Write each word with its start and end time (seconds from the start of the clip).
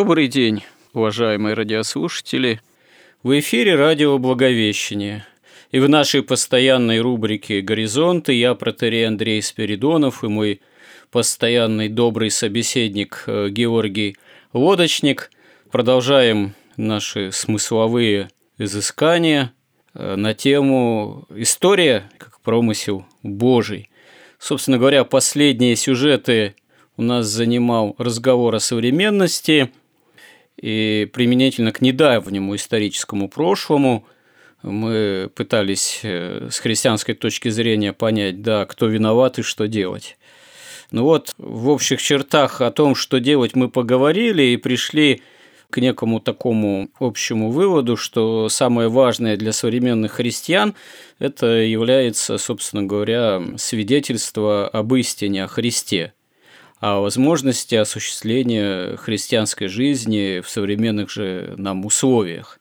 Добрый 0.00 0.28
день, 0.28 0.64
уважаемые 0.94 1.52
радиослушатели. 1.52 2.62
В 3.22 3.38
эфире 3.38 3.74
радио 3.74 4.16
«Благовещение». 4.16 5.26
И 5.72 5.78
в 5.78 5.90
нашей 5.90 6.22
постоянной 6.22 7.00
рубрике 7.00 7.60
«Горизонты» 7.60 8.32
я, 8.32 8.54
протерей 8.54 9.06
Андрей 9.06 9.42
Спиридонов, 9.42 10.24
и 10.24 10.28
мой 10.28 10.62
постоянный 11.10 11.90
добрый 11.90 12.30
собеседник 12.30 13.24
э, 13.26 13.50
Георгий 13.50 14.16
Лодочник 14.54 15.30
продолжаем 15.70 16.54
наши 16.78 17.30
смысловые 17.30 18.30
изыскания 18.56 19.52
э, 19.92 20.16
на 20.16 20.32
тему 20.32 21.26
«История 21.28 22.10
как 22.16 22.40
промысел 22.40 23.04
Божий». 23.22 23.90
Собственно 24.38 24.78
говоря, 24.78 25.04
последние 25.04 25.76
сюжеты 25.76 26.54
у 26.96 27.02
нас 27.02 27.26
занимал 27.26 27.94
разговор 27.98 28.54
о 28.54 28.60
современности– 28.60 29.70
и 30.60 31.08
применительно 31.12 31.72
к 31.72 31.80
недавнему 31.80 32.54
историческому 32.54 33.28
прошлому 33.28 34.06
мы 34.62 35.30
пытались 35.34 36.00
э, 36.02 36.48
с 36.50 36.58
христианской 36.58 37.14
точки 37.14 37.48
зрения 37.48 37.94
понять, 37.94 38.42
да, 38.42 38.66
кто 38.66 38.86
виноват 38.86 39.38
и 39.38 39.42
что 39.42 39.66
делать. 39.66 40.18
Ну 40.90 41.04
вот, 41.04 41.34
в 41.38 41.70
общих 41.70 42.02
чертах 42.02 42.60
о 42.60 42.70
том, 42.70 42.94
что 42.94 43.20
делать, 43.20 43.56
мы 43.56 43.70
поговорили 43.70 44.42
и 44.42 44.58
пришли 44.58 45.22
к 45.70 45.78
некому 45.78 46.20
такому 46.20 46.90
общему 46.98 47.50
выводу, 47.52 47.96
что 47.96 48.48
самое 48.50 48.88
важное 48.88 49.36
для 49.38 49.52
современных 49.52 50.12
христиан– 50.12 50.74
это 51.18 51.46
является, 51.46 52.36
собственно 52.36 52.82
говоря, 52.82 53.40
свидетельство 53.56 54.68
об 54.68 54.94
истине, 54.94 55.44
о 55.44 55.48
Христе– 55.48 56.12
о 56.80 57.00
возможности 57.00 57.74
осуществления 57.74 58.96
христианской 58.96 59.68
жизни 59.68 60.40
в 60.40 60.48
современных 60.48 61.10
же 61.10 61.54
нам 61.58 61.84
условиях, 61.84 62.58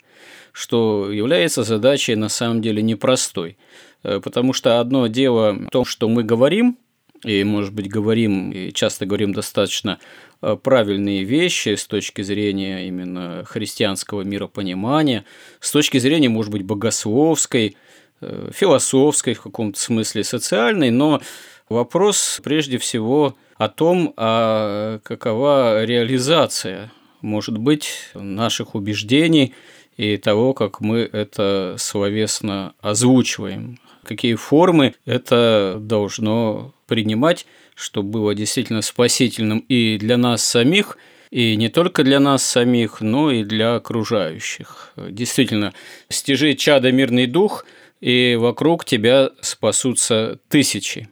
что 0.51 1.11
является 1.11 1.63
задачей 1.63 2.15
на 2.15 2.29
самом 2.29 2.61
деле 2.61 2.81
непростой. 2.81 3.57
Э, 4.03 4.19
потому 4.21 4.53
что 4.53 4.79
одно 4.79 5.07
дело 5.07 5.53
в 5.53 5.69
том, 5.69 5.85
что 5.85 6.09
мы 6.09 6.23
говорим, 6.23 6.77
и, 7.23 7.43
может 7.43 7.73
быть, 7.73 7.89
говорим, 7.89 8.51
и 8.51 8.71
часто 8.71 9.05
говорим 9.05 9.33
достаточно 9.33 9.99
э, 10.41 10.57
правильные 10.61 11.23
вещи 11.23 11.75
с 11.75 11.85
точки 11.85 12.21
зрения 12.21 12.87
именно 12.87 13.43
христианского 13.45 14.21
миропонимания, 14.21 15.25
с 15.59 15.71
точки 15.71 15.97
зрения, 15.97 16.29
может 16.29 16.51
быть, 16.51 16.63
богословской, 16.63 17.75
э, 18.21 18.51
философской 18.53 19.33
в 19.33 19.41
каком-то 19.41 19.79
смысле, 19.79 20.23
социальной, 20.23 20.91
но 20.91 21.21
вопрос 21.69 22.41
прежде 22.43 22.77
всего– 22.77 23.35
о 23.59 23.67
том, 23.67 24.13
а 24.15 24.99
какова 25.03 25.83
реализация, 25.83 26.91
может 27.21 27.57
быть, 27.57 27.89
наших 28.13 28.73
убеждений 28.73 29.53
и 29.97 30.15
того, 30.15 30.53
как 30.53 30.79
мы 30.79 30.99
это 30.99 31.75
словесно 31.77 32.73
озвучиваем, 32.79 33.77
какие 34.05 34.35
формы 34.35 34.95
это 35.05 35.75
должно 35.77 36.73
принимать, 36.87 37.45
чтобы 37.75 38.11
было 38.11 38.33
действительно 38.33 38.81
спасительным 38.81 39.59
и 39.59 39.97
для 39.97 40.15
нас 40.15 40.41
самих, 40.41 40.97
и 41.29 41.57
не 41.57 41.67
только 41.67 42.05
для 42.05 42.21
нас 42.21 42.43
самих, 42.43 43.01
но 43.01 43.29
и 43.29 43.43
для 43.43 43.75
окружающих. 43.75 44.93
Действительно, 44.95 45.73
стяжи 46.07 46.53
чада 46.53 46.93
мирный 46.93 47.27
дух, 47.27 47.65
и 47.99 48.37
вокруг 48.39 48.85
тебя 48.85 49.31
спасутся 49.41 50.39
тысячи. 50.47 51.09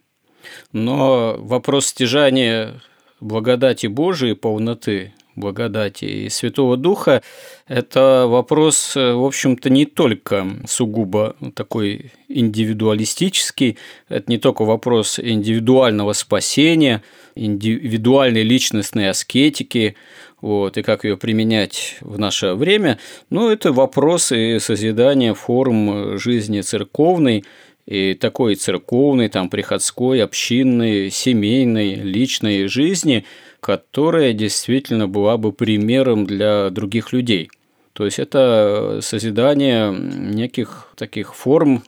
Но 0.71 1.35
вопрос 1.39 1.87
стяжания 1.87 2.81
благодати 3.19 3.87
Божией, 3.87 4.35
полноты 4.35 5.13
благодати 5.37 6.05
и 6.05 6.29
Святого 6.29 6.75
Духа– 6.77 7.21
это 7.67 8.25
вопрос, 8.27 8.95
в 8.95 9.25
общем-то, 9.25 9.69
не 9.69 9.85
только 9.85 10.47
сугубо 10.67 11.35
такой 11.53 12.11
индивидуалистический, 12.27 13.77
это 14.09 14.31
не 14.31 14.37
только 14.37 14.65
вопрос 14.65 15.19
индивидуального 15.19 16.13
спасения, 16.13 17.03
индивидуальной 17.35 18.43
личностной 18.43 19.09
аскетики, 19.09 19.95
вот, 20.41 20.77
и 20.77 20.83
как 20.83 21.03
ее 21.03 21.17
применять 21.17 21.97
в 22.01 22.19
наше 22.19 22.53
время, 22.53 22.99
но 23.29 23.51
это 23.51 23.71
вопрос 23.71 24.31
и 24.31 24.59
созидания 24.59 25.33
форм 25.33 26.17
жизни 26.19 26.61
церковной, 26.61 27.43
и 27.87 28.13
такой 28.15 28.55
церковной, 28.55 29.29
там, 29.29 29.49
приходской, 29.49 30.21
общинной, 30.21 31.09
семейной, 31.09 31.95
личной 31.95 32.67
жизни, 32.67 33.25
которая 33.61 34.33
действительно 34.33 35.07
была 35.07 35.37
бы 35.37 35.53
примером 35.53 36.25
для 36.25 36.69
других 36.69 37.13
людей. 37.13 37.49
То 37.93 38.05
есть 38.05 38.19
это 38.19 38.99
созидание 39.01 39.91
неких 39.91 40.89
таких 40.95 41.33
форм 41.33 41.81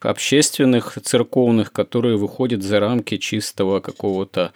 общественных, 0.00 0.96
церковных, 1.02 1.72
которые 1.72 2.16
выходят 2.16 2.62
за 2.62 2.80
рамки 2.80 3.18
чистого 3.18 3.80
какого-то, 3.80 4.52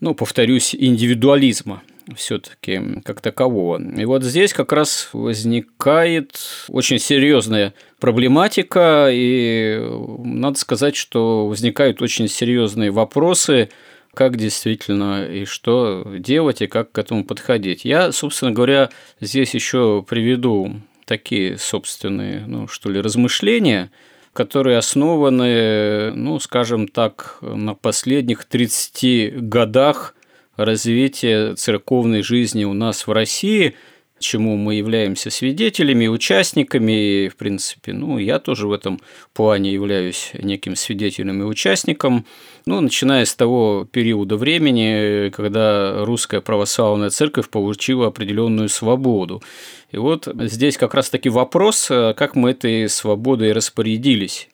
ну, 0.00 0.14
повторюсь, 0.14 0.74
индивидуализма 0.74 1.82
все-таки 2.16 3.00
как 3.04 3.20
такового. 3.20 3.80
И 3.80 4.04
вот 4.04 4.22
здесь 4.22 4.52
как 4.52 4.72
раз 4.72 5.08
возникает 5.12 6.40
очень 6.68 6.98
серьезная 6.98 7.74
проблематика, 8.00 9.08
и 9.10 9.80
надо 10.24 10.58
сказать, 10.58 10.96
что 10.96 11.46
возникают 11.46 12.02
очень 12.02 12.28
серьезные 12.28 12.90
вопросы, 12.90 13.70
как 14.14 14.36
действительно 14.36 15.24
и 15.24 15.44
что 15.44 16.06
делать, 16.18 16.62
и 16.62 16.66
как 16.66 16.92
к 16.92 16.98
этому 16.98 17.24
подходить. 17.24 17.84
Я, 17.84 18.12
собственно 18.12 18.52
говоря, 18.52 18.90
здесь 19.20 19.54
еще 19.54 20.04
приведу 20.06 20.76
такие 21.06 21.58
собственные, 21.58 22.44
ну, 22.46 22.68
что 22.68 22.90
ли, 22.90 23.00
размышления, 23.00 23.90
которые 24.32 24.78
основаны, 24.78 26.12
ну, 26.12 26.38
скажем 26.40 26.88
так, 26.88 27.38
на 27.40 27.74
последних 27.74 28.44
30 28.44 29.48
годах 29.48 30.14
развития 30.56 31.54
церковной 31.54 32.22
жизни 32.22 32.64
у 32.64 32.72
нас 32.72 33.06
в 33.06 33.12
России, 33.12 33.74
чему 34.18 34.56
мы 34.56 34.76
являемся 34.76 35.30
свидетелями, 35.30 36.06
участниками, 36.06 37.24
и, 37.24 37.28
в 37.28 37.36
принципе, 37.36 37.92
ну, 37.92 38.18
я 38.18 38.38
тоже 38.38 38.68
в 38.68 38.72
этом 38.72 39.00
плане 39.34 39.72
являюсь 39.72 40.30
неким 40.34 40.76
свидетелем 40.76 41.42
и 41.42 41.44
участником, 41.44 42.24
ну, 42.64 42.80
начиная 42.80 43.24
с 43.24 43.34
того 43.34 43.86
периода 43.90 44.36
времени, 44.36 45.30
когда 45.30 46.04
русская 46.04 46.40
православная 46.40 47.10
церковь 47.10 47.48
получила 47.48 48.06
определенную 48.06 48.68
свободу. 48.68 49.42
И 49.90 49.96
вот 49.96 50.28
здесь 50.42 50.76
как 50.76 50.94
раз-таки 50.94 51.28
вопрос, 51.28 51.86
как 51.88 52.36
мы 52.36 52.52
этой 52.52 52.88
свободой 52.88 53.52
распорядились. 53.52 54.48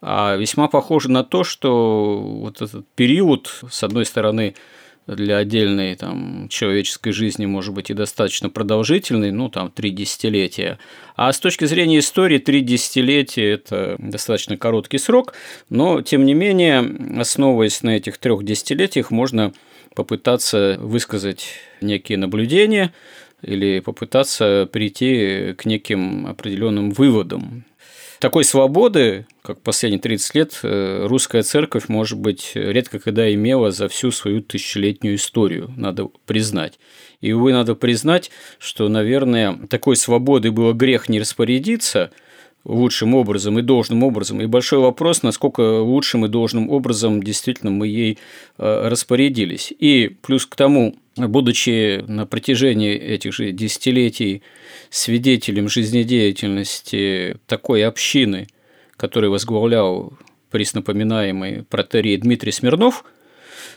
А 0.00 0.36
весьма 0.36 0.68
похоже 0.68 1.10
на 1.10 1.24
то, 1.24 1.44
что 1.44 2.18
вот 2.18 2.62
этот 2.62 2.86
период, 2.94 3.62
с 3.70 3.82
одной 3.82 4.06
стороны, 4.06 4.54
для 5.16 5.38
отдельной 5.38 5.94
там, 5.96 6.48
человеческой 6.48 7.12
жизни 7.12 7.46
может 7.46 7.74
быть 7.74 7.90
и 7.90 7.94
достаточно 7.94 8.50
продолжительный, 8.50 9.30
ну, 9.30 9.48
там, 9.48 9.70
три 9.70 9.90
десятилетия. 9.90 10.78
А 11.16 11.32
с 11.32 11.40
точки 11.40 11.64
зрения 11.64 11.98
истории, 11.98 12.38
три 12.38 12.60
десятилетия– 12.60 13.50
это 13.52 13.96
достаточно 13.98 14.56
короткий 14.56 14.98
срок, 14.98 15.34
но, 15.68 16.02
тем 16.02 16.24
не 16.24 16.34
менее, 16.34 16.84
основываясь 17.18 17.82
на 17.82 17.96
этих 17.96 18.18
трех 18.18 18.44
десятилетиях, 18.44 19.10
можно 19.10 19.52
попытаться 19.94 20.76
высказать 20.80 21.46
некие 21.80 22.18
наблюдения 22.18 22.92
или 23.42 23.80
попытаться 23.80 24.68
прийти 24.70 25.54
к 25.56 25.64
неким 25.64 26.26
определенным 26.26 26.90
выводам 26.90 27.64
такой 28.20 28.44
свободы, 28.44 29.26
как 29.42 29.60
последние 29.62 30.00
30 30.00 30.34
лет, 30.34 30.60
э, 30.62 31.06
русская 31.06 31.42
церковь, 31.42 31.88
может 31.88 32.18
быть, 32.18 32.52
редко 32.54 32.98
когда 32.98 33.32
имела 33.32 33.70
за 33.70 33.88
всю 33.88 34.12
свою 34.12 34.42
тысячелетнюю 34.42 35.16
историю, 35.16 35.72
надо 35.76 36.08
признать. 36.26 36.78
И, 37.20 37.32
увы, 37.32 37.52
надо 37.52 37.74
признать, 37.74 38.30
что, 38.58 38.88
наверное, 38.88 39.58
такой 39.68 39.96
свободы 39.96 40.52
было 40.52 40.72
грех 40.72 41.08
не 41.08 41.18
распорядиться 41.18 42.12
лучшим 42.64 43.14
образом 43.14 43.58
и 43.58 43.62
должным 43.62 44.02
образом. 44.02 44.40
И 44.40 44.46
большой 44.46 44.80
вопрос, 44.80 45.22
насколько 45.22 45.80
лучшим 45.80 46.26
и 46.26 46.28
должным 46.28 46.70
образом 46.70 47.22
действительно 47.22 47.70
мы 47.70 47.88
ей 47.88 48.18
э, 48.58 48.88
распорядились. 48.88 49.72
И 49.78 50.16
плюс 50.22 50.46
к 50.46 50.56
тому, 50.56 50.96
будучи 51.16 52.04
на 52.06 52.26
протяжении 52.26 52.94
этих 52.94 53.32
же 53.32 53.52
десятилетий 53.52 54.42
свидетелем 54.90 55.68
жизнедеятельности 55.68 57.36
такой 57.46 57.84
общины, 57.84 58.46
которую 58.96 59.30
возглавлял 59.30 60.12
преснопоминаемый 60.50 61.62
протерей 61.62 62.16
Дмитрий 62.18 62.52
Смирнов, 62.52 63.04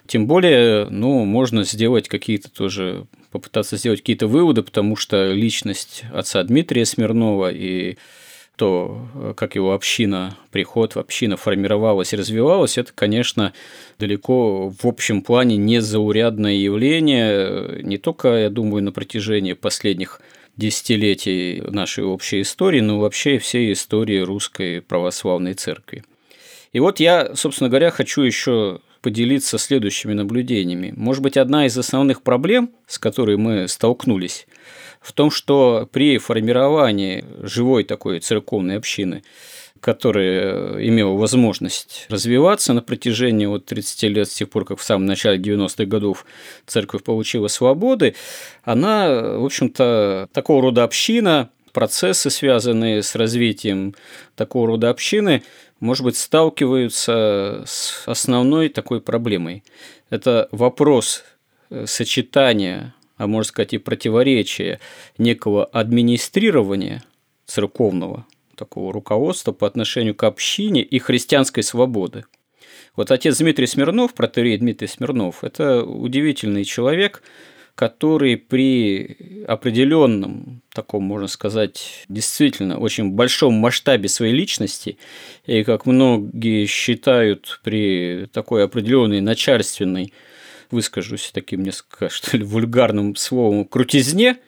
тем 0.08 0.28
более, 0.28 0.90
ну, 0.90 1.24
можно 1.24 1.64
сделать 1.64 2.10
какие-то 2.10 2.52
тоже, 2.52 3.06
попытаться 3.32 3.78
сделать 3.78 4.02
какие-то 4.02 4.28
выводы, 4.28 4.62
потому 4.62 4.98
что 4.98 5.32
личность 5.32 6.04
отца 6.12 6.44
Дмитрия 6.44 6.86
Смирнова 6.86 7.52
и 7.54 7.98
то, 8.56 9.34
как 9.36 9.56
его 9.56 9.74
община, 9.74 10.38
приход 10.52 10.96
в 10.96 11.00
община 11.00 11.38
формировалась 11.38 12.14
и 12.14 12.18
развивалась, 12.18 12.78
это, 12.78 12.92
конечно, 12.94 13.54
далеко 13.98 14.70
в 14.70 14.86
общем 14.86 15.22
плане 15.22 15.58
незаурядное 15.58 16.54
явление, 16.54 17.82
не 17.82 17.98
только, 17.98 18.30
я 18.36 18.50
думаю, 18.50 18.84
на 18.84 18.92
протяжении 18.92 19.54
последних 19.54 20.22
десятилетий 20.56 21.64
нашей 21.68 22.04
общей 22.04 22.42
истории, 22.42 22.80
но 22.80 23.00
вообще 23.00 23.40
всей 23.40 23.74
истории 23.74 24.20
русской 24.20 24.82
православной 24.82 25.56
церкви. 25.56 26.04
И 26.74 26.80
вот 26.80 27.00
я, 27.00 27.36
собственно 27.36 27.70
говоря, 27.70 27.90
хочу 27.90 28.22
еще 28.22 28.82
поделиться 29.02 29.58
следующими 29.58 30.14
наблюдениями. 30.14 30.94
Может 30.96 31.22
быть, 31.24 31.38
одна 31.38 31.66
из 31.66 31.78
основных 31.78 32.22
проблем, 32.22 32.72
с 32.88 32.98
которой 32.98 33.38
мы 33.38 33.68
столкнулись, 33.68 34.48
в 35.04 35.12
том, 35.12 35.30
что 35.30 35.88
при 35.92 36.18
формировании 36.18 37.26
живой 37.42 37.84
такой 37.84 38.20
церковной 38.20 38.78
общины 38.78 39.24
которая 39.80 40.82
имела 40.88 41.12
возможность 41.12 42.06
развиваться 42.08 42.72
на 42.72 42.82
протяжении 42.82 43.46
вот 43.46 43.66
30 43.66 44.04
лет, 44.04 44.30
с 44.30 44.34
тех 44.34 44.50
пор, 44.50 44.64
как 44.64 44.80
в 44.80 44.84
самом 44.84 45.06
начале 45.06 45.38
90-х 45.38 45.84
годов 45.84 46.26
церковь 46.66 47.04
получила 47.04 47.50
свободы, 47.50 48.16
она, 48.64 49.10
в 49.10 49.44
общем-то, 49.44 50.30
такого 50.32 50.62
рода 50.62 50.86
община, 50.86 51.50
процессы, 51.74 52.30
связанные 52.30 53.04
с 53.04 53.14
развитием 53.16 53.94
такого 54.36 54.68
рода 54.68 54.90
общины, 54.90 55.44
может 55.82 56.06
быть, 56.06 56.16
сталкиваются 56.16 57.64
с 57.66 58.04
основной 58.06 58.70
такой 58.70 59.02
проблемой. 59.02 59.66
Это 60.10 60.48
вопрос 60.52 61.26
э, 61.70 61.86
сочетания, 61.88 62.96
а 63.24 63.28
можно 63.28 63.48
сказать 63.48 63.74
и 63.74 63.78
противоречия 63.78 64.80
некого 65.18 65.66
администрирования 65.66 67.04
церковного 67.46 68.26
такого 68.56 68.92
руководства 68.92 69.54
по 69.54 69.66
отношению 69.66 70.14
к 70.14 70.24
общине 70.24 70.84
и 70.84 71.00
христианской 71.00 71.64
свободы. 71.64 72.26
Вот 72.96 73.12
отец 73.12 73.38
Дмитрий 73.38 73.66
Смирнов, 73.66 74.14
протерей 74.14 74.58
Дмитрий 74.58 74.88
Смирнов, 74.88 75.44
это 75.44 75.84
удивительный 75.84 76.66
человек, 76.66 77.24
который 77.76 78.38
при 78.38 79.46
определенном 79.48 80.62
таком, 80.74 81.04
можно 81.04 81.28
сказать, 81.28 82.06
действительно 82.08 82.78
очень 82.78 83.12
большом 83.12 83.56
масштабе 83.56 84.10
своей 84.10 84.34
личности, 84.34 84.98
и 85.46 85.64
как 85.64 85.86
многие 85.86 86.66
считают, 86.68 87.62
при 87.64 88.28
такой 88.32 88.66
определенной 88.66 89.22
начальственной, 89.22 90.14
выскажусь 90.74 91.32
таким 91.34 91.64
несколько, 91.64 92.10
что 92.10 92.36
ли, 92.38 92.44
вульгарным 92.44 93.16
словом, 93.16 93.66
крутизне– 93.66 94.38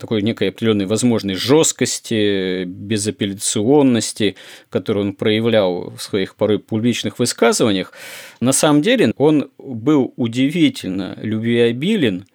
такой 0.00 0.22
некой 0.22 0.48
определенной 0.48 0.86
возможной 0.86 1.34
жесткости, 1.34 2.64
безапелляционности, 2.64 4.34
которую 4.70 5.06
он 5.06 5.14
проявлял 5.14 5.90
в 5.90 6.00
своих 6.00 6.34
порой 6.34 6.58
публичных 6.58 7.20
высказываниях, 7.20 7.92
на 8.40 8.52
самом 8.52 8.82
деле 8.82 9.12
он 9.16 9.50
был 9.58 10.12
удивительно 10.16 11.16
любвеобилен, 11.20 12.26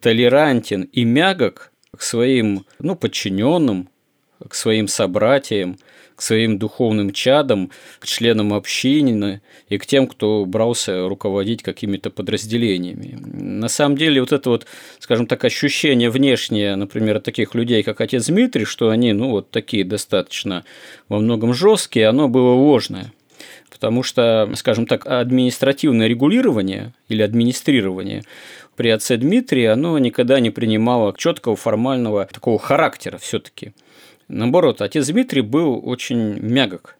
толерантен 0.00 0.82
и 0.82 1.04
мягок 1.04 1.72
к 1.94 2.00
своим 2.00 2.64
ну, 2.78 2.96
подчиненным, 2.96 3.90
к 4.48 4.54
своим 4.54 4.88
собратьям, 4.88 5.76
к 6.16 6.22
своим 6.22 6.58
духовным 6.58 7.12
чадам, 7.12 7.70
к 7.98 8.06
членам 8.06 8.54
общины 8.54 9.40
и 9.68 9.78
к 9.78 9.86
тем, 9.86 10.06
кто 10.06 10.44
брался 10.44 11.08
руководить 11.08 11.62
какими-то 11.62 12.10
подразделениями. 12.10 13.18
На 13.20 13.68
самом 13.68 13.96
деле 13.96 14.20
вот 14.20 14.32
это 14.32 14.50
вот, 14.50 14.66
скажем 14.98 15.26
так, 15.26 15.44
ощущение 15.44 16.10
внешнее, 16.10 16.76
например, 16.76 17.20
таких 17.20 17.54
людей, 17.54 17.82
как 17.82 18.00
отец 18.00 18.26
Дмитрий, 18.26 18.64
что 18.64 18.90
они, 18.90 19.12
ну, 19.12 19.30
вот 19.30 19.50
такие 19.50 19.84
достаточно 19.84 20.64
во 21.08 21.18
многом 21.18 21.54
жесткие, 21.54 22.08
оно 22.08 22.28
было 22.28 22.52
ложное. 22.52 23.12
Потому 23.70 24.02
что, 24.04 24.48
скажем 24.54 24.86
так, 24.86 25.06
административное 25.06 26.06
регулирование 26.06 26.92
или 27.08 27.22
администрирование 27.22 28.22
при 28.76 28.88
отце 28.88 29.16
Дмитрии, 29.16 29.64
оно 29.64 29.98
никогда 29.98 30.40
не 30.40 30.50
принимало 30.50 31.14
четкого 31.16 31.56
формального 31.56 32.24
такого 32.26 32.58
характера 32.58 33.18
все-таки. 33.18 33.72
Наоборот, 34.28 34.80
отец 34.82 35.06
Дмитрий 35.08 35.42
был 35.42 35.80
очень 35.84 36.38
мягок 36.40 36.96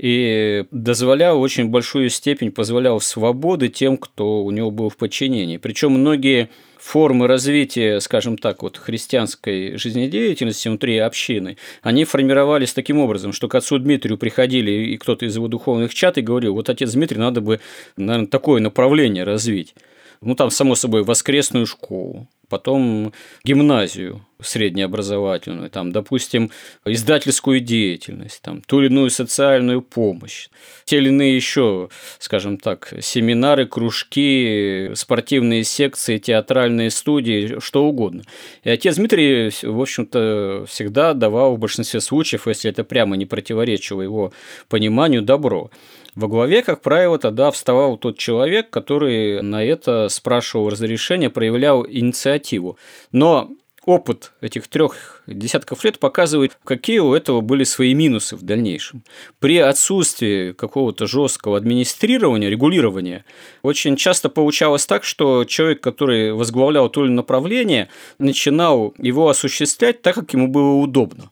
и 0.00 0.64
дозволял 0.70 1.38
очень 1.38 1.68
большую 1.68 2.08
степень, 2.08 2.52
позволял 2.52 3.00
свободы 3.00 3.68
тем, 3.68 3.98
кто 3.98 4.42
у 4.42 4.50
него 4.50 4.70
был 4.70 4.88
в 4.88 4.96
подчинении. 4.96 5.58
Причем 5.58 5.92
многие 5.92 6.48
формы 6.78 7.26
развития, 7.26 8.00
скажем 8.00 8.38
так, 8.38 8.62
вот 8.62 8.78
христианской 8.78 9.76
жизнедеятельности 9.76 10.68
внутри 10.68 10.96
общины, 10.96 11.58
они 11.82 12.04
формировались 12.04 12.72
таким 12.72 12.98
образом, 12.98 13.34
что 13.34 13.48
к 13.48 13.54
отцу 13.54 13.78
Дмитрию 13.78 14.16
приходили 14.16 14.70
и 14.70 14.96
кто-то 14.96 15.26
из 15.26 15.36
его 15.36 15.48
духовных 15.48 15.92
чат 15.92 16.16
и 16.16 16.22
говорил, 16.22 16.54
вот 16.54 16.70
отец 16.70 16.92
Дмитрий, 16.92 17.18
надо 17.18 17.42
бы, 17.42 17.60
наверное, 17.98 18.26
такое 18.26 18.62
направление 18.62 19.24
развить. 19.24 19.74
Ну, 20.22 20.34
там, 20.34 20.50
само 20.50 20.74
собой, 20.74 21.02
воскресную 21.02 21.66
школу, 21.66 22.28
потом 22.50 23.14
гимназию 23.42 24.20
среднеобразовательную, 24.42 25.70
там, 25.70 25.92
допустим, 25.92 26.50
издательскую 26.84 27.60
деятельность, 27.60 28.42
там, 28.42 28.60
ту 28.60 28.80
или 28.80 28.88
иную 28.88 29.10
социальную 29.10 29.80
помощь, 29.80 30.48
те 30.84 30.98
или 30.98 31.08
иные 31.08 31.36
еще, 31.36 31.88
скажем 32.18 32.58
так, 32.58 32.92
семинары, 33.00 33.66
кружки, 33.66 34.90
спортивные 34.94 35.64
секции, 35.64 36.18
театральные 36.18 36.90
студии, 36.90 37.58
что 37.60 37.84
угодно. 37.84 38.22
И 38.64 38.70
отец 38.70 38.96
Дмитрий, 38.96 39.50
в 39.62 39.80
общем-то, 39.80 40.64
всегда 40.68 41.14
давал 41.14 41.56
в 41.56 41.58
большинстве 41.58 42.00
случаев, 42.00 42.46
если 42.46 42.70
это 42.70 42.84
прямо 42.84 43.16
не 43.16 43.26
противоречило 43.26 44.02
его 44.02 44.32
пониманию, 44.68 45.22
добро. 45.22 45.70
Во 46.14 46.28
главе, 46.28 46.62
как 46.62 46.82
правило, 46.82 47.18
тогда 47.18 47.50
вставал 47.50 47.96
тот 47.96 48.18
человек, 48.18 48.70
который 48.70 49.42
на 49.42 49.64
это 49.64 50.08
спрашивал 50.08 50.68
разрешение, 50.68 51.30
проявлял 51.30 51.86
инициативу. 51.86 52.78
Но 53.12 53.50
опыт 53.84 54.32
этих 54.40 54.68
трех 54.68 55.22
десятков 55.26 55.84
лет 55.84 55.98
показывает, 55.98 56.58
какие 56.64 56.98
у 56.98 57.14
этого 57.14 57.40
были 57.40 57.64
свои 57.64 57.94
минусы 57.94 58.36
в 58.36 58.42
дальнейшем. 58.42 59.04
При 59.38 59.58
отсутствии 59.58 60.52
какого-то 60.52 61.06
жесткого 61.06 61.56
администрирования, 61.56 62.48
регулирования, 62.48 63.24
очень 63.62 63.96
часто 63.96 64.28
получалось 64.28 64.86
так, 64.86 65.04
что 65.04 65.44
человек, 65.44 65.80
который 65.80 66.32
возглавлял 66.32 66.88
то 66.88 67.04
или 67.04 67.12
направление, 67.12 67.88
начинал 68.18 68.94
его 68.98 69.28
осуществлять 69.28 70.02
так, 70.02 70.14
как 70.14 70.32
ему 70.32 70.48
было 70.48 70.74
удобно 70.74 71.30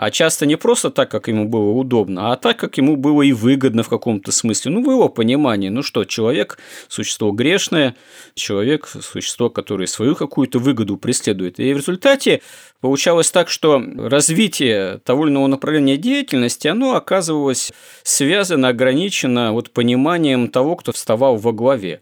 а 0.00 0.10
часто 0.10 0.46
не 0.46 0.56
просто 0.56 0.90
так, 0.90 1.10
как 1.10 1.28
ему 1.28 1.44
было 1.44 1.72
удобно, 1.72 2.32
а 2.32 2.36
так, 2.36 2.56
как 2.56 2.78
ему 2.78 2.96
было 2.96 3.20
и 3.20 3.32
выгодно 3.32 3.82
в 3.82 3.90
каком-то 3.90 4.32
смысле. 4.32 4.70
Ну, 4.72 4.82
в 4.82 4.90
его 4.90 5.10
понимании, 5.10 5.68
ну 5.68 5.82
что, 5.82 6.06
человек– 6.06 6.58
существо 6.88 7.32
грешное, 7.32 7.94
человек– 8.34 8.88
существо, 9.02 9.50
которое 9.50 9.86
свою 9.86 10.16
какую-то 10.16 10.58
выгоду 10.58 10.96
преследует. 10.96 11.60
И 11.60 11.74
в 11.74 11.76
результате 11.76 12.40
получалось 12.80 13.30
так, 13.30 13.50
что 13.50 13.78
развитие 13.98 15.02
того 15.04 15.26
или 15.26 15.32
иного 15.32 15.48
направления 15.48 15.98
деятельности, 15.98 16.66
оно 16.66 16.94
оказывалось 16.94 17.70
связано, 18.02 18.68
ограничено 18.68 19.52
вот 19.52 19.70
пониманием 19.70 20.48
того, 20.48 20.76
кто 20.76 20.92
вставал 20.92 21.36
во 21.36 21.52
главе. 21.52 22.00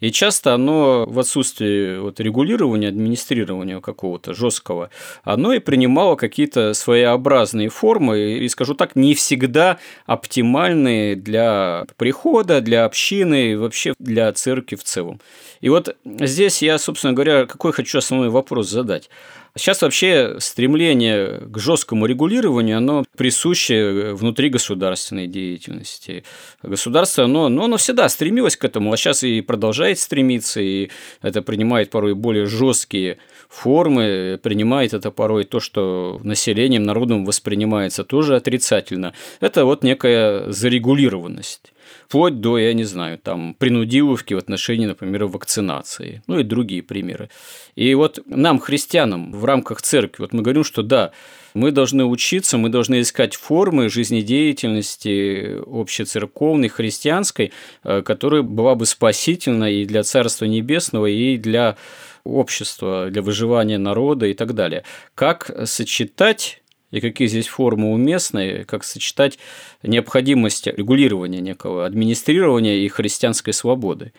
И 0.00 0.10
часто 0.10 0.54
оно 0.54 1.06
в 1.06 1.18
отсутствии 1.18 1.98
вот 1.98 2.20
регулирования, 2.20 2.88
администрирования 2.88 3.80
какого-то 3.80 4.34
жесткого, 4.34 4.90
оно 5.24 5.52
и 5.52 5.58
принимало 5.58 6.16
какие-то 6.16 6.74
своеобразные 6.74 7.68
формы, 7.68 8.36
и, 8.38 8.48
скажу 8.48 8.74
так, 8.74 8.96
не 8.96 9.14
всегда 9.14 9.78
оптимальные 10.04 11.16
для 11.16 11.86
прихода, 11.96 12.60
для 12.60 12.84
общины 12.84 13.52
и 13.52 13.56
вообще 13.56 13.94
для 13.98 14.32
церкви 14.32 14.76
в 14.76 14.84
целом. 14.84 15.20
И 15.60 15.68
вот 15.68 15.96
здесь 16.04 16.62
я, 16.62 16.78
собственно 16.78 17.12
говоря, 17.12 17.46
какой 17.46 17.72
хочу 17.72 17.98
основной 17.98 18.28
вопрос 18.28 18.68
задать. 18.68 19.08
Сейчас 19.56 19.80
вообще 19.80 20.36
стремление 20.38 21.40
к 21.46 21.58
жесткому 21.58 22.04
регулированию, 22.04 22.76
оно 22.76 23.04
присуще 23.16 24.12
внутри 24.12 24.50
государственной 24.50 25.26
деятельности. 25.26 26.24
Государство, 26.62 27.24
оно, 27.24 27.48
ну, 27.48 27.64
оно 27.64 27.78
всегда 27.78 28.06
стремилось 28.10 28.56
к 28.56 28.64
этому, 28.66 28.92
а 28.92 28.98
сейчас 28.98 29.22
и 29.22 29.40
продолжает 29.40 29.98
стремиться, 29.98 30.60
и 30.60 30.90
это 31.22 31.40
принимает 31.40 31.88
порой 31.88 32.14
более 32.14 32.44
жесткие 32.44 33.16
формы, 33.48 34.38
принимает 34.42 34.92
это 34.92 35.10
порой 35.10 35.44
то, 35.44 35.58
что 35.58 36.20
населением, 36.22 36.82
народом 36.82 37.24
воспринимается 37.24 38.04
тоже 38.04 38.36
отрицательно. 38.36 39.14
Это 39.40 39.64
вот 39.64 39.82
некая 39.82 40.52
зарегулированность 40.52 41.72
вплоть 42.06 42.40
до, 42.40 42.58
я 42.58 42.72
не 42.72 42.84
знаю, 42.84 43.18
там, 43.18 43.54
принудиловки 43.54 44.34
в 44.34 44.38
отношении, 44.38 44.86
например, 44.86 45.24
вакцинации, 45.24 46.22
ну 46.28 46.38
и 46.38 46.44
другие 46.44 46.82
примеры. 46.82 47.30
И 47.74 47.94
вот 47.94 48.20
нам, 48.26 48.60
христианам, 48.60 49.32
в 49.32 49.44
рамках 49.44 49.82
церкви, 49.82 50.22
вот 50.22 50.32
мы 50.32 50.42
говорим, 50.42 50.62
что 50.62 50.82
да, 50.82 51.10
мы 51.54 51.72
должны 51.72 52.04
учиться, 52.04 52.58
мы 52.58 52.68
должны 52.68 53.00
искать 53.00 53.34
формы 53.34 53.88
жизнедеятельности 53.88 55.58
общецерковной, 55.66 56.68
христианской, 56.68 57.52
э, 57.82 58.02
которая 58.02 58.42
была 58.42 58.76
бы 58.76 58.86
спасительна 58.86 59.64
и 59.72 59.84
для 59.84 60.04
Царства 60.04 60.44
Небесного, 60.44 61.06
и 61.06 61.36
для 61.36 61.76
общества, 62.22 63.08
для 63.10 63.22
выживания 63.22 63.78
народа 63.78 64.26
и 64.26 64.34
так 64.34 64.54
далее. 64.54 64.84
Как 65.14 65.50
сочетать 65.64 66.62
и 66.90 67.00
какие 67.00 67.28
здесь 67.28 67.48
формы 67.48 67.92
уместны, 67.92 68.64
как 68.64 68.84
сочетать 68.84 69.38
необходимость 69.82 70.66
регулирования 70.66 71.40
некого, 71.40 71.86
администрирования 71.86 72.76
и 72.76 72.88
христианской 72.88 73.52
свободы. 73.52 74.12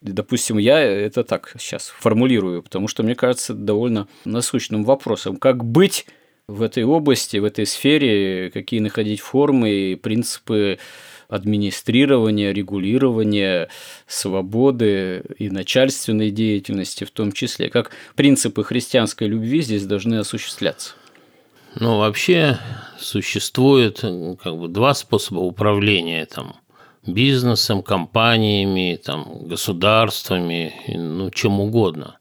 Допустим, 0.00 0.58
я 0.58 0.80
это 0.80 1.24
так 1.24 1.54
сейчас 1.58 1.88
формулирую, 1.88 2.62
потому 2.62 2.88
что 2.88 3.02
мне 3.02 3.14
кажется 3.14 3.54
довольно 3.54 4.08
насущным 4.24 4.84
вопросом, 4.84 5.36
как 5.36 5.64
быть 5.64 6.06
в 6.46 6.62
этой 6.62 6.84
области, 6.84 7.36
в 7.36 7.44
этой 7.44 7.66
сфере, 7.66 8.50
какие 8.50 8.80
находить 8.80 9.20
формы 9.20 9.70
и 9.70 9.94
принципы 9.96 10.78
администрирования, 11.28 12.52
регулирования, 12.52 13.68
свободы 14.06 15.22
и 15.36 15.50
начальственной 15.50 16.30
деятельности 16.30 17.04
в 17.04 17.10
том 17.10 17.32
числе, 17.32 17.68
как 17.68 17.90
принципы 18.16 18.64
христианской 18.64 19.28
любви 19.28 19.60
здесь 19.60 19.84
должны 19.84 20.16
осуществляться. 20.16 20.94
Ну, 21.74 21.98
вообще 21.98 22.58
существует 22.98 24.00
как 24.42 24.58
бы 24.58 24.68
два 24.68 24.94
способа 24.94 25.40
управления 25.40 26.26
там, 26.26 26.56
бизнесом, 27.06 27.82
компаниями, 27.82 29.00
там, 29.02 29.46
государствами, 29.46 30.74
ну, 30.88 31.30
чем 31.30 31.60
угодно. 31.60 32.18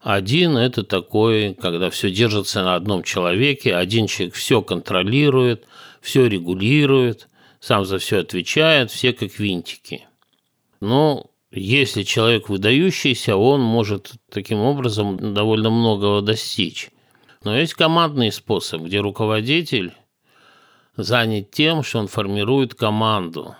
Один– 0.00 0.56
это 0.58 0.82
такой, 0.82 1.54
когда 1.54 1.90
все 1.90 2.10
держится 2.10 2.62
на 2.62 2.74
одном 2.74 3.02
человеке, 3.02 3.76
один 3.76 4.06
человек 4.06 4.34
все 4.34 4.62
контролирует, 4.62 5.66
все 6.00 6.26
регулирует, 6.26 7.28
сам 7.60 7.84
за 7.84 7.98
все 7.98 8.20
отвечает, 8.20 8.90
все 8.90 9.12
как 9.12 9.38
винтики. 9.38 10.06
Но 10.80 11.26
если 11.50 12.02
человек 12.04 12.48
выдающийся, 12.48 13.36
он 13.36 13.60
может 13.60 14.12
таким 14.30 14.60
образом 14.60 15.34
довольно 15.34 15.68
многого 15.68 16.22
достичь. 16.22 16.90
Но 17.42 17.56
есть 17.56 17.72
командный 17.72 18.32
способ, 18.32 18.82
где 18.82 19.00
руководитель 19.00 19.94
занят 20.96 21.50
тем, 21.50 21.82
что 21.82 22.00
он 22.00 22.06
формирует 22.06 22.74
команду. 22.74 23.56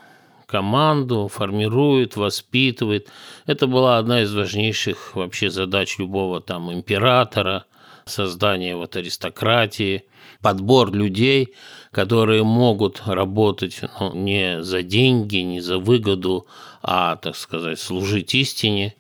Команду 0.46 1.28
формирует, 1.28 2.16
воспитывает. 2.16 3.08
Это 3.46 3.66
была 3.66 3.96
одна 3.96 4.22
из 4.22 4.34
важнейших 4.34 5.16
вообще 5.16 5.48
задач 5.48 5.98
любого 5.98 6.42
там 6.42 6.70
императора, 6.70 7.64
создание 8.04 8.76
вот 8.76 8.96
аристократии, 8.96 10.04
подбор 10.42 10.92
людей, 10.92 11.54
которые 11.90 12.44
могут 12.44 13.00
работать 13.06 13.80
ну, 13.98 14.14
не 14.14 14.62
за 14.62 14.82
деньги, 14.82 15.36
не 15.36 15.60
за 15.60 15.78
выгоду, 15.78 16.46
а, 16.82 17.16
так 17.16 17.34
сказать, 17.34 17.78
служить 17.78 18.34
истине. 18.34 18.94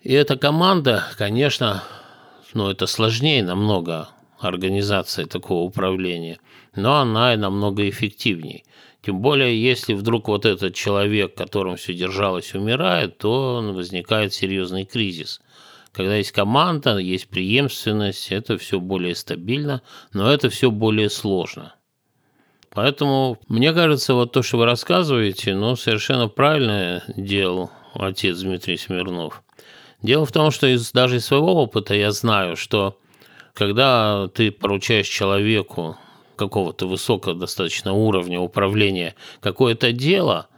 И 0.00 0.12
эта 0.12 0.36
команда, 0.36 1.04
конечно, 1.16 1.84
но 2.54 2.70
это 2.70 2.86
сложнее 2.86 3.42
намного 3.42 4.08
организация 4.38 5.26
такого 5.26 5.62
управления, 5.62 6.38
но 6.74 6.96
она 6.96 7.34
и 7.34 7.36
намного 7.36 7.88
эффективнее. 7.88 8.64
Тем 9.02 9.20
более, 9.20 9.60
если 9.60 9.94
вдруг 9.94 10.28
вот 10.28 10.46
этот 10.46 10.74
человек, 10.74 11.34
которым 11.34 11.76
все 11.76 11.92
держалось, 11.92 12.54
умирает, 12.54 13.18
то 13.18 13.60
возникает 13.74 14.32
серьезный 14.32 14.84
кризис. 14.84 15.40
Когда 15.92 16.16
есть 16.16 16.32
команда, 16.32 16.98
есть 16.98 17.28
преемственность, 17.28 18.32
это 18.32 18.56
все 18.58 18.80
более 18.80 19.14
стабильно, 19.14 19.82
но 20.12 20.32
это 20.32 20.50
все 20.50 20.70
более 20.70 21.10
сложно. 21.10 21.74
Поэтому, 22.70 23.38
мне 23.48 23.74
кажется, 23.74 24.14
вот 24.14 24.32
то, 24.32 24.42
что 24.42 24.56
вы 24.56 24.64
рассказываете, 24.64 25.54
ну, 25.54 25.76
совершенно 25.76 26.28
правильно 26.28 27.04
делал 27.16 27.70
отец 27.94 28.38
Дмитрий 28.38 28.78
Смирнов. 28.78 29.42
Дело 30.02 30.26
в 30.26 30.32
том, 30.32 30.50
что 30.50 30.66
из, 30.66 30.90
даже 30.92 31.16
из 31.16 31.26
своего 31.26 31.54
опыта 31.54 31.94
я 31.94 32.10
знаю, 32.10 32.56
что 32.56 32.98
когда 33.54 34.28
ты 34.34 34.50
поручаешь 34.50 35.06
человеку 35.06 35.96
какого-то 36.36 36.88
высокого 36.88 37.34
достаточно 37.34 37.92
уровня 37.92 38.40
управления 38.40 39.14
какое-то 39.40 39.92
дело, 39.92 40.48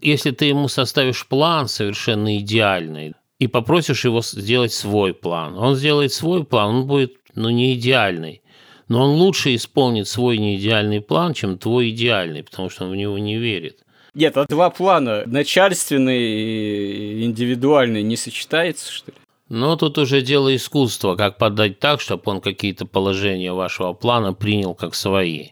если 0.00 0.30
ты 0.30 0.46
ему 0.46 0.68
составишь 0.68 1.26
план 1.26 1.68
совершенно 1.68 2.38
идеальный 2.38 3.12
и 3.38 3.46
попросишь 3.46 4.04
его 4.04 4.22
сделать 4.22 4.72
свой 4.72 5.12
план, 5.12 5.58
он 5.58 5.76
сделает 5.76 6.12
свой 6.12 6.44
план, 6.44 6.76
он 6.76 6.86
будет 6.86 7.16
ну, 7.34 7.50
не 7.50 7.74
идеальный, 7.74 8.42
но 8.88 9.02
он 9.02 9.16
лучше 9.16 9.54
исполнит 9.54 10.08
свой 10.08 10.38
неидеальный 10.38 11.00
план, 11.00 11.34
чем 11.34 11.58
твой 11.58 11.90
идеальный, 11.90 12.42
потому 12.42 12.70
что 12.70 12.84
он 12.84 12.92
в 12.92 12.96
него 12.96 13.18
не 13.18 13.36
верит. 13.36 13.83
Нет, 14.14 14.36
а 14.36 14.46
два 14.46 14.70
плана, 14.70 15.24
начальственный 15.26 16.22
и 16.22 17.24
индивидуальный, 17.24 18.02
не 18.02 18.16
сочетается, 18.16 18.92
что 18.92 19.10
ли? 19.10 19.16
Ну, 19.48 19.76
тут 19.76 19.98
уже 19.98 20.22
дело 20.22 20.54
искусства, 20.54 21.16
как 21.16 21.36
подать 21.36 21.78
так, 21.78 22.00
чтобы 22.00 22.22
он 22.26 22.40
какие-то 22.40 22.86
положения 22.86 23.52
вашего 23.52 23.92
плана 23.92 24.32
принял 24.32 24.74
как 24.74 24.94
свои. 24.94 25.48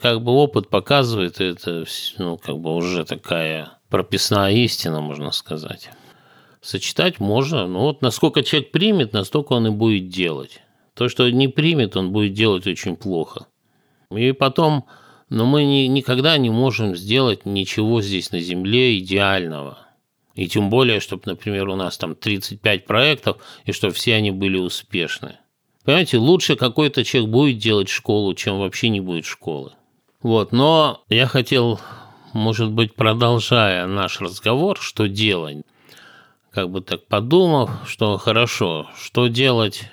Как 0.00 0.22
бы 0.22 0.32
опыт 0.32 0.68
показывает, 0.68 1.40
это 1.40 1.84
ну, 2.18 2.36
как 2.36 2.58
бы 2.58 2.74
уже 2.74 3.04
такая 3.04 3.78
прописная 3.88 4.52
истина, 4.52 5.00
можно 5.00 5.30
сказать. 5.30 5.90
Сочетать 6.60 7.20
можно, 7.20 7.66
но 7.66 7.80
вот 7.80 8.02
насколько 8.02 8.42
человек 8.42 8.72
примет, 8.72 9.12
настолько 9.12 9.52
он 9.52 9.68
и 9.68 9.70
будет 9.70 10.08
делать. 10.08 10.60
То, 10.94 11.08
что 11.08 11.30
не 11.30 11.48
примет, 11.48 11.96
он 11.96 12.10
будет 12.10 12.32
делать 12.32 12.66
очень 12.66 12.96
плохо. 12.96 13.46
И 14.10 14.32
потом 14.32 14.86
но 15.34 15.46
мы 15.46 15.64
ни, 15.64 15.88
никогда 15.88 16.38
не 16.38 16.48
можем 16.48 16.94
сделать 16.94 17.44
ничего 17.44 18.00
здесь 18.00 18.30
на 18.30 18.38
Земле 18.38 18.96
идеального. 19.00 19.78
И 20.36 20.46
тем 20.46 20.70
более, 20.70 21.00
чтобы, 21.00 21.22
например, 21.26 21.68
у 21.70 21.74
нас 21.74 21.98
там 21.98 22.14
35 22.14 22.84
проектов, 22.86 23.38
и 23.64 23.72
чтобы 23.72 23.94
все 23.94 24.14
они 24.14 24.30
были 24.30 24.58
успешны. 24.58 25.38
Понимаете, 25.84 26.18
лучше 26.18 26.54
какой-то 26.54 27.02
человек 27.02 27.30
будет 27.30 27.58
делать 27.58 27.88
школу, 27.88 28.32
чем 28.34 28.60
вообще 28.60 28.90
не 28.90 29.00
будет 29.00 29.24
школы. 29.24 29.72
Вот, 30.22 30.52
но 30.52 31.02
я 31.08 31.26
хотел, 31.26 31.80
может 32.32 32.70
быть, 32.70 32.94
продолжая 32.94 33.88
наш 33.88 34.20
разговор, 34.20 34.78
что 34.80 35.08
делать, 35.08 35.64
как 36.52 36.70
бы 36.70 36.80
так 36.80 37.06
подумав, 37.08 37.70
что 37.88 38.18
хорошо, 38.18 38.88
что 38.96 39.26
делать 39.26 39.90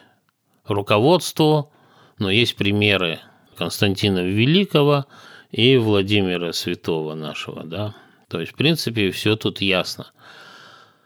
руководству, 0.66 1.72
но 2.20 2.30
есть 2.30 2.56
примеры 2.56 3.20
Константина 3.58 4.20
Великого 4.20 5.08
и 5.52 5.78
Владимира 5.78 6.54
Святого 6.54 7.14
нашего, 7.14 7.64
да. 7.64 7.96
То 8.28 8.40
есть, 8.40 8.54
в 8.54 8.56
принципе, 8.56 9.12
все 9.12 9.36
тут 9.36 9.62
ясно. 9.62 10.12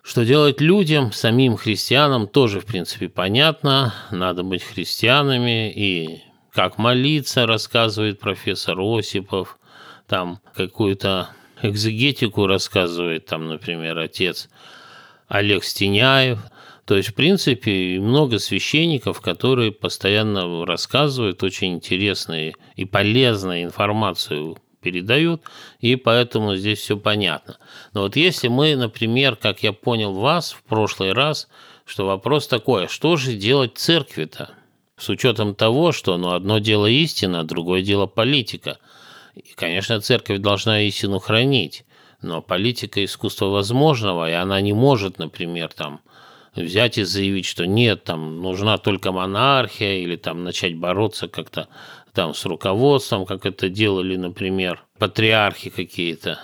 Что 0.04 0.24
делать 0.24 0.62
людям, 0.62 1.12
самим 1.12 1.58
христианам, 1.58 2.28
тоже, 2.28 2.60
в 2.60 2.66
принципе, 2.66 3.10
понятно. 3.10 3.94
Надо 4.12 4.44
быть 4.44 4.64
христианами 4.64 5.72
и 5.72 6.22
как 6.52 6.78
молиться, 6.78 7.48
рассказывает 7.48 8.20
профессор 8.20 8.78
Осипов. 8.80 9.58
Там 10.08 10.40
какую-то 10.54 11.30
экзегетику 11.64 12.46
рассказывает, 12.46 13.26
там, 13.26 13.48
например, 13.48 13.98
отец 13.98 14.50
Олег 15.28 15.64
Стеняев– 15.64 16.40
то 16.86 16.96
есть, 16.96 17.10
в 17.10 17.14
принципе, 17.16 18.00
много 18.00 18.38
священников, 18.38 19.20
которые 19.20 19.72
постоянно 19.72 20.66
рассказывают 20.66 21.42
очень 21.42 21.74
интересную 21.74 22.54
и 22.76 22.86
полезную 22.86 23.64
информацию 23.64 24.58
передают, 24.82 25.42
и 25.80 25.96
поэтому 25.96 26.56
здесь 26.56 26.80
все 26.80 26.96
понятно. 26.96 27.58
Но 27.94 28.02
вот 28.02 28.16
если 28.16 28.50
мы, 28.50 28.76
например, 28.76 29.36
как 29.36 29.64
я 29.64 29.74
понял 29.74 30.14
вас 30.14 30.52
в 30.52 30.62
прошлый 30.62 31.14
раз, 31.14 31.48
что 31.86 32.06
вопрос 32.06 32.48
такой, 32.48 32.86
а 32.86 32.88
что 32.88 33.18
же 33.18 33.34
делать 33.34 33.78
церкви-то? 33.78 34.52
С 34.96 35.10
учетом 35.10 35.56
того, 35.56 35.92
что 35.92 36.18
ну, 36.18 36.34
одно 36.34 36.60
дело 36.60 36.86
истина, 36.86 37.44
другое 37.44 37.82
дело 37.82 38.06
политика. 38.06 38.78
И, 39.34 39.54
конечно, 39.56 40.00
церковь 40.02 40.40
должна 40.40 40.82
истину 40.82 41.18
хранить, 41.18 41.84
но 42.22 42.44
политика– 42.44 43.04
искусство 43.06 43.48
возможного, 43.48 44.30
и 44.30 44.34
она 44.34 44.62
не 44.62 44.74
может, 44.74 45.18
например, 45.18 45.74
там, 45.74 46.00
взять 46.64 46.98
и 46.98 47.04
заявить, 47.04 47.46
что 47.46 47.66
нет, 47.66 48.04
там 48.04 48.42
нужна 48.42 48.78
только 48.78 49.12
монархия, 49.12 50.00
или 50.00 50.16
там 50.16 50.44
начать 50.44 50.76
бороться 50.76 51.28
как-то 51.28 51.68
там 52.14 52.34
с 52.34 52.46
руководством, 52.46 53.26
как 53.26 53.46
это 53.46 53.70
делали, 53.70 54.16
например, 54.16 54.84
патриархи 54.98 55.70
какие-то. 55.70 56.40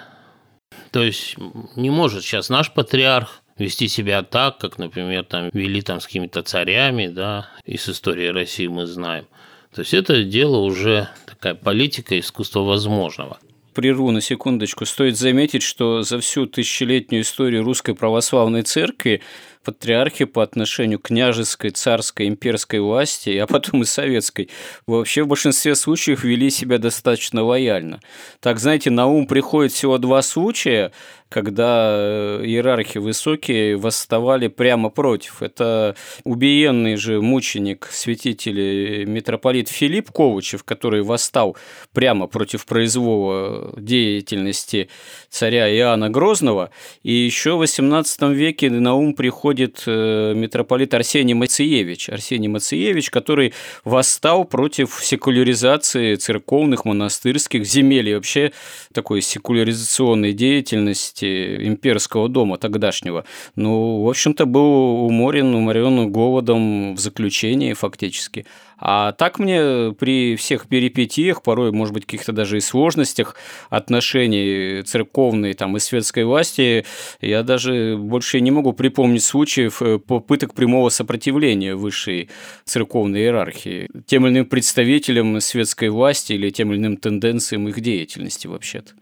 То 0.91 1.01
есть 1.01 1.35
не 1.75 1.89
может 1.89 2.23
сейчас 2.23 2.49
наш 2.49 2.71
патриарх 2.71 3.41
вести 3.57 3.87
себя 3.87 4.23
так, 4.23 4.57
как, 4.57 4.77
например, 4.77 5.23
там 5.23 5.49
вели 5.53 5.81
там 5.81 6.01
с 6.01 6.05
какими-то 6.05 6.41
царями, 6.41 7.07
да, 7.07 7.47
из 7.65 7.87
истории 7.87 8.27
России 8.27 8.67
мы 8.67 8.85
знаем. 8.85 9.25
То 9.73 9.81
есть 9.81 9.93
это 9.93 10.23
дело 10.23 10.57
уже 10.57 11.07
такая 11.25 11.55
политика 11.55 12.19
искусства 12.19 12.61
возможного 12.61 13.39
прерву 13.73 14.11
на 14.11 14.21
секундочку. 14.21 14.85
Стоит 14.85 15.17
заметить, 15.17 15.63
что 15.63 16.03
за 16.03 16.19
всю 16.19 16.45
тысячелетнюю 16.45 17.23
историю 17.23 17.63
Русской 17.63 17.95
Православной 17.95 18.63
Церкви 18.63 19.21
патриархи 19.63 20.25
по 20.25 20.43
отношению 20.43 20.99
к 20.99 21.07
княжеской, 21.07 21.71
царской, 21.71 22.27
имперской 22.27 22.79
власти, 22.79 23.37
а 23.37 23.47
потом 23.47 23.83
и 23.83 23.85
советской, 23.85 24.49
вообще 24.87 25.23
в 25.23 25.27
большинстве 25.27 25.75
случаев 25.75 26.23
вели 26.23 26.49
себя 26.49 26.77
достаточно 26.77 27.43
лояльно. 27.43 27.99
Так, 28.39 28.59
знаете, 28.59 28.89
на 28.89 29.07
ум 29.07 29.27
приходит 29.27 29.71
всего 29.71 29.97
два 29.97 30.21
случая, 30.21 30.91
когда 31.31 31.93
э, 31.93 32.41
иерархи 32.43 32.97
высокие 32.97 33.77
восставали 33.77 34.47
прямо 34.49 34.89
против. 34.89 35.41
Это 35.41 35.95
убиенный 36.25 36.97
же 36.97 37.21
мученик, 37.21 37.87
святитель 37.89 39.05
митрополит 39.05 39.69
Филипп 39.69 40.11
Ковачев, 40.11 40.65
который 40.65 41.03
восстал 41.03 41.55
прямо 41.93 42.27
против 42.27 42.65
произвола 42.65 43.73
деятельности 43.77 44.89
царя 45.29 45.73
Иоанна 45.73 46.09
Грозного. 46.09 46.69
И 47.01 47.13
еще 47.13 47.55
в 47.55 47.61
XVIII 47.61 48.33
веке 48.33 48.69
на 48.69 48.95
ум 48.95 49.13
приходит 49.13 49.83
э, 49.87 50.33
митрополит 50.35 50.93
Арсений 50.93 51.33
Мациевич. 51.33 52.09
Арсений 52.09 52.49
Мациевич, 52.49 53.09
который 53.09 53.53
восстал 53.85 54.43
против 54.43 54.99
секуляризации 55.01 56.15
церковных, 56.15 56.83
монастырских 56.83 57.65
земель 57.65 58.09
и 58.09 58.15
вообще 58.15 58.51
такой 58.91 59.21
секуляризационной 59.21 60.33
деятельности 60.33 61.20
власти 61.21 61.67
имперского 61.67 62.29
дома 62.29 62.57
тогдашнего, 62.57 63.25
ну, 63.55 64.03
в 64.03 64.09
общем-то, 64.09 64.45
был 64.45 65.05
уморен, 65.05 65.53
уморен 65.53 66.11
голодом 66.11 66.95
в 66.95 66.99
заключении 66.99 67.73
фактически. 67.73 68.45
А 68.83 69.11
так 69.11 69.37
мне 69.37 69.93
при 69.99 70.35
всех 70.35 70.67
перипетиях, 70.67 71.43
порой, 71.43 71.71
может 71.71 71.93
быть, 71.93 72.05
каких-то 72.05 72.31
даже 72.31 72.57
и 72.57 72.61
сложностях 72.61 73.35
отношений 73.69 74.81
церковной 74.81 75.53
там, 75.53 75.77
и 75.77 75.79
светской 75.79 76.23
власти, 76.23 76.85
я 77.21 77.43
даже 77.43 77.95
больше 77.99 78.41
не 78.41 78.49
могу 78.49 78.73
припомнить 78.73 79.23
случаев 79.23 79.83
э, 79.83 79.99
попыток 79.99 80.55
прямого 80.55 80.89
сопротивления 80.89 81.75
высшей 81.75 82.29
церковной 82.65 83.19
иерархии 83.19 83.87
тем 84.07 84.25
или 84.25 84.33
иным 84.33 84.45
представителям 84.45 85.39
светской 85.41 85.89
власти 85.89 86.33
или 86.33 86.49
тем 86.49 86.71
или 86.71 86.79
иным 86.79 86.97
тенденциям 86.97 87.67
их 87.67 87.79
деятельности 87.81 88.47
вообще-то. 88.47 88.93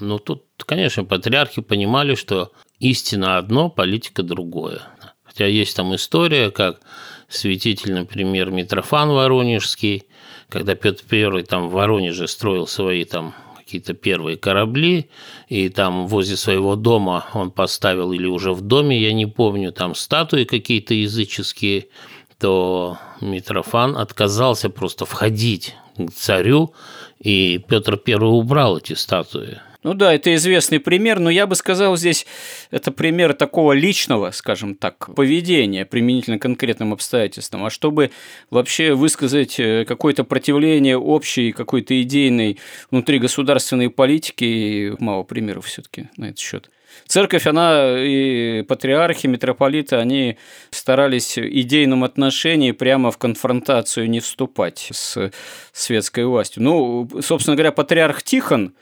Ну, 0.00 0.18
тут, 0.18 0.44
конечно, 0.66 1.04
патриархи 1.04 1.62
понимали, 1.62 2.14
что 2.14 2.52
истина 2.80 3.38
одно, 3.38 3.70
политика 3.70 4.22
другое. 4.22 4.82
Хотя 5.22 5.46
есть 5.46 5.76
там 5.76 5.94
история, 5.94 6.50
как 6.50 6.80
святитель, 7.28 7.92
например, 7.94 8.50
Митрофан 8.50 9.10
Воронежский, 9.10 10.04
когда 10.48 10.74
Петр 10.74 11.04
I 11.10 11.42
там 11.42 11.68
в 11.68 11.72
Воронеже 11.72 12.28
строил 12.28 12.66
свои 12.66 13.04
там 13.04 13.34
какие-то 13.56 13.94
первые 13.94 14.36
корабли, 14.36 15.10
и 15.48 15.68
там 15.68 16.06
возле 16.06 16.36
своего 16.36 16.76
дома 16.76 17.26
он 17.32 17.50
поставил, 17.50 18.12
или 18.12 18.26
уже 18.26 18.52
в 18.52 18.60
доме, 18.60 19.00
я 19.00 19.12
не 19.12 19.26
помню, 19.26 19.72
там 19.72 19.94
статуи 19.94 20.44
какие-то 20.44 20.94
языческие, 20.94 21.88
то 22.38 22.98
Митрофан 23.20 23.96
отказался 23.96 24.68
просто 24.68 25.06
входить 25.06 25.74
к 25.96 26.10
царю, 26.12 26.74
и 27.18 27.58
Петр 27.66 28.00
I 28.06 28.14
убрал 28.16 28.78
эти 28.78 28.92
статуи. 28.92 29.58
Ну 29.84 29.92
да, 29.92 30.14
это 30.14 30.34
известный 30.34 30.80
пример, 30.80 31.20
но 31.20 31.28
я 31.28 31.46
бы 31.46 31.54
сказал 31.54 31.94
здесь, 31.98 32.26
это 32.70 32.90
пример 32.90 33.34
такого 33.34 33.72
личного, 33.72 34.30
скажем 34.30 34.76
так, 34.76 35.14
поведения 35.14 35.84
применительно 35.84 36.38
конкретным 36.38 36.94
обстоятельствам. 36.94 37.66
А 37.66 37.70
чтобы 37.70 38.10
вообще 38.48 38.94
высказать 38.94 39.60
э, 39.60 39.84
какое-то 39.84 40.24
противление 40.24 40.96
общей 40.96 41.52
какой-то 41.52 42.00
идейной 42.00 42.58
внутригосударственной 42.90 43.90
политики, 43.90 44.96
мало 45.00 45.22
примеров 45.22 45.66
все 45.66 45.82
таки 45.82 46.08
на 46.16 46.30
этот 46.30 46.38
счет. 46.38 46.70
Церковь, 47.06 47.46
она 47.46 47.96
и 47.98 48.62
патриархи, 48.62 49.26
митрополиты, 49.26 49.96
они 49.96 50.38
старались 50.70 51.36
в 51.36 51.46
идейном 51.46 52.04
отношении 52.04 52.72
прямо 52.72 53.10
в 53.10 53.18
конфронтацию 53.18 54.08
не 54.08 54.20
вступать 54.20 54.88
с 54.92 55.30
светской 55.72 56.24
властью. 56.24 56.62
Ну, 56.62 57.08
собственно 57.20 57.56
говоря, 57.56 57.72
патриарх 57.72 58.22
Тихон, 58.22 58.74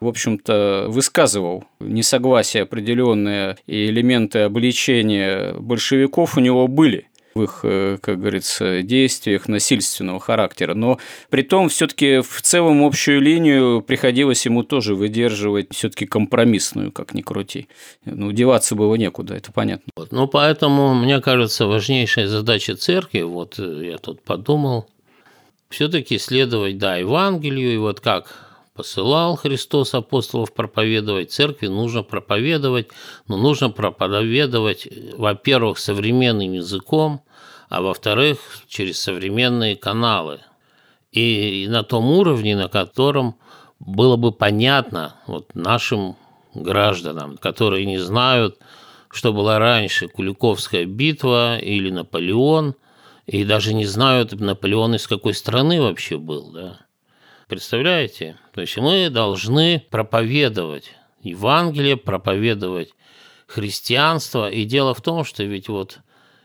в 0.00 0.08
общем-то, 0.08 0.86
высказывал 0.88 1.64
несогласие 1.78 2.62
определенные 2.62 3.56
и 3.66 3.86
элементы 3.86 4.40
обличения 4.40 5.52
большевиков 5.54 6.36
у 6.36 6.40
него 6.40 6.66
были 6.68 7.06
в 7.34 7.42
их, 7.42 7.60
э, 7.62 7.98
как 8.00 8.18
говорится, 8.18 8.82
действиях 8.82 9.46
насильственного 9.48 10.18
характера. 10.20 10.74
Но 10.74 10.98
при 11.28 11.42
том 11.42 11.68
все-таки 11.68 12.20
в 12.20 12.42
целом 12.42 12.82
общую 12.82 13.20
линию 13.20 13.82
приходилось 13.82 14.44
ему 14.46 14.62
тоже 14.62 14.94
выдерживать 14.94 15.72
все-таки 15.72 16.06
компромиссную, 16.06 16.92
как 16.92 17.14
ни 17.14 17.22
крути. 17.22 17.68
Ну, 18.04 18.32
деваться 18.32 18.74
было 18.74 18.94
некуда, 18.96 19.34
это 19.34 19.52
понятно. 19.52 19.92
Вот. 19.96 20.12
Ну, 20.12 20.26
поэтому, 20.26 20.94
мне 20.94 21.20
кажется, 21.20 21.66
важнейшая 21.66 22.26
задача 22.26 22.74
церкви, 22.74 23.22
вот 23.22 23.58
э, 23.58 23.90
я 23.92 23.98
тут 23.98 24.22
подумал, 24.22 24.88
все-таки 25.68 26.18
следовать, 26.18 26.78
да, 26.78 26.96
Евангелию, 26.96 27.74
и 27.74 27.78
вот 27.78 28.00
как 28.00 28.49
посылал 28.80 29.36
Христос 29.36 29.92
апостолов 29.92 30.54
проповедовать, 30.54 31.30
церкви 31.30 31.66
нужно 31.66 32.02
проповедовать, 32.02 32.88
но 33.28 33.36
нужно 33.36 33.68
проповедовать, 33.68 34.88
во-первых, 35.18 35.78
современным 35.78 36.54
языком, 36.54 37.20
а 37.68 37.82
во-вторых, 37.82 38.38
через 38.68 38.98
современные 38.98 39.76
каналы. 39.76 40.40
И 41.12 41.66
на 41.68 41.82
том 41.82 42.10
уровне, 42.10 42.56
на 42.56 42.68
котором 42.68 43.34
было 43.80 44.16
бы 44.16 44.32
понятно 44.32 45.16
вот 45.26 45.54
нашим 45.54 46.16
гражданам, 46.54 47.36
которые 47.36 47.84
не 47.84 47.98
знают, 47.98 48.56
что 49.10 49.34
была 49.34 49.58
раньше 49.58 50.08
Куликовская 50.08 50.86
битва 50.86 51.58
или 51.58 51.90
Наполеон, 51.90 52.76
и 53.26 53.44
даже 53.44 53.74
не 53.74 53.84
знают, 53.84 54.32
Наполеон 54.32 54.94
из 54.94 55.06
какой 55.06 55.34
страны 55.34 55.82
вообще 55.82 56.16
был, 56.16 56.50
да. 56.50 56.78
Представляете? 57.50 58.36
То 58.54 58.60
есть 58.60 58.76
мы 58.76 59.10
должны 59.10 59.84
проповедовать 59.90 60.92
Евангелие, 61.20 61.96
проповедовать 61.96 62.94
христианство. 63.48 64.48
И 64.48 64.64
дело 64.64 64.94
в 64.94 65.00
том, 65.00 65.24
что 65.24 65.42
ведь 65.42 65.68
вот 65.68 65.98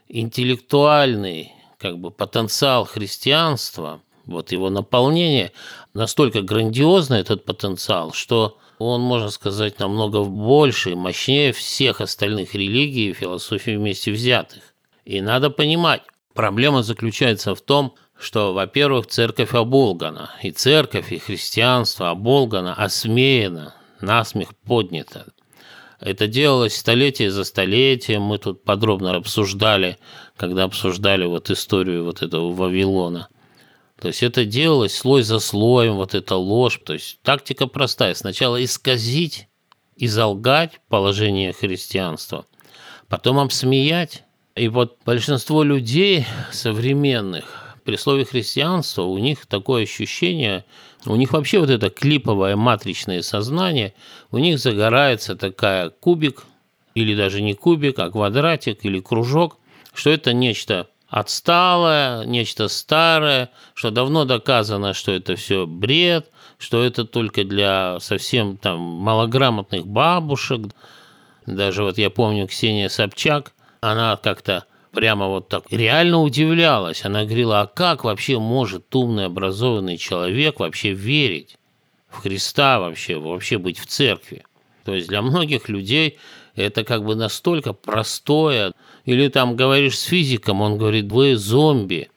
интеллектуальный 0.08 1.54
как 1.78 2.00
бы 2.00 2.10
потенциал 2.10 2.86
христианства, 2.86 4.02
вот 4.26 4.52
его 4.52 4.72
наполнение, 4.72 5.52
настолько 5.94 6.42
грандиозный 6.42 7.20
этот 7.20 7.46
потенциал, 7.46 8.12
что 8.12 8.58
он, 8.80 9.02
можно 9.02 9.30
сказать, 9.30 9.78
намного 9.78 10.24
больше 10.24 10.94
и 10.94 10.96
мощнее 10.96 11.54
всех 11.54 12.02
остальных 12.02 12.56
религий 12.56 13.12
и 13.12 13.14
философий 13.14 13.78
вместе 13.78 14.12
взятых. 14.12 14.64
И 15.04 15.22
надо 15.22 15.52
понимать, 15.52 16.02
проблема 16.36 16.84
заключается 16.84 17.56
в 17.56 17.62
том, 17.62 17.96
что, 18.18 18.54
во-первых, 18.54 19.08
церковь 19.08 19.56
оболгана, 19.56 20.30
и 20.44 20.52
церковь, 20.52 21.12
и 21.12 21.18
христианство 21.18 22.12
оболгано, 22.12 22.74
осмеяно, 22.76 23.74
насмех 24.00 24.56
поднято. 24.56 25.26
Это 26.00 26.28
делалось 26.28 26.76
столетие 26.76 27.32
за 27.32 27.44
столетием. 27.44 28.22
Мы 28.22 28.38
тут 28.38 28.64
подробно 28.64 29.16
обсуждали, 29.16 29.98
когда 30.38 30.66
обсуждали 30.66 31.26
вот 31.26 31.50
историю 31.50 32.04
вот 32.04 32.22
этого 32.22 32.54
Вавилона. 32.54 33.30
То 34.00 34.10
есть 34.10 34.22
это 34.22 34.46
делалось 34.46 34.96
слой 34.96 35.24
за 35.24 35.40
слоем, 35.40 35.96
вот 35.96 36.14
эта 36.14 36.36
ложь. 36.36 36.80
То 36.86 36.94
есть 36.94 37.22
тактика 37.24 37.68
простая. 37.68 38.14
Сначала 38.14 38.64
исказить 38.64 39.48
и 39.96 40.08
залгать 40.08 40.82
положение 40.90 41.54
христианства, 41.54 42.46
потом 43.08 43.40
обсмеять. 43.40 44.24
И 44.56 44.70
вот 44.70 45.00
большинство 45.06 45.64
людей 45.64 46.26
современных 46.54 47.76
при 47.84 47.98
слове 47.98 48.24
христианство 48.24 49.02
у 49.02 49.18
них 49.18 49.46
такое 49.48 49.84
ощущение, 49.84 50.64
у 51.06 51.18
них 51.18 51.34
вообще 51.34 51.60
вот 51.60 51.70
это 51.70 51.90
клиповое 51.90 52.56
матричное 52.56 53.22
сознание, 53.22 53.94
у 54.32 54.38
них 54.38 54.60
загорается 54.60 55.36
такая 55.36 55.90
кубик, 55.90 56.46
или 56.94 57.14
даже 57.14 57.42
не 57.42 57.54
кубик, 57.54 58.00
а 58.00 58.10
квадратик 58.10 58.86
или 58.86 59.02
кружок, 59.02 59.58
что 59.94 60.10
это 60.10 60.32
нечто 60.32 60.88
отсталое, 61.10 62.24
нечто 62.24 62.70
старое, 62.70 63.52
что 63.74 63.92
давно 63.92 64.24
доказано, 64.24 64.94
что 64.94 65.12
это 65.12 65.36
все 65.36 65.68
бред, 65.68 66.32
что 66.58 66.82
это 66.82 67.04
только 67.04 67.44
для 67.44 68.00
совсем 68.00 68.56
там 68.56 68.80
малограмотных 68.80 69.86
бабушек. 69.86 70.62
Даже 71.46 71.84
вот 71.84 71.98
я 71.98 72.10
помню 72.10 72.48
Ксения 72.48 72.88
Собчак, 72.88 73.52
она 73.92 74.18
как-то 74.18 74.66
прямо 74.92 75.28
вот 75.28 75.50
так 75.50 75.66
реально 75.70 76.22
удивлялась. 76.22 77.06
Она 77.06 77.24
говорила, 77.26 77.62
а 77.62 77.68
как 77.68 78.04
вообще 78.04 78.40
может 78.40 78.94
умный, 78.96 79.26
образованный 79.26 79.98
человек 79.98 80.60
вообще 80.60 80.94
верить 80.94 81.58
в 82.10 82.22
Христа 82.22 82.80
вообще, 82.80 83.18
вообще 83.18 83.58
быть 83.58 83.78
в 83.78 83.86
церкви? 83.86 84.44
То 84.86 84.94
есть 84.94 85.08
для 85.08 85.22
многих 85.22 85.70
людей 85.70 86.18
это 86.56 86.84
как 86.84 87.04
бы 87.04 87.16
настолько 87.16 87.74
простое. 87.74 88.74
Или 89.04 89.28
там 89.28 89.56
говоришь 89.56 90.00
с 90.00 90.04
физиком, 90.04 90.62
он 90.62 90.78
говорит, 90.78 91.12
вы 91.12 91.36
зомби, 91.36 92.10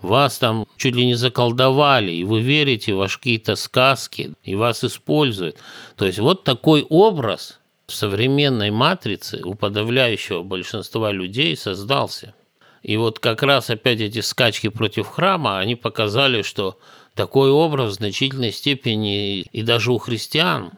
вас 0.00 0.38
там 0.38 0.66
чуть 0.76 0.96
ли 0.96 1.06
не 1.06 1.14
заколдовали, 1.14 2.10
и 2.10 2.24
вы 2.24 2.40
верите 2.40 2.94
в 2.94 2.98
ваши 2.98 3.18
какие-то 3.18 3.54
сказки, 3.54 4.32
и 4.42 4.54
вас 4.54 4.82
используют. 4.82 5.56
То 5.96 6.06
есть 6.06 6.18
вот 6.18 6.42
такой 6.42 6.84
образ 6.88 7.60
в 7.86 7.92
современной 7.92 8.70
матрице 8.70 9.42
у 9.44 9.54
подавляющего 9.54 10.42
большинства 10.42 11.12
людей 11.12 11.56
создался. 11.56 12.34
И 12.82 12.96
вот 12.96 13.18
как 13.18 13.42
раз 13.42 13.70
опять 13.70 14.00
эти 14.00 14.20
скачки 14.20 14.68
против 14.68 15.08
храма, 15.08 15.58
они 15.58 15.76
показали, 15.76 16.42
что 16.42 16.78
такой 17.14 17.50
образ 17.50 17.92
в 17.92 17.94
значительной 17.94 18.52
степени 18.52 19.40
и 19.40 19.62
даже 19.62 19.92
у 19.92 19.98
христиан 19.98 20.72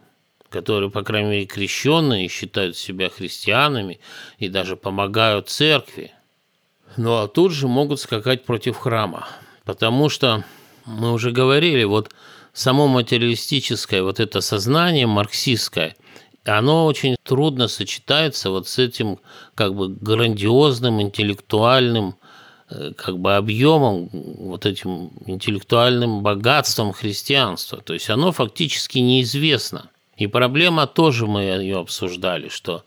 которые, 0.55 0.89
по 0.89 1.03
крайней 1.03 1.31
мере, 1.31 1.47
крещенные, 1.47 2.29
считают 2.29 2.77
себя 2.77 3.11
христианами 3.11 3.99
и 4.39 4.49
даже 4.49 4.77
помогают 4.77 5.49
церкви. 5.49 6.13
Ну 6.97 7.17
а 7.17 7.27
тут 7.27 7.51
же 7.51 7.67
могут 7.67 7.99
скакать 7.99 8.45
против 8.45 8.77
храма, 8.77 9.27
потому 9.65 10.09
что 10.09 10.45
мы 10.85 11.13
уже 11.13 11.33
говорили, 11.33 11.83
вот 11.83 12.13
само 12.53 12.87
материалистическое 12.87 14.05
вот 14.05 14.21
это 14.21 14.41
сознание 14.41 15.09
марксистское, 15.09 15.97
оно 16.45 16.87
очень 16.87 17.17
трудно 17.23 17.69
сочетается 17.69 18.51
вот 18.51 18.69
с 18.69 18.79
этим 18.79 19.19
как 19.55 19.75
бы 19.75 19.89
грандиозным 19.89 21.01
интеллектуальным 21.01 22.17
э, 22.71 22.93
как 22.97 23.19
бы 23.19 23.37
объемом, 23.37 24.11
вот 24.13 24.67
этим 24.67 25.11
интеллектуальным 25.27 26.23
богатством 26.23 26.93
христианства. 26.93 27.81
То 27.81 27.95
есть 27.95 28.11
оно 28.11 28.33
фактически 28.33 28.99
неизвестно. 28.99 29.91
И 30.17 30.27
проблема 30.27 30.87
тоже 30.87 31.27
мы 31.27 31.43
ее 31.43 31.79
обсуждали, 31.79 32.49
что 32.49 32.85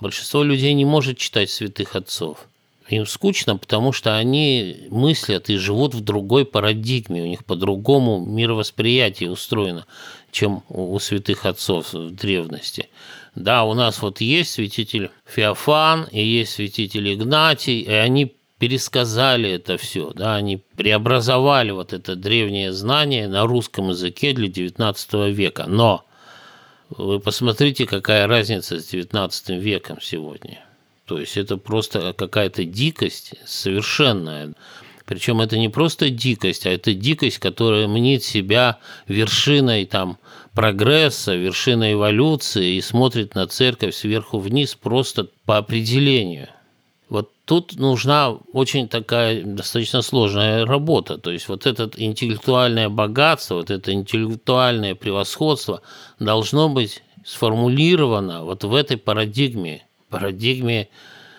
большинство 0.00 0.42
людей 0.42 0.74
не 0.74 0.84
может 0.84 1.18
читать 1.18 1.50
святых 1.50 1.96
отцов. 1.96 2.46
Им 2.88 3.04
скучно, 3.04 3.56
потому 3.56 3.92
что 3.92 4.16
они 4.16 4.86
мыслят 4.90 5.50
и 5.50 5.56
живут 5.56 5.94
в 5.94 6.00
другой 6.00 6.46
парадигме, 6.46 7.22
у 7.22 7.26
них 7.26 7.44
по-другому 7.44 8.24
мировосприятие 8.24 9.30
устроено, 9.30 9.84
чем 10.30 10.62
у 10.68 10.98
святых 10.98 11.46
отцов 11.46 11.92
в 11.92 12.10
древности. 12.10 12.88
Да, 13.34 13.64
у 13.64 13.74
нас 13.74 14.02
вот 14.02 14.20
есть 14.20 14.52
святитель 14.52 15.10
Феофан 15.24 16.08
и 16.10 16.24
есть 16.24 16.54
святитель 16.54 17.14
Игнатий, 17.14 17.80
и 17.80 17.92
они 17.92 18.34
пересказали 18.58 19.50
это 19.50 19.76
все, 19.76 20.10
да, 20.12 20.34
они 20.34 20.56
преобразовали 20.76 21.70
вот 21.70 21.92
это 21.92 22.16
древнее 22.16 22.72
знание 22.72 23.28
на 23.28 23.46
русском 23.46 23.90
языке 23.90 24.32
для 24.32 24.48
XIX 24.48 25.30
века. 25.30 25.66
Но 25.68 26.04
вы 26.90 27.20
посмотрите, 27.20 27.86
какая 27.86 28.26
разница 28.26 28.80
с 28.80 28.92
XIX 28.92 29.58
веком 29.58 30.00
сегодня. 30.00 30.64
То 31.04 31.18
есть 31.18 31.36
это 31.36 31.56
просто 31.56 32.12
какая-то 32.12 32.64
дикость 32.64 33.32
совершенная. 33.46 34.52
Причем 35.08 35.40
это 35.40 35.56
не 35.56 35.70
просто 35.70 36.10
дикость, 36.10 36.66
а 36.66 36.70
это 36.70 36.92
дикость, 36.92 37.38
которая 37.38 37.88
мнит 37.88 38.22
себя 38.22 38.76
вершиной 39.06 39.86
там, 39.86 40.18
прогресса, 40.52 41.34
вершиной 41.34 41.94
эволюции 41.94 42.74
и 42.74 42.82
смотрит 42.82 43.34
на 43.34 43.46
церковь 43.46 43.94
сверху 43.94 44.38
вниз 44.38 44.74
просто 44.74 45.28
по 45.46 45.56
определению. 45.56 46.48
Вот 47.08 47.32
тут 47.46 47.76
нужна 47.76 48.32
очень 48.52 48.86
такая 48.86 49.42
достаточно 49.42 50.02
сложная 50.02 50.66
работа. 50.66 51.16
То 51.16 51.30
есть 51.30 51.48
вот 51.48 51.64
это 51.64 51.90
интеллектуальное 51.96 52.90
богатство, 52.90 53.54
вот 53.54 53.70
это 53.70 53.94
интеллектуальное 53.94 54.94
превосходство 54.94 55.80
должно 56.18 56.68
быть 56.68 57.02
сформулировано 57.24 58.44
вот 58.44 58.62
в 58.62 58.74
этой 58.74 58.98
парадигме. 58.98 59.86
Парадигме 60.10 60.90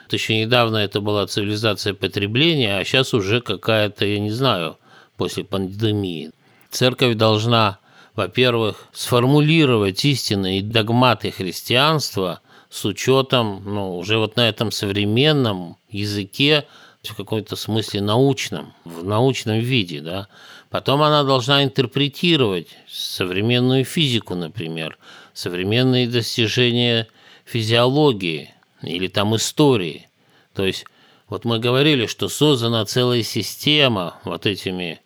вот 0.10 0.14
еще 0.14 0.40
недавно 0.40 0.78
это 0.78 1.02
была 1.02 1.28
цивилизация 1.28 1.94
потребления, 1.94 2.80
а 2.80 2.84
сейчас 2.84 3.14
уже 3.14 3.42
какая-то, 3.42 4.06
я 4.06 4.20
не 4.20 4.32
знаю, 4.32 4.78
после 5.18 5.44
пандемии. 5.44 6.32
Церковь 6.72 7.16
должна, 7.16 7.78
во-первых, 8.16 8.88
сформулировать 8.92 10.04
истинные 10.04 10.64
догматы 10.64 11.32
христианства– 11.32 12.42
с 12.70 12.86
учетом, 12.86 13.64
ну, 13.66 13.98
уже 13.98 14.18
вот 14.18 14.36
на 14.36 14.48
этом 14.48 14.72
современном 14.72 15.78
языке, 15.90 16.66
в 17.04 17.16
каком-то 17.16 17.56
смысле 17.56 18.02
научном, 18.02 18.74
в 18.86 19.04
научном 19.04 19.60
виде, 19.60 20.02
да. 20.02 20.28
Потом 20.70 21.02
она 21.02 21.24
должна 21.24 21.64
интерпретировать 21.64 22.68
современную 22.88 23.86
физику, 23.86 24.36
например, 24.36 24.98
современные 25.34 26.08
достижения 26.08 27.08
физиологии 27.46 28.54
или 28.82 29.08
там 29.08 29.36
истории. 29.36 30.10
То 30.54 30.66
есть 30.66 30.86
вот 31.28 31.46
мы 31.46 31.60
говорили, 31.60 32.08
что 32.08 32.28
создана 32.28 32.86
целая 32.86 33.24
система 33.24 34.16
вот 34.24 34.46
этими 34.46 35.00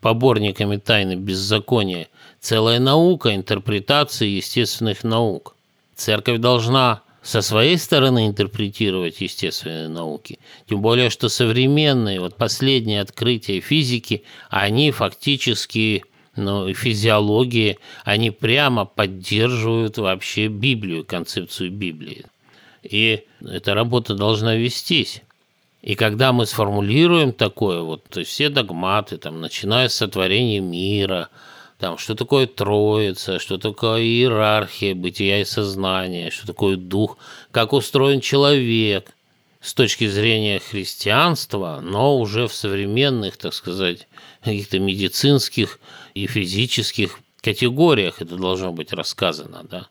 поборниками 0.00 0.76
тайны 0.76 1.16
беззакония, 1.16 2.08
целая 2.40 2.78
наука 2.78 3.34
интерпретации 3.34 4.28
естественных 4.28 5.04
наук. 5.04 5.54
Церковь 5.94 6.38
должна 6.38 7.02
со 7.22 7.42
своей 7.42 7.76
стороны 7.76 8.28
интерпретировать 8.28 9.20
естественные 9.20 9.88
науки. 9.88 10.38
Тем 10.68 10.80
более, 10.80 11.10
что 11.10 11.28
современные, 11.28 12.20
вот 12.20 12.36
последние 12.36 13.00
открытия 13.00 13.60
физики, 13.60 14.22
они 14.48 14.92
фактически, 14.92 16.04
ну, 16.36 16.72
физиологии, 16.72 17.78
они 18.04 18.30
прямо 18.30 18.84
поддерживают 18.84 19.98
вообще 19.98 20.46
Библию, 20.46 21.04
концепцию 21.04 21.72
Библии. 21.72 22.26
И 22.88 23.24
эта 23.40 23.74
работа 23.74 24.14
должна 24.14 24.54
вестись. 24.54 25.22
И 25.82 25.94
когда 25.94 26.32
мы 26.32 26.46
сформулируем 26.46 27.32
такое, 27.32 27.80
вот, 27.82 28.04
то 28.04 28.20
есть 28.20 28.32
все 28.32 28.48
догматы, 28.48 29.18
там, 29.18 29.40
начиная 29.40 29.88
с 29.88 29.94
сотворения 29.94 30.60
мира– 30.60 31.28
там, 31.78 31.98
что 31.98 32.14
такое 32.14 32.46
Троица, 32.46 33.38
что 33.38 33.58
такое 33.58 34.00
иерархия 34.00 34.94
бытия 34.94 35.40
и 35.40 35.44
сознания, 35.44 36.30
что 36.30 36.46
такое 36.46 36.76
дух, 36.76 37.18
как 37.50 37.72
устроен 37.72 38.20
человек 38.20 39.10
с 39.60 39.74
точки 39.74 40.06
зрения 40.08 40.58
христианства, 40.58 41.80
но 41.82 42.18
уже 42.18 42.48
в 42.48 42.54
современных, 42.54 43.36
так 43.36 43.52
сказать, 43.52 44.08
каких-то 44.42 44.78
медицинских 44.78 45.78
и 46.14 46.26
физических 46.26 47.18
категориях 47.42 48.22
это 48.22 48.36
должно 48.36 48.72
быть 48.72 48.92
рассказано, 48.92 49.64
да. 49.68 49.88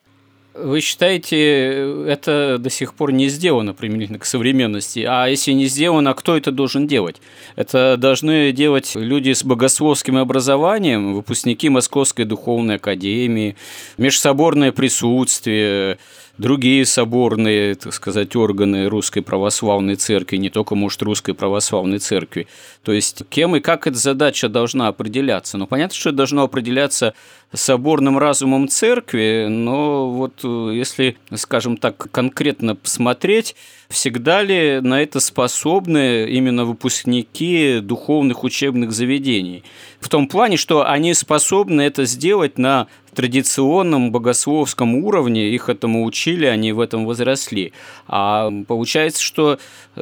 Вы 0.57 0.79
считаете, 0.79 2.07
это 2.07 2.57
до 2.57 2.69
сих 2.69 2.93
пор 2.93 3.11
не 3.11 3.27
сделано 3.27 3.73
применительно 3.73 4.19
к 4.19 4.25
современности? 4.25 5.05
А 5.05 5.25
если 5.27 5.51
не 5.51 5.65
сделано, 5.65 6.13
кто 6.13 6.37
это 6.37 6.53
должен 6.53 6.87
делать? 6.87 7.17
Это 7.57 7.97
должны 7.97 8.53
делать 8.53 8.93
люди 8.95 9.33
с 9.33 9.43
богословским 9.43 10.15
образованием, 10.15 11.13
выпускники 11.13 11.67
Московской 11.67 12.23
духовной 12.23 12.75
академии, 12.75 13.57
межсоборное 13.97 14.71
присутствие, 14.71 15.97
другие 16.37 16.85
соборные, 16.85 17.75
так 17.75 17.93
сказать, 17.93 18.35
органы 18.35 18.87
Русской 18.87 19.21
Православной 19.21 19.95
Церкви, 19.95 20.37
не 20.37 20.49
только, 20.49 20.75
может, 20.75 21.01
Русской 21.01 21.33
Православной 21.33 21.99
Церкви. 21.99 22.47
То 22.83 22.91
есть, 22.91 23.23
кем 23.29 23.55
и 23.55 23.59
как 23.59 23.87
эта 23.87 23.97
задача 23.97 24.49
должна 24.49 24.87
определяться? 24.87 25.57
Ну, 25.57 25.67
понятно, 25.67 25.95
что 25.95 26.09
это 26.09 26.17
должно 26.17 26.43
определяться 26.43 27.13
соборным 27.53 28.17
разумом 28.17 28.67
Церкви, 28.67 29.47
но 29.49 30.09
вот 30.09 30.41
э, 30.43 30.71
если, 30.73 31.17
скажем 31.35 31.77
так, 31.77 32.11
конкретно 32.11 32.75
посмотреть, 32.75 33.55
всегда 33.89 34.41
ли 34.41 34.79
на 34.81 35.01
это 35.01 35.19
способны 35.19 36.27
именно 36.29 36.65
выпускники 36.65 37.79
духовных 37.81 38.43
учебных 38.43 38.91
заведений? 38.91 39.63
В 39.99 40.09
том 40.09 40.27
плане, 40.27 40.57
что 40.57 40.87
они 40.87 41.13
способны 41.13 41.81
это 41.81 42.05
сделать 42.05 42.57
на 42.57 42.87
традиционном 43.15 44.11
богословском 44.11 44.95
уровне, 44.95 45.49
их 45.49 45.69
этому 45.69 46.03
учили, 46.03 46.45
они 46.45 46.73
в 46.73 46.79
этом 46.81 47.05
возросли. 47.05 47.71
А 48.07 48.51
получается, 48.67 49.23
что 49.23 49.57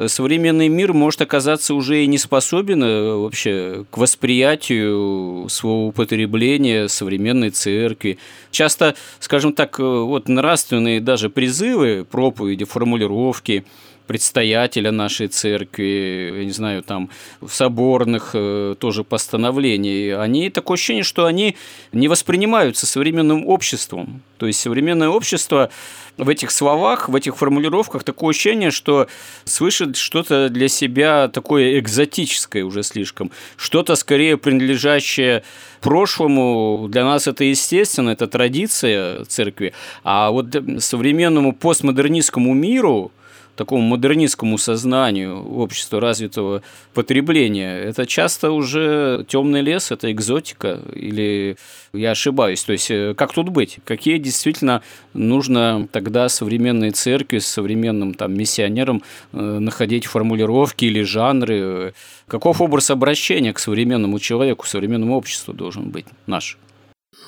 современный 0.06 0.68
мир 0.68 0.92
может 0.92 1.22
оказаться 1.22 1.74
уже 1.74 2.02
и 2.02 2.06
не 2.08 2.18
способен 2.18 2.82
э, 2.82 3.14
вообще 3.14 3.84
к 3.90 3.96
восприятию 3.96 5.46
своего 5.48 5.86
употребления 5.86 6.88
современной 6.88 7.50
церкви. 7.50 8.18
Часто, 8.50 8.96
скажем 9.20 9.52
так, 9.52 9.78
э, 9.78 9.82
вот 9.82 10.28
нравственные 10.28 11.00
даже 11.00 11.30
призывы, 11.30 12.04
проповеди, 12.04 12.64
формулировки– 12.64 13.64
предстоятеля 14.06 14.90
нашей 14.92 15.28
церкви, 15.28 16.32
я 16.36 16.44
не 16.44 16.50
знаю, 16.50 16.82
там, 16.82 17.10
в 17.40 17.50
соборных 17.50 18.30
э, 18.34 18.74
тоже 18.78 19.04
постановлений, 19.04 20.10
они 20.10 20.50
такое 20.50 20.74
ощущение, 20.74 21.04
что 21.04 21.24
они 21.24 21.56
не 21.92 22.08
воспринимаются 22.08 22.86
современным 22.86 23.46
обществом. 23.46 24.22
То 24.38 24.46
есть 24.46 24.60
современное 24.60 25.08
общество 25.08 25.70
в 26.18 26.28
этих 26.28 26.50
словах, 26.50 27.08
в 27.08 27.16
этих 27.16 27.36
формулировках 27.36 28.04
такое 28.04 28.30
ощущение, 28.30 28.70
что 28.70 29.08
слышит 29.44 29.96
что-то 29.96 30.48
для 30.48 30.68
себя 30.68 31.28
такое 31.28 31.78
экзотическое 31.78 32.64
уже 32.64 32.82
слишком, 32.82 33.30
что-то 33.56 33.96
скорее 33.96 34.36
принадлежащее 34.36 35.44
прошлому. 35.80 36.88
Для 36.88 37.04
нас 37.04 37.26
это 37.26 37.44
естественно, 37.44 38.10
это 38.10 38.26
традиция 38.26 39.24
церкви, 39.24 39.72
а 40.02 40.30
вот 40.30 40.54
современному 40.78 41.52
постмодернистскому 41.52 42.52
миру– 42.52 43.12
такому 43.54 43.82
модернистскому 43.82 44.58
сознанию 44.58 45.42
общества 45.56 46.00
развитого 46.00 46.62
потребления, 46.92 47.78
это 47.78 48.06
часто 48.06 48.50
уже 48.50 49.24
темный 49.28 49.60
лес, 49.60 49.90
это 49.92 50.10
экзотика, 50.10 50.80
или 50.92 51.56
я 51.92 52.12
ошибаюсь? 52.12 52.62
То 52.64 52.72
есть, 52.72 52.90
э, 52.90 53.14
как 53.16 53.32
тут 53.32 53.48
быть? 53.48 53.78
Какие 53.84 54.18
действительно 54.18 54.82
нужно 55.12 55.88
тогда 55.92 56.28
современной 56.28 56.90
церкви 56.90 57.38
современным 57.38 58.14
там, 58.14 58.34
миссионером 58.34 59.02
э, 59.32 59.38
находить 59.38 60.06
формулировки 60.06 60.84
или 60.86 61.02
жанры? 61.02 61.94
Каков 62.26 62.60
образ 62.60 62.90
обращения 62.90 63.52
к 63.52 63.58
современному 63.58 64.18
человеку, 64.18 64.66
современному 64.66 65.16
обществу 65.16 65.54
должен 65.54 65.90
быть 65.90 66.06
наш? 66.26 66.58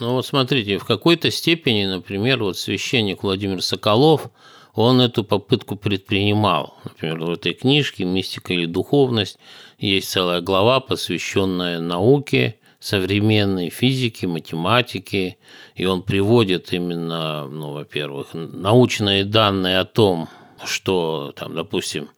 Ну 0.01 0.12
вот 0.12 0.27
смотрите, 0.27 0.79
в 0.79 0.85
какой-то 0.85 1.31
степени, 1.31 1.87
например, 1.87 2.43
вот 2.43 2.59
священник 2.59 3.23
Владимир 3.23 3.62
Соколов– 3.62 4.31
он 4.77 5.01
эту 5.01 5.25
попытку 5.25 5.75
предпринимал. 5.75 6.75
Например, 6.85 7.19
в 7.19 7.31
этой 7.31 7.55
книжке 7.55 8.05
«Мистика 8.05 8.53
или 8.53 8.67
духовность» 8.67 9.39
есть 9.79 10.11
целая 10.11 10.43
глава, 10.43 10.81
посвященная 10.81 11.81
науке, 11.81 12.59
современной 12.79 13.71
физике, 13.71 14.27
математике, 14.27 15.39
и 15.75 15.87
он 15.87 16.03
приводит 16.03 16.73
именно, 16.75 17.47
ну, 17.47 17.73
во-первых, 17.73 18.29
научные 18.35 19.25
данные 19.25 19.81
о 19.81 19.87
том, 19.87 20.29
что, 20.62 21.33
там, 21.35 21.55
допустим, 21.55 22.11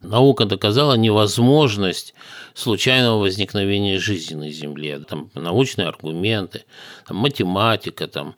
наука 0.00 0.44
доказала 0.44 0.94
невозможность 0.94 2.14
случайного 2.54 3.18
возникновения 3.22 3.98
жизни 3.98 4.36
на 4.36 4.50
Земле. 4.50 5.00
Там 5.00 5.30
научные 5.34 5.88
аргументы, 5.88 6.64
там 7.08 7.16
математика, 7.16 8.06
там 8.06 8.36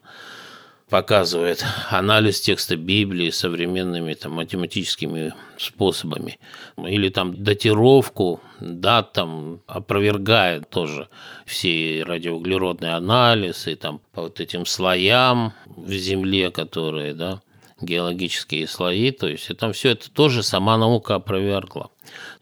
показывает 0.88 1.64
анализ 1.90 2.40
текста 2.40 2.77
Библии 2.77 3.31
современными 3.31 4.14
там, 4.14 4.33
математическими 4.33 5.35
способами. 5.59 6.38
Или 6.79 7.09
там 7.09 7.42
датировку 7.42 8.40
дат 8.61 9.12
там 9.12 9.62
опровергает 9.66 10.70
тоже 10.70 11.09
все 11.44 12.05
радиоуглеродные 12.05 12.94
анализы 12.94 13.75
там, 13.75 14.01
по 14.12 14.22
вот 14.22 14.40
этим 14.40 14.64
слоям 14.64 15.53
в 15.66 15.92
Земле, 15.92 16.51
которые, 16.51 17.14
да, 17.14 17.42
геологические 17.81 18.66
слои, 18.66 19.11
то 19.11 19.29
есть 19.29 19.51
и 19.51 19.55
там 19.55 19.72
все 19.72 19.90
это 19.90 20.11
тоже 20.11 20.42
сама 20.42 20.79
наука 20.79 21.16
опровергла. 21.16 21.90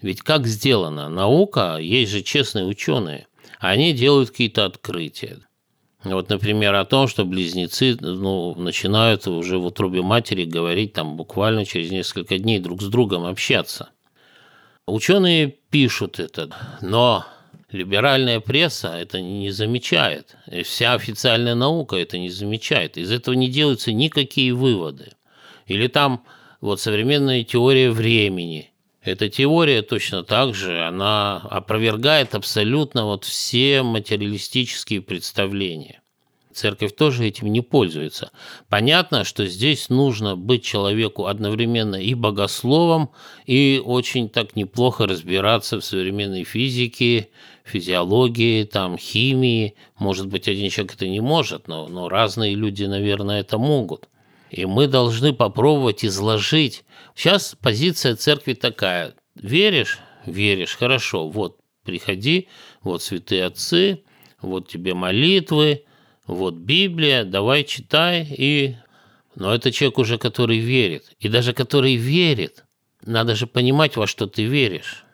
Ведь 0.00 0.20
как 0.20 0.46
сделано? 0.46 1.08
Наука, 1.08 1.78
есть 1.78 2.12
же 2.12 2.22
честные 2.22 2.66
ученые, 2.66 3.26
они 3.58 3.92
делают 3.92 4.30
какие-то 4.30 4.66
открытия. 4.66 5.38
Вот, 6.04 6.28
например, 6.28 6.74
о 6.74 6.84
том, 6.84 7.08
что 7.08 7.24
близнецы 7.24 7.96
ну, 7.98 8.54
начинают 8.56 9.26
уже 9.26 9.58
в 9.58 9.64
утробе 9.64 10.02
матери 10.02 10.44
говорить 10.44 10.92
там 10.92 11.16
буквально 11.16 11.64
через 11.64 11.90
несколько 11.90 12.38
дней 12.38 12.58
друг 12.58 12.82
с 12.82 12.86
другом 12.86 13.24
общаться. 13.24 13.88
Ученые 14.86 15.48
пишут 15.70 16.20
это, 16.20 16.50
но 16.82 17.24
либеральная 17.70 18.40
пресса 18.40 18.94
это 18.94 19.22
не 19.22 19.50
замечает. 19.50 20.36
И 20.50 20.62
вся 20.62 20.92
официальная 20.92 21.54
наука 21.54 21.96
это 21.96 22.18
не 22.18 22.28
замечает. 22.28 22.98
Из 22.98 23.10
этого 23.10 23.34
не 23.34 23.48
делаются 23.48 23.92
никакие 23.92 24.52
выводы. 24.52 25.12
Или 25.66 25.86
там 25.86 26.22
вот 26.60 26.80
современная 26.80 27.44
теория 27.44 27.90
времени– 27.90 28.70
эта 29.04 29.28
теория 29.28 29.82
точно 29.82 30.24
так 30.24 30.54
же, 30.54 30.82
она 30.82 31.36
опровергает 31.36 32.34
абсолютно 32.34 33.04
вот 33.04 33.24
все 33.24 33.82
материалистические 33.82 35.02
представления. 35.02 36.00
Церковь 36.54 36.94
тоже 36.94 37.26
этим 37.26 37.52
не 37.52 37.60
пользуется. 37.60 38.30
Понятно, 38.68 39.24
что 39.24 39.44
здесь 39.46 39.88
нужно 39.88 40.36
быть 40.36 40.62
человеку 40.64 41.26
одновременно 41.26 41.96
и 41.96 42.14
богословом, 42.14 43.10
и 43.44 43.82
очень 43.84 44.28
так 44.28 44.54
неплохо 44.54 45.06
разбираться 45.06 45.80
в 45.80 45.84
современной 45.84 46.44
физике, 46.44 47.28
физиологии, 47.64 48.62
там, 48.64 48.96
химии. 48.96 49.74
Может 49.98 50.28
быть, 50.28 50.46
один 50.46 50.70
человек 50.70 50.94
это 50.94 51.08
не 51.08 51.20
может, 51.20 51.66
но, 51.66 51.88
но 51.88 52.08
разные 52.08 52.54
люди, 52.54 52.84
наверное, 52.84 53.40
это 53.40 53.58
могут. 53.58 54.08
И 54.54 54.66
мы 54.66 54.86
должны 54.86 55.32
попробовать 55.32 56.04
изложить. 56.04 56.84
Сейчас 57.16 57.56
позиция 57.60 58.14
церкви 58.14 58.54
такая. 58.54 59.14
Веришь? 59.34 59.98
Веришь. 60.26 60.76
Хорошо. 60.76 61.28
Вот 61.28 61.58
приходи, 61.82 62.46
вот 62.82 63.02
святые 63.02 63.46
отцы, 63.46 64.04
вот 64.40 64.68
тебе 64.68 64.94
молитвы, 64.94 65.84
вот 66.28 66.54
Библия, 66.54 67.24
давай 67.24 67.64
читай. 67.64 68.24
И... 68.30 68.76
Но 69.34 69.52
это 69.52 69.72
человек 69.72 69.98
уже, 69.98 70.18
который 70.18 70.58
верит. 70.58 71.10
И 71.18 71.28
даже 71.28 71.52
который 71.52 71.96
верит, 71.96 72.64
надо 73.04 73.34
же 73.34 73.48
понимать, 73.48 73.96
во 73.96 74.06
что 74.06 74.28
ты 74.28 74.44
веришь. 74.44 75.04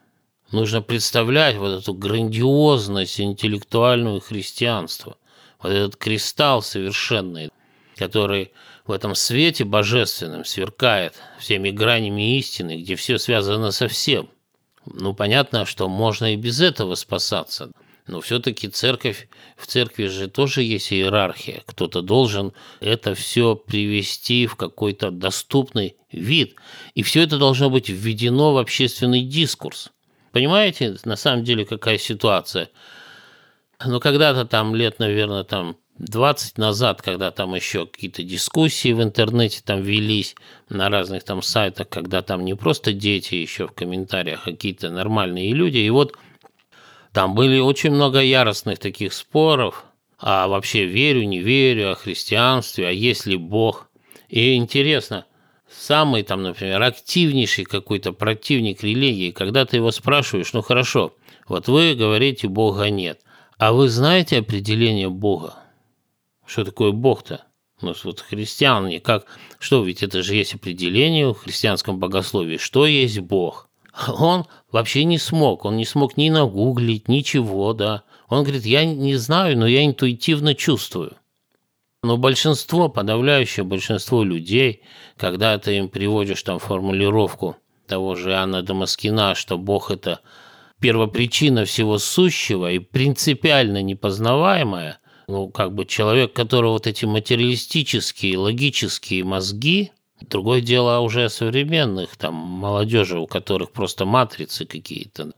Нужно 0.53 0.83
представлять 0.83 1.57
вот 1.57 1.81
эту 1.81 1.95
грандиозность 1.95 3.19
интеллектуального 3.19 4.21
христианства. 4.21 5.17
Вот 5.63 5.71
этот 5.71 5.97
кристалл 5.97 6.61
совершенный, 6.61 7.49
который 7.97 8.53
в 8.91 8.93
этом 8.93 9.15
свете 9.15 9.65
божественном 9.65 10.45
сверкает 10.45 11.15
всеми 11.39 11.71
гранями 11.71 12.37
истины, 12.39 12.77
где 12.77 12.97
все 12.97 13.19
связано 13.19 13.71
со 13.71 13.87
всем. 13.87 14.29
Ну, 14.85 15.15
понятно, 15.15 15.65
что 15.65 15.89
можно 15.89 16.35
и 16.35 16.37
без 16.37 16.61
этого 16.61 16.97
спасаться. 16.97 17.71
Но 18.09 18.21
все-таки 18.21 18.67
церковь, 18.67 19.29
в 19.57 19.69
церкви 19.69 20.07
же 20.07 20.27
тоже 20.27 20.65
есть 20.65 20.93
иерархия. 20.93 21.63
Кто-то 21.67 22.03
должен 22.03 22.53
это 22.81 23.15
все 23.15 23.55
привести 23.55 24.49
в 24.49 24.57
какой-то 24.57 25.13
доступный 25.13 25.95
вид. 26.11 26.57
И 26.95 27.05
все 27.05 27.23
это 27.23 27.39
должно 27.39 27.71
быть 27.71 27.89
введено 27.89 28.55
в 28.55 28.59
общественный 28.59 29.23
дискурс. 29.23 29.93
Понимаете, 30.33 30.97
на 31.05 31.15
самом 31.15 31.45
деле, 31.45 31.65
какая 31.65 31.99
ситуация? 31.99 32.71
Ну, 33.85 34.01
когда-то 34.01 34.45
там 34.47 34.75
лет, 34.75 34.99
наверное, 34.99 35.45
там 35.45 35.77
20 36.01 36.57
назад, 36.57 37.03
когда 37.03 37.31
там 37.31 37.55
еще 37.55 37.87
какие-то 37.87 38.23
дискуссии 38.23 38.93
в 38.93 39.03
интернете 39.03 39.61
там 39.63 39.83
велись 39.83 40.35
на 40.71 40.89
разных 40.89 41.25
там 41.25 41.43
сайтах, 41.43 41.91
когда 41.91 42.23
там 42.23 42.45
не 42.45 42.55
просто 42.55 42.95
дети 42.95 43.35
еще 43.35 43.67
в 43.67 43.73
комментариях, 43.73 44.43
а 44.47 44.53
какие-то 44.53 44.91
нормальные 44.91 45.53
люди. 45.53 45.77
И 45.77 45.91
вот 45.91 46.17
там 47.13 47.35
были 47.35 47.59
очень 47.59 47.91
много 47.91 48.23
яростных 48.23 48.79
таких 48.79 49.13
споров, 49.13 49.85
а 50.19 50.49
вообще 50.49 50.87
верю, 50.87 51.25
не 51.25 51.41
верю, 51.41 51.93
о 51.93 51.97
христианстве, 51.97 52.89
а 52.89 52.91
есть 52.91 53.27
ли 53.27 53.37
Бог. 53.37 53.91
И 54.31 54.55
интересно, 54.55 55.27
самый 55.71 56.23
там, 56.23 56.43
например, 56.43 56.83
активнейший 56.83 57.67
какой-то 57.67 58.13
противник 58.13 58.83
религии, 58.83 59.33
когда 59.33 59.67
ты 59.67 59.77
его 59.77 59.91
спрашиваешь, 59.91 60.55
ну 60.55 60.63
хорошо, 60.63 61.15
вот 61.47 61.69
вы 61.69 61.95
говорите, 61.95 62.49
Бога 62.49 62.89
нет, 62.89 63.21
а 63.59 63.75
вы 63.75 63.91
знаете 63.91 64.39
определение 64.39 65.11
Бога? 65.11 65.57
Что 66.51 66.65
такое 66.65 66.91
Бог-то? 66.91 67.45
Ну, 67.81 67.95
вот 68.03 68.21
христиане, 68.23 68.99
как, 68.99 69.27
что, 69.61 69.85
ведь 69.85 70.03
это 70.03 70.21
же 70.25 70.35
есть 70.35 70.53
определение 70.53 71.33
в 71.33 71.39
христианском 71.39 72.01
богословии, 72.01 72.57
что 72.57 72.87
есть 72.87 73.21
Бог. 73.21 73.69
Он 74.09 74.47
вообще 74.73 75.05
не 75.05 75.17
смог, 75.17 75.65
он 75.65 75.77
не 75.77 75.85
смог 75.85 76.17
ни 76.17 76.29
нагуглить, 76.29 77.07
ничего, 77.07 77.73
да. 77.73 78.03
Он 78.29 78.43
говорит, 78.43 78.67
я 78.67 78.85
не 78.85 79.15
знаю, 79.15 79.57
но 79.57 79.67
я 79.69 79.85
интуитивно 79.87 80.57
чувствую. 80.57 81.13
Но 82.03 82.17
большинство, 82.17 82.89
подавляющее 82.89 83.63
большинство 83.63 84.25
людей, 84.25 84.83
когда 85.17 85.57
ты 85.57 85.77
им 85.77 85.89
приводишь 85.89 86.43
там 86.43 86.59
формулировку 86.59 87.59
того 87.87 88.17
же 88.17 88.35
Анна 88.35 88.63
Дамаскина, 88.63 89.37
что 89.37 89.57
Бог– 89.57 89.91
это 89.93 90.21
первопричина 90.81 91.65
всего 91.65 91.99
сущего 91.99 92.73
и 92.73 92.81
принципиально 92.81 93.83
непознаваемая, 93.83 95.01
ну, 95.31 95.49
как 95.49 95.73
бы 95.73 95.87
человек, 95.87 96.33
которого 96.33 96.73
вот 96.73 96.87
эти 96.89 97.05
материалистические, 97.05 98.37
логические 98.37 99.23
мозги, 99.23 99.93
другое 100.21 100.61
дело 100.61 100.99
уже 100.99 101.29
современных, 101.29 102.17
там, 102.17 102.35
молодежи, 102.35 103.19
у 103.19 103.27
которых 103.27 103.71
просто 103.71 104.05
матрицы 104.05 104.67
какие-то. 104.67 105.31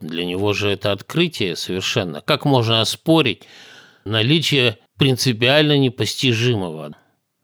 Для 0.00 0.24
него 0.24 0.52
же 0.52 0.70
это 0.70 0.90
открытие 0.90 1.54
совершенно. 1.54 2.20
Как 2.20 2.44
можно 2.44 2.80
оспорить 2.80 3.44
наличие 4.04 4.78
принципиально 4.98 5.78
непостижимого? 5.78 6.96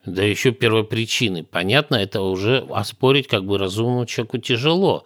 Да 0.05 0.25
еще 0.25 0.51
первопричины. 0.51 1.45
Понятно, 1.45 1.97
это 1.97 2.21
уже 2.21 2.67
оспорить 2.71 3.29
как 3.29 3.45
бы 3.45 3.59
разумному 3.59 4.07
человеку 4.07 4.39
тяжело. 4.39 5.05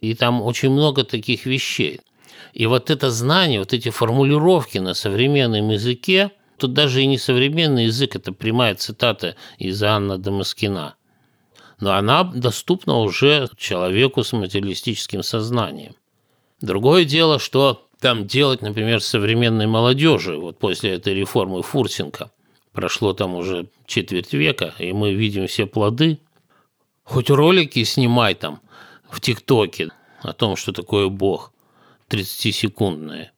И 0.00 0.14
там 0.14 0.40
очень 0.40 0.70
много 0.70 1.04
таких 1.04 1.44
вещей. 1.46 2.00
И 2.54 2.66
вот 2.66 2.88
это 2.88 3.10
знание, 3.10 3.58
вот 3.58 3.72
эти 3.72 3.90
формулировки 3.90 4.78
на 4.78 4.94
современном 4.94 5.70
языке, 5.70 6.30
тут 6.56 6.72
даже 6.72 7.02
и 7.02 7.06
не 7.06 7.18
современный 7.18 7.86
язык, 7.86 8.14
это 8.14 8.32
прямая 8.32 8.76
цитата 8.76 9.34
из 9.58 9.82
Анны 9.82 10.18
Дамаскина. 10.18 10.94
Но 11.80 11.94
она 11.94 12.22
доступна 12.22 12.98
уже 13.00 13.48
человеку 13.56 14.22
с 14.22 14.32
материалистическим 14.32 15.24
сознанием. 15.24 15.96
Другое 16.60 17.04
дело, 17.04 17.40
что 17.40 17.88
там 17.98 18.28
делать, 18.28 18.62
например, 18.62 19.00
современной 19.00 19.66
молодежи, 19.66 20.36
вот 20.36 20.60
после 20.60 20.94
этой 20.94 21.12
реформы 21.12 21.60
Фурсенко. 21.62 22.30
Прошло 22.72 23.14
там 23.14 23.34
уже 23.34 23.66
четверть 23.86 24.32
века, 24.32 24.74
и 24.78 24.92
мы 24.92 25.12
видим 25.12 25.48
все 25.48 25.66
плоды. 25.66 26.20
Хоть 27.02 27.30
ролики 27.30 27.82
снимай 27.82 28.36
там 28.36 28.60
в 29.10 29.20
ТикТоке 29.20 29.90
о 30.22 30.32
том, 30.32 30.54
что 30.54 30.72
такое 30.72 31.08
Бог. 31.08 31.53
30-секундное. 32.14 33.32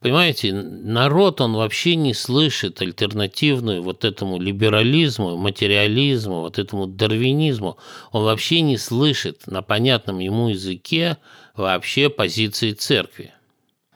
Понимаете, 0.00 0.54
народ, 0.54 1.42
он 1.42 1.54
вообще 1.54 1.94
не 1.94 2.14
слышит 2.14 2.80
альтернативную 2.80 3.82
вот 3.82 4.06
этому 4.06 4.40
либерализму, 4.40 5.36
материализму, 5.36 6.40
вот 6.40 6.58
этому 6.58 6.86
дарвинизму. 6.86 7.76
Он 8.10 8.24
вообще 8.24 8.62
не 8.62 8.78
слышит 8.78 9.46
на 9.46 9.60
понятном 9.60 10.18
ему 10.20 10.48
языке 10.48 11.18
вообще 11.54 12.08
позиции 12.08 12.72
церкви. 12.72 13.34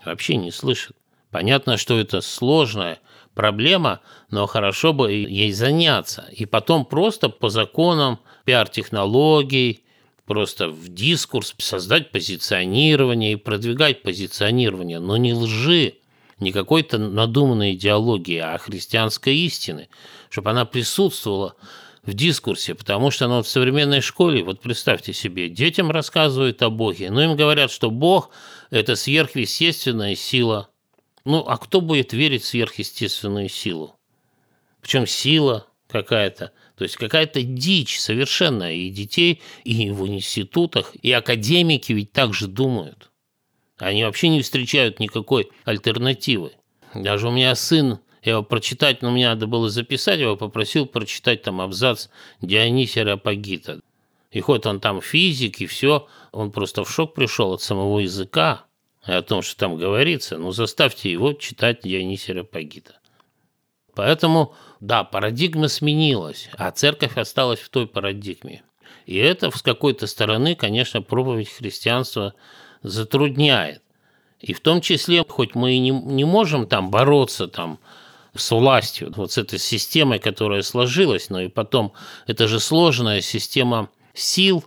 Вообще 0.04 0.36
не 0.36 0.50
слышит. 0.50 0.94
Понятно, 1.30 1.78
что 1.78 1.98
это 1.98 2.20
сложная 2.20 2.98
проблема, 3.34 4.00
но 4.30 4.46
хорошо 4.46 4.92
бы 4.92 5.10
ей 5.10 5.52
заняться. 5.52 6.28
И 6.32 6.44
потом 6.44 6.84
просто 6.84 7.30
по 7.30 7.48
законам 7.48 8.20
пиар-технологий, 8.44 9.83
просто 10.26 10.68
в 10.68 10.88
дискурс 10.88 11.54
создать 11.58 12.10
позиционирование 12.10 13.32
и 13.32 13.36
продвигать 13.36 14.02
позиционирование, 14.02 14.98
но 14.98 15.16
не 15.16 15.34
лжи, 15.34 15.94
не 16.38 16.52
какой-то 16.52 16.98
надуманной 16.98 17.74
идеологии, 17.74 18.38
а 18.38 18.58
христианской 18.58 19.36
истины, 19.36 19.88
чтобы 20.30 20.50
она 20.50 20.64
присутствовала 20.64 21.54
в 22.02 22.12
дискурсе, 22.12 22.74
потому 22.74 23.10
что 23.10 23.28
ну, 23.28 23.42
в 23.42 23.48
современной 23.48 24.00
школе, 24.00 24.42
вот 24.42 24.60
представьте 24.60 25.12
себе, 25.12 25.48
детям 25.48 25.90
рассказывают 25.90 26.62
о 26.62 26.70
Боге, 26.70 27.10
но 27.10 27.22
им 27.22 27.36
говорят, 27.36 27.70
что 27.70 27.90
Бог– 27.90 28.30
это 28.70 28.96
сверхъестественная 28.96 30.14
сила. 30.14 30.68
Ну, 31.24 31.38
а 31.46 31.56
кто 31.56 31.80
будет 31.80 32.12
верить 32.12 32.42
в 32.42 32.46
сверхъестественную 32.46 33.48
силу? 33.48 33.96
Причем 34.82 35.06
сила 35.06 35.66
какая-то– 35.88 36.52
то 36.76 36.84
есть 36.84 36.96
какая-то 36.96 37.42
дичь 37.42 38.00
совершенно 38.00 38.74
и 38.74 38.90
детей, 38.90 39.40
и 39.64 39.90
в 39.90 40.06
институтах, 40.06 40.94
и 41.02 41.12
академики 41.12 41.92
ведь 41.92 42.12
так 42.12 42.34
же 42.34 42.48
думают. 42.48 43.10
Они 43.78 44.04
вообще 44.04 44.28
не 44.28 44.42
встречают 44.42 45.00
никакой 45.00 45.50
альтернативы. 45.64 46.52
Даже 46.94 47.28
у 47.28 47.30
меня 47.30 47.54
сын, 47.54 47.98
я 48.22 48.32
его 48.32 48.42
прочитать, 48.42 49.02
но 49.02 49.10
мне 49.10 49.28
надо 49.28 49.46
было 49.46 49.68
записать, 49.68 50.20
его 50.20 50.36
попросил 50.36 50.86
прочитать 50.86 51.42
там 51.42 51.60
абзац 51.60 52.08
Дионисия 52.40 53.04
Рапагита. 53.04 53.80
И 54.30 54.40
хоть 54.40 54.66
он 54.66 54.80
там 54.80 55.00
физик 55.00 55.60
и 55.60 55.66
все, 55.66 56.08
он 56.32 56.50
просто 56.50 56.82
в 56.84 56.90
шок 56.90 57.14
пришел 57.14 57.52
от 57.52 57.62
самого 57.62 58.00
языка, 58.00 58.64
и 59.06 59.12
о 59.12 59.22
том, 59.22 59.42
что 59.42 59.56
там 59.56 59.76
говорится, 59.76 60.38
ну 60.38 60.50
заставьте 60.50 61.12
его 61.12 61.34
читать 61.34 61.82
Дионисия 61.82 62.34
Рапагита. 62.34 62.98
Поэтому, 63.94 64.54
да, 64.86 65.02
парадигма 65.02 65.68
сменилась, 65.68 66.50
а 66.58 66.70
церковь 66.70 67.16
осталась 67.16 67.60
в 67.60 67.70
той 67.70 67.86
парадигме. 67.86 68.62
И 69.06 69.16
это 69.16 69.50
с 69.50 69.62
какой-то 69.62 70.06
стороны, 70.06 70.54
конечно, 70.54 71.00
проповедь 71.00 71.48
христианства 71.48 72.34
затрудняет. 72.82 73.82
И 74.40 74.52
в 74.52 74.60
том 74.60 74.82
числе, 74.82 75.24
хоть 75.26 75.54
мы 75.54 75.74
и 75.74 75.78
не, 75.78 75.90
не 75.90 76.24
можем 76.24 76.66
там 76.66 76.90
бороться 76.90 77.48
там, 77.48 77.78
с 78.34 78.50
властью, 78.50 79.12
вот 79.16 79.32
с 79.32 79.38
этой 79.38 79.58
системой, 79.58 80.18
которая 80.18 80.60
сложилась, 80.62 81.30
но 81.30 81.40
и 81.40 81.48
потом, 81.48 81.94
это 82.26 82.46
же 82.46 82.60
сложная 82.60 83.22
система 83.22 83.88
сил, 84.12 84.64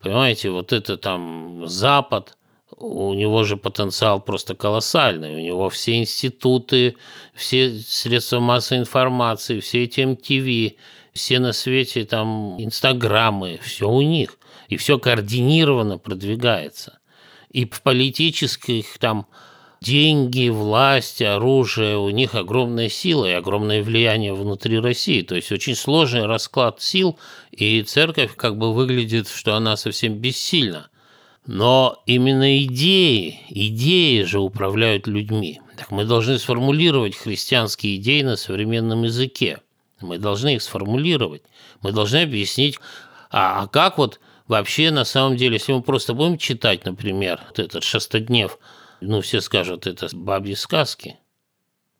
понимаете, 0.00 0.50
вот 0.50 0.72
это 0.72 0.96
там 0.96 1.66
Запад– 1.68 2.36
у 2.76 3.14
него 3.14 3.44
же 3.44 3.56
потенциал 3.56 4.20
просто 4.20 4.54
колоссальный. 4.54 5.34
У 5.34 5.40
него 5.40 5.68
все 5.68 5.98
институты, 5.98 6.96
все 7.34 7.78
средства 7.78 8.40
массовой 8.40 8.80
информации, 8.80 9.60
все 9.60 9.84
эти 9.84 10.00
MTV, 10.00 10.76
все 11.12 11.38
на 11.38 11.52
свете 11.52 12.04
там 12.04 12.60
инстаграмы, 12.62 13.58
все 13.62 13.88
у 13.88 14.02
них. 14.02 14.38
И 14.68 14.76
все 14.76 14.98
координированно 14.98 15.98
продвигается. 15.98 16.98
И 17.50 17.64
в 17.64 17.82
политических 17.82 18.98
там 18.98 19.26
деньги, 19.80 20.48
власть, 20.48 21.22
оружие, 21.22 21.98
у 21.98 22.10
них 22.10 22.34
огромная 22.34 22.88
сила 22.88 23.26
и 23.26 23.32
огромное 23.32 23.82
влияние 23.82 24.34
внутри 24.34 24.78
России. 24.78 25.22
То 25.22 25.34
есть 25.34 25.50
очень 25.50 25.74
сложный 25.74 26.26
расклад 26.26 26.80
сил, 26.80 27.18
и 27.50 27.82
церковь 27.82 28.36
как 28.36 28.56
бы 28.56 28.72
выглядит, 28.72 29.28
что 29.28 29.56
она 29.56 29.76
совсем 29.76 30.14
бессильна. 30.14 30.90
Но 31.46 32.02
именно 32.06 32.62
идеи, 32.64 33.40
идеи 33.48 34.22
же 34.22 34.40
управляют 34.40 35.06
людьми. 35.06 35.60
Так 35.76 35.90
мы 35.90 36.04
должны 36.04 36.38
сформулировать 36.38 37.16
христианские 37.16 37.96
идеи 37.96 38.22
на 38.22 38.36
современном 38.36 39.04
языке. 39.04 39.60
Мы 40.00 40.18
должны 40.18 40.56
их 40.56 40.62
сформулировать. 40.62 41.42
Мы 41.82 41.92
должны 41.92 42.18
объяснить, 42.18 42.78
а, 43.30 43.62
а 43.62 43.66
как 43.66 43.98
вот 43.98 44.20
вообще 44.48 44.90
на 44.90 45.04
самом 45.04 45.36
деле, 45.36 45.54
если 45.54 45.72
мы 45.72 45.82
просто 45.82 46.12
будем 46.12 46.36
читать, 46.36 46.84
например, 46.84 47.40
вот 47.48 47.58
этот 47.58 47.84
шестоднев, 47.84 48.58
ну, 49.00 49.20
все 49.22 49.40
скажут, 49.40 49.86
это 49.86 50.08
бабьи 50.12 50.54
сказки. 50.54 51.16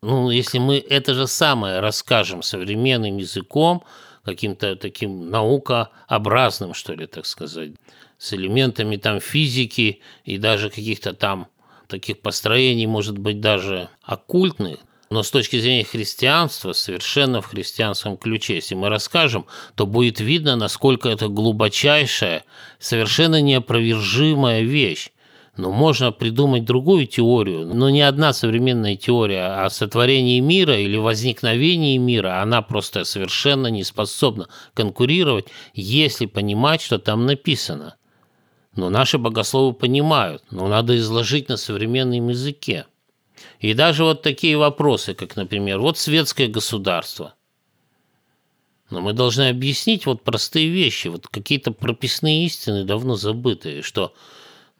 Ну, 0.03 0.29
если 0.29 0.59
мы 0.59 0.77
это 0.77 1.13
же 1.13 1.27
самое 1.27 1.79
расскажем 1.79 2.43
современным 2.43 3.17
языком, 3.17 3.83
каким-то 4.23 4.75
таким 4.75 5.29
наукообразным, 5.29 6.73
что 6.73 6.93
ли, 6.93 7.07
так 7.07 7.25
сказать, 7.25 7.71
с 8.21 8.33
элементами 8.33 8.97
там 8.97 9.19
физики 9.19 9.99
и 10.25 10.37
даже 10.37 10.69
каких-то 10.69 11.13
там 11.13 11.47
таких 11.87 12.19
построений, 12.19 12.85
может 12.85 13.17
быть, 13.17 13.41
даже 13.41 13.89
оккультных, 14.03 14.77
но 15.09 15.23
с 15.23 15.31
точки 15.31 15.59
зрения 15.59 15.83
христианства, 15.83 16.73
совершенно 16.73 17.41
в 17.41 17.47
христианском 17.47 18.17
ключе, 18.17 18.55
если 18.55 18.75
мы 18.75 18.89
расскажем, 18.89 19.47
то 19.73 19.87
будет 19.87 20.19
видно, 20.19 20.55
насколько 20.55 21.09
это 21.09 21.29
глубочайшая, 21.29 22.43
совершенно 22.77 23.41
неопровержимая 23.41 24.61
вещь. 24.61 25.09
Но 25.57 25.71
можно 25.71 26.11
придумать 26.11 26.63
другую 26.63 27.07
теорию, 27.07 27.65
но 27.73 27.89
ни 27.89 28.01
одна 28.01 28.33
современная 28.33 28.97
теория 28.97 29.63
о 29.65 29.69
сотворении 29.71 30.39
мира 30.39 30.77
или 30.77 30.95
возникновении 30.95 31.97
мира, 31.97 32.39
она 32.39 32.61
просто 32.61 33.03
совершенно 33.03 33.65
не 33.67 33.83
способна 33.83 34.47
конкурировать, 34.75 35.47
если 35.73 36.27
понимать, 36.27 36.81
что 36.81 36.99
там 36.99 37.25
написано. 37.25 37.95
Но 38.75 38.89
наши 38.89 39.17
богословы 39.17 39.73
понимают, 39.73 40.43
но 40.49 40.67
надо 40.67 40.97
изложить 40.97 41.49
на 41.49 41.57
современном 41.57 42.29
языке. 42.29 42.85
И 43.59 43.73
даже 43.73 44.03
вот 44.03 44.21
такие 44.21 44.57
вопросы, 44.57 45.13
как, 45.13 45.35
например, 45.35 45.79
вот 45.79 45.97
светское 45.97 46.47
государство. 46.47 47.33
Но 48.89 49.01
мы 49.01 49.13
должны 49.13 49.49
объяснить 49.49 50.05
вот 50.05 50.23
простые 50.23 50.69
вещи, 50.69 51.07
вот 51.07 51.27
какие-то 51.27 51.71
прописные 51.71 52.45
истины 52.45 52.83
давно 52.83 53.15
забытые, 53.15 53.81
что, 53.81 54.13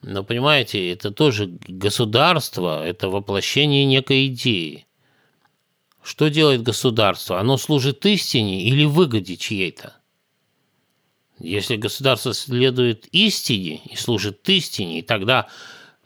ну, 0.02 0.22
понимаете, 0.24 0.90
это 0.92 1.10
тоже 1.10 1.58
государство, 1.66 2.84
это 2.84 3.08
воплощение 3.08 3.84
некой 3.84 4.26
идеи. 4.26 4.86
Что 6.02 6.28
делает 6.28 6.62
государство? 6.62 7.38
Оно 7.38 7.56
служит 7.56 8.04
истине 8.06 8.64
или 8.64 8.84
выгоде 8.84 9.36
чьей-то? 9.36 10.01
Если 11.42 11.74
государство 11.74 12.32
следует 12.34 13.06
истине 13.10 13.80
и 13.90 13.96
служит 13.96 14.48
истине, 14.48 15.00
и 15.00 15.02
тогда 15.02 15.48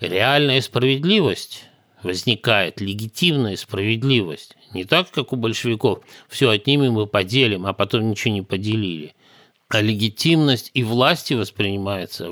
реальная 0.00 0.62
справедливость 0.62 1.64
возникает, 2.02 2.80
легитимная 2.80 3.56
справедливость. 3.56 4.56
Не 4.72 4.84
так, 4.84 5.10
как 5.10 5.34
у 5.34 5.36
большевиков, 5.36 6.00
все 6.28 6.48
отнимем 6.48 6.98
и 7.00 7.06
поделим, 7.06 7.66
а 7.66 7.74
потом 7.74 8.08
ничего 8.08 8.32
не 8.32 8.42
поделили. 8.42 9.14
а 9.68 9.80
легитимность 9.80 10.70
и 10.74 10.84
власти 10.84 11.34
воспринимается. 11.34 12.30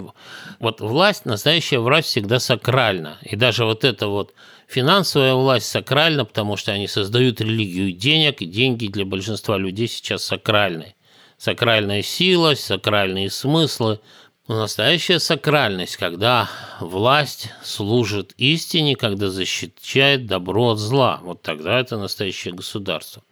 Вот 0.60 0.80
власть, 0.80 1.26
настоящая 1.26 1.80
власть 1.80 2.08
всегда 2.08 2.38
сакральна. 2.38 3.18
И 3.22 3.34
даже 3.34 3.64
вот 3.64 3.84
эта 3.84 4.06
вот 4.06 4.34
финансовая 4.68 5.34
власть 5.34 5.66
сакральна, 5.66 6.24
потому 6.24 6.56
что 6.56 6.72
они 6.72 6.86
создают 6.86 7.40
религию 7.40 7.92
денег, 7.92 8.40
и 8.40 8.46
деньги 8.46 8.86
для 8.86 9.04
большинства 9.04 9.58
людей 9.58 9.88
сейчас 9.88 10.24
сакральны. 10.24 10.94
Сакральная 11.38 12.02
сила, 12.02 12.54
сакральные 12.54 13.30
смыслы. 13.30 14.00
Но 14.46 14.58
настоящая 14.60 15.18
сакральность, 15.18 15.96
когда 15.96 16.50
власть 16.80 17.50
служит 17.62 18.32
истине, 18.36 18.94
когда 18.94 19.30
защищает 19.30 20.26
добро 20.26 20.72
от 20.72 20.78
зла. 20.78 21.20
Вот 21.22 21.42
тогда 21.42 21.80
это 21.80 21.96
настоящее 21.96 22.54
государство. 22.54 23.22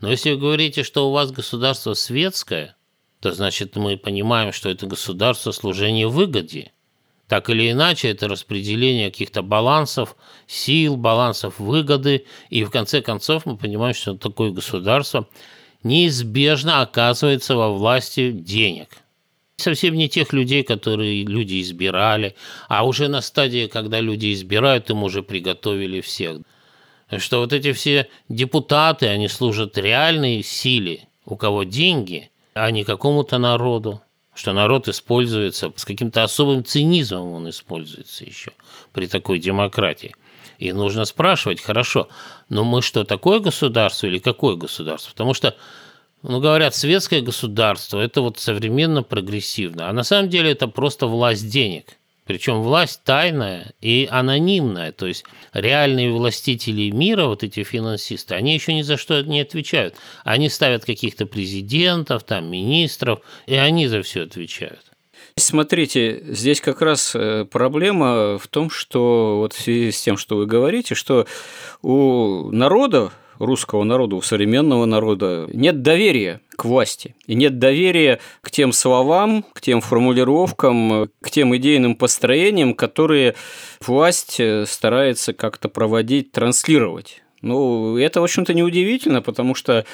Но 0.00 0.10
если 0.10 0.32
вы 0.32 0.38
говорите, 0.38 0.82
что 0.82 1.08
у 1.08 1.12
вас 1.12 1.30
государство 1.30 1.94
светское– 1.94 2.76
то 3.22 3.32
значит 3.32 3.76
мы 3.76 3.96
понимаем, 3.96 4.52
что 4.52 4.68
это 4.68 4.86
государство 4.86 5.52
служение 5.52 6.08
выгоде. 6.08 6.72
Так 7.28 7.48
или 7.50 7.70
иначе, 7.70 8.10
это 8.10 8.26
распределение 8.26 9.12
каких-то 9.12 9.42
балансов, 9.42 10.16
сил, 10.48 10.96
балансов 10.96 11.60
выгоды, 11.60 12.26
и 12.50 12.64
в 12.64 12.70
конце 12.70 13.00
концов 13.00 13.46
мы 13.46 13.56
понимаем, 13.56 13.94
что 13.94 14.16
такое 14.16 14.50
государство 14.50 15.28
неизбежно 15.84 16.80
оказывается 16.82 17.56
во 17.56 17.70
власти 17.70 18.30
денег. 18.30 18.88
Совсем 19.56 19.94
не 19.94 20.08
тех 20.08 20.32
людей, 20.32 20.64
которые 20.64 21.24
люди 21.24 21.60
избирали, 21.60 22.34
а 22.68 22.84
уже 22.86 23.08
на 23.08 23.20
стадии, 23.20 23.66
когда 23.66 24.00
люди 24.00 24.32
избирают, 24.32 24.90
им 24.90 25.02
уже 25.02 25.22
приготовили 25.22 26.00
всех. 26.00 26.38
Что 27.18 27.40
вот 27.40 27.52
эти 27.52 27.72
все 27.72 28.08
депутаты, 28.28 29.06
они 29.06 29.28
служат 29.28 29.78
реальной 29.78 30.42
силе, 30.42 31.06
у 31.24 31.36
кого 31.36 31.64
деньги– 31.64 32.30
а 32.54 32.70
не 32.70 32.84
какому-то 32.84 33.38
народу. 33.38 34.02
Что 34.34 34.52
народ 34.52 34.88
используется 34.88 35.72
с 35.76 35.84
каким-то 35.84 36.22
особым 36.22 36.64
цинизмом 36.64 37.32
он 37.32 37.50
используется 37.50 38.24
еще 38.24 38.52
при 38.92 39.06
такой 39.06 39.38
демократии. 39.38 40.14
И 40.62 40.72
нужно 40.72 41.04
спрашивать, 41.04 41.60
хорошо, 41.60 42.08
но 42.48 42.62
мы 42.62 42.82
что, 42.82 43.02
такое 43.02 43.40
государство 43.40 44.06
или 44.06 44.18
какое 44.18 44.54
государство? 44.54 45.10
Потому 45.10 45.34
что, 45.34 45.56
ну, 46.22 46.40
говорят, 46.40 46.76
светское 46.76 47.20
государство– 47.20 47.98
это 48.00 48.20
вот 48.20 48.38
современно 48.38 49.02
прогрессивно, 49.02 49.88
а 49.88 49.92
на 49.92 50.04
самом 50.04 50.28
деле 50.30 50.52
это 50.52 50.68
просто 50.68 51.06
власть 51.08 51.50
денег– 51.50 51.86
причем 52.24 52.62
власть 52.62 53.02
тайная 53.02 53.72
и 53.80 54.06
анонимная. 54.08 54.92
То 54.92 55.06
есть 55.08 55.24
реальные 55.52 56.12
властители 56.12 56.90
мира, 56.90 57.26
вот 57.26 57.42
эти 57.42 57.64
финансисты, 57.64 58.36
они 58.36 58.54
еще 58.54 58.72
ни 58.72 58.82
за 58.82 58.96
что 58.96 59.20
не 59.22 59.40
отвечают. 59.40 59.96
Они 60.22 60.48
ставят 60.48 60.84
каких-то 60.84 61.26
президентов, 61.26 62.22
там, 62.22 62.48
министров, 62.48 63.20
и 63.46 63.54
они 63.56 63.88
за 63.88 64.02
все 64.02 64.22
отвечают. 64.22 64.91
Смотрите, 65.36 66.22
здесь 66.28 66.60
как 66.60 66.82
раз 66.82 67.12
э, 67.14 67.46
проблема 67.50 68.38
в 68.38 68.48
том, 68.48 68.68
что 68.68 69.38
вот 69.38 69.54
в 69.54 69.60
связи 69.60 69.90
с 69.90 70.02
тем, 70.02 70.16
что 70.16 70.36
вы 70.36 70.46
говорите, 70.46 70.94
что 70.94 71.26
у 71.80 72.50
народа 72.50 73.12
русского 73.38 73.82
народа, 73.84 74.16
у 74.16 74.22
современного 74.22 74.84
народа 74.84 75.48
нет 75.52 75.82
доверия 75.82 76.40
к 76.56 76.64
власти. 76.64 77.14
И 77.26 77.34
нет 77.34 77.58
доверия 77.58 78.20
к 78.40 78.50
тем 78.50 78.72
словам, 78.72 79.44
к 79.52 79.60
тем 79.60 79.80
формулировкам, 79.80 81.10
к 81.20 81.30
тем 81.30 81.56
идейным 81.56 81.96
построениям, 81.96 82.74
которые 82.74 83.34
власть 83.80 84.38
э, 84.38 84.64
старается 84.66 85.32
как-то 85.32 85.68
проводить, 85.68 86.32
транслировать. 86.32 87.22
Ну, 87.42 87.98
это, 87.98 88.20
в 88.20 88.24
общем-то, 88.24 88.54
неудивительно, 88.54 89.20
потому 89.20 89.56
что 89.56 89.84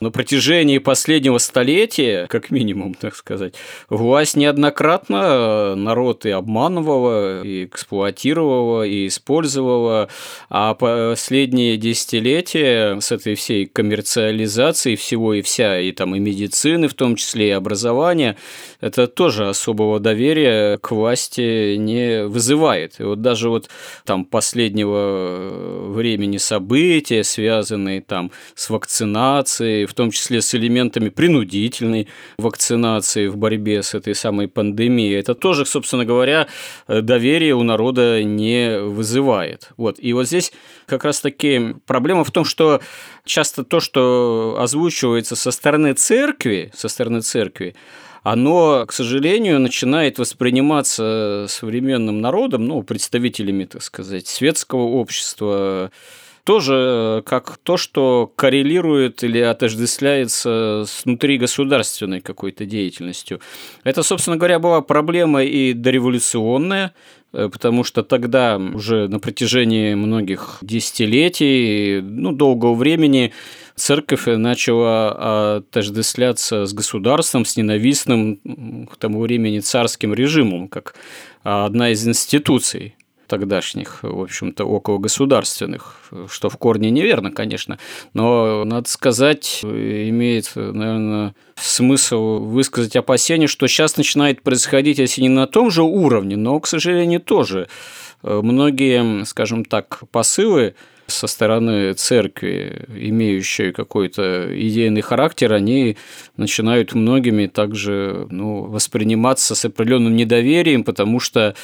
на 0.00 0.10
протяжении 0.10 0.76
последнего 0.76 1.38
столетия, 1.38 2.26
как 2.26 2.50
минимум, 2.50 2.92
так 2.92 3.16
сказать, 3.16 3.54
власть 3.88 4.36
неоднократно 4.36 5.74
народ 5.76 6.26
и 6.26 6.30
обманывала, 6.30 7.42
и 7.42 7.64
эксплуатировала, 7.64 8.82
и 8.82 9.06
использовала, 9.06 10.10
а 10.50 10.74
последние 10.74 11.78
десятилетия 11.78 13.00
с 13.00 13.10
этой 13.12 13.34
всей 13.34 13.64
коммерциализацией 13.64 14.96
всего 14.96 15.32
и 15.32 15.40
вся, 15.40 15.80
и 15.80 15.92
там 15.92 16.14
и 16.14 16.18
медицины 16.18 16.86
в 16.86 16.94
том 16.94 17.16
числе, 17.16 17.48
и 17.48 17.52
образования, 17.52 18.36
это 18.82 19.06
тоже 19.06 19.48
особого 19.48 20.00
доверия 20.00 20.76
к 20.76 20.90
власти 20.90 21.76
не 21.76 22.26
вызывает. 22.26 23.00
И 23.00 23.04
вот 23.04 23.22
даже 23.22 23.48
вот 23.48 23.70
там 24.04 24.26
последнего 24.26 25.88
времени 25.88 26.36
событий, 26.36 26.89
события, 26.90 27.22
связанные 27.22 28.00
там 28.00 28.32
с 28.56 28.68
вакцинацией, 28.68 29.86
в 29.86 29.94
том 29.94 30.10
числе 30.10 30.42
с 30.42 30.54
элементами 30.56 31.08
принудительной 31.08 32.08
вакцинации 32.36 33.28
в 33.28 33.36
борьбе 33.36 33.82
с 33.82 33.94
этой 33.94 34.14
самой 34.14 34.48
пандемией. 34.48 35.20
Это 35.20 35.34
тоже, 35.34 35.66
собственно 35.66 36.04
говоря, 36.04 36.48
доверие 36.88 37.54
у 37.54 37.62
народа 37.62 38.24
не 38.24 38.80
вызывает. 38.80 39.70
Вот. 39.76 39.98
И 40.00 40.12
вот 40.12 40.26
здесь 40.26 40.52
как 40.86 41.04
раз-таки 41.04 41.76
проблема 41.86 42.24
в 42.24 42.32
том, 42.32 42.44
что 42.44 42.80
часто 43.24 43.62
то, 43.62 43.78
что 43.78 44.56
озвучивается 44.58 45.36
со 45.36 45.52
стороны 45.52 45.92
церкви, 45.92 46.72
со 46.74 46.88
стороны 46.88 47.20
церкви, 47.20 47.76
оно, 48.22 48.84
к 48.86 48.92
сожалению, 48.92 49.60
начинает 49.60 50.18
восприниматься 50.18 51.46
современным 51.48 52.20
народом, 52.20 52.66
ну, 52.66 52.82
представителями, 52.82 53.64
так 53.64 53.82
сказать, 53.82 54.26
светского 54.26 54.82
общества, 54.82 55.90
тоже 56.44 56.74
э, 56.74 57.22
как 57.24 57.58
то, 57.62 57.76
что 57.76 58.32
коррелирует 58.36 59.22
или 59.22 59.38
отождествляется 59.38 60.84
с 60.86 61.04
внутригосударственной 61.04 62.20
какой-то 62.20 62.64
деятельностью. 62.64 63.40
Это, 63.84 64.02
собственно 64.02 64.36
говоря, 64.36 64.58
была 64.58 64.80
проблема 64.80 65.44
и 65.44 65.72
дореволюционная, 65.72 66.94
э, 67.32 67.48
потому 67.52 67.84
что 67.84 68.02
тогда 68.02 68.56
уже 68.56 69.08
на 69.08 69.18
протяжении 69.18 69.94
многих 69.94 70.58
десятилетий, 70.62 72.00
ну, 72.00 72.32
долгого 72.32 72.74
времени 72.74 73.32
церковь 73.76 74.26
начала 74.26 75.56
отождествляться 75.56 76.66
с 76.66 76.72
государством, 76.72 77.44
с 77.44 77.56
ненавистным 77.56 78.86
к 78.86 78.96
тому 78.96 79.20
времени 79.20 79.60
царским 79.60 80.12
режимом, 80.12 80.68
как 80.68 80.94
одна 81.42 81.90
из 81.90 82.06
институций 82.06 82.94
тогдашних, 83.30 84.00
в 84.02 84.22
общем-то, 84.22 84.64
около 84.64 84.98
государственных, 84.98 86.02
что 86.28 86.48
в 86.50 86.56
корне 86.56 86.90
неверно, 86.90 87.30
конечно, 87.30 87.78
но, 88.12 88.64
надо 88.64 88.88
сказать, 88.88 89.60
имеет, 89.62 90.50
наверное, 90.56 91.34
смысл 91.54 92.40
высказать 92.40 92.96
опасение, 92.96 93.46
что 93.46 93.68
сейчас 93.68 93.96
начинает 93.96 94.42
происходить, 94.42 94.98
если 94.98 95.22
не 95.22 95.28
на 95.28 95.46
том 95.46 95.70
же 95.70 95.82
уровне, 95.82 96.36
но, 96.36 96.58
к 96.58 96.66
сожалению, 96.66 97.20
тоже. 97.20 97.68
Многие, 98.22 99.24
скажем 99.24 99.64
так, 99.64 100.02
посылы 100.10 100.74
со 101.06 101.26
стороны 101.26 101.92
церкви, 101.94 102.86
имеющие 102.88 103.72
какой-то 103.72 104.48
идейный 104.50 105.00
характер, 105.00 105.52
они 105.52 105.96
начинают 106.36 106.94
многими 106.94 107.46
также 107.46 108.26
ну, 108.30 108.64
восприниматься 108.64 109.54
с 109.54 109.64
определенным 109.64 110.16
недоверием, 110.16 110.84
потому 110.84 111.20
что 111.20 111.54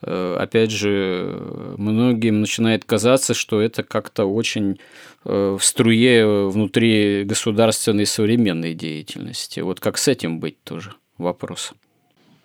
опять 0.00 0.70
же, 0.70 1.74
многим 1.76 2.40
начинает 2.40 2.84
казаться, 2.84 3.34
что 3.34 3.60
это 3.60 3.82
как-то 3.82 4.26
очень 4.26 4.78
э, 5.24 5.56
в 5.58 5.64
струе 5.64 6.48
внутри 6.48 7.24
государственной 7.24 8.06
современной 8.06 8.74
деятельности. 8.74 9.60
Вот 9.60 9.80
как 9.80 9.98
с 9.98 10.06
этим 10.06 10.38
быть 10.38 10.62
тоже 10.62 10.92
вопрос. 11.18 11.72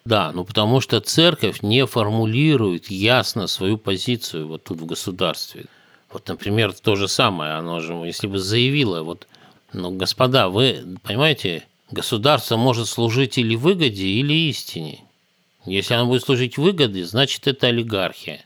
Да, 0.06 0.32
ну 0.34 0.44
потому 0.44 0.82
что 0.82 1.00
церковь 1.00 1.62
не 1.62 1.86
формулирует 1.86 2.92
ясно 2.92 3.48
свою 3.48 3.78
позицию 3.78 4.48
вот 4.48 4.64
тут 4.64 4.82
в 4.82 4.86
государстве. 4.86 5.66
Вот, 6.12 6.28
например, 6.28 6.74
то 6.74 6.96
же 6.96 7.08
самое, 7.08 7.54
оно 7.54 7.80
же, 7.80 7.94
если 7.94 8.28
бы 8.28 8.38
заявило, 8.38 9.02
вот, 9.02 9.28
ну, 9.72 9.90
господа, 9.92 10.50
вы 10.50 10.84
понимаете, 11.02 11.64
государство 11.90 12.56
может 12.56 12.88
служить 12.88 13.38
или 13.38 13.56
выгоде, 13.56 14.06
или 14.06 14.50
истине. 14.50 15.00
Если 15.66 15.94
она 15.94 16.06
будет 16.06 16.24
служить 16.24 16.58
выгоде, 16.58 17.06
значит, 17.06 17.48
это 17.48 17.68
олигархия. 17.68 18.46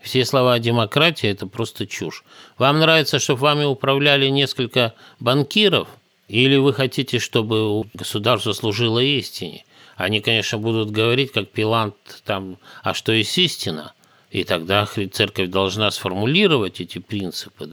Все 0.00 0.24
слова 0.24 0.54
о 0.54 0.58
демократии– 0.58 1.28
это 1.30 1.46
просто 1.46 1.86
чушь. 1.86 2.24
Вам 2.58 2.80
нравится, 2.80 3.18
чтобы 3.18 3.40
вами 3.40 3.64
управляли 3.64 4.28
несколько 4.28 4.94
банкиров? 5.20 5.88
Или 6.28 6.56
вы 6.56 6.72
хотите, 6.72 7.18
чтобы 7.18 7.84
государство 7.94 8.52
служило 8.52 8.98
истине? 8.98 9.64
Они, 9.96 10.20
конечно, 10.20 10.58
будут 10.58 10.90
говорить, 10.90 11.32
как 11.32 11.48
Пилант, 11.48 11.94
там, 12.24 12.58
а 12.82 12.94
что 12.94 13.12
есть 13.12 13.36
истина? 13.38 13.94
И 14.30 14.44
тогда 14.44 14.86
церковь 15.12 15.48
должна 15.48 15.90
сформулировать 15.90 16.80
эти 16.80 16.98
принципы. 16.98 17.72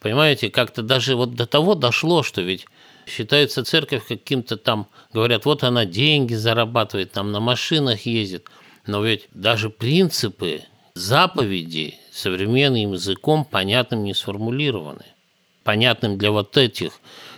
Понимаете, 0.00 0.48
как-то 0.48 0.82
даже 0.82 1.16
вот 1.16 1.34
до 1.34 1.46
того 1.46 1.74
дошло, 1.74 2.22
что 2.22 2.40
ведь 2.40 2.66
считается 3.08 3.64
церковь 3.64 4.06
каким-то 4.06 4.56
там, 4.56 4.86
говорят, 5.12 5.44
вот 5.44 5.64
она 5.64 5.84
деньги 5.84 6.34
зарабатывает, 6.34 7.12
там 7.12 7.32
на 7.32 7.40
машинах 7.40 8.06
ездит. 8.06 8.46
Но 8.86 9.02
ведь 9.02 9.28
даже 9.34 9.70
принципы, 9.70 10.62
заповеди 10.94 11.94
современным 12.12 12.92
языком 12.94 13.44
понятным 13.44 14.04
не 14.04 14.14
сформулированы. 14.14 15.04
понятным 15.68 16.16
для 16.16 16.30
вот 16.30 16.56
этих 16.56 16.92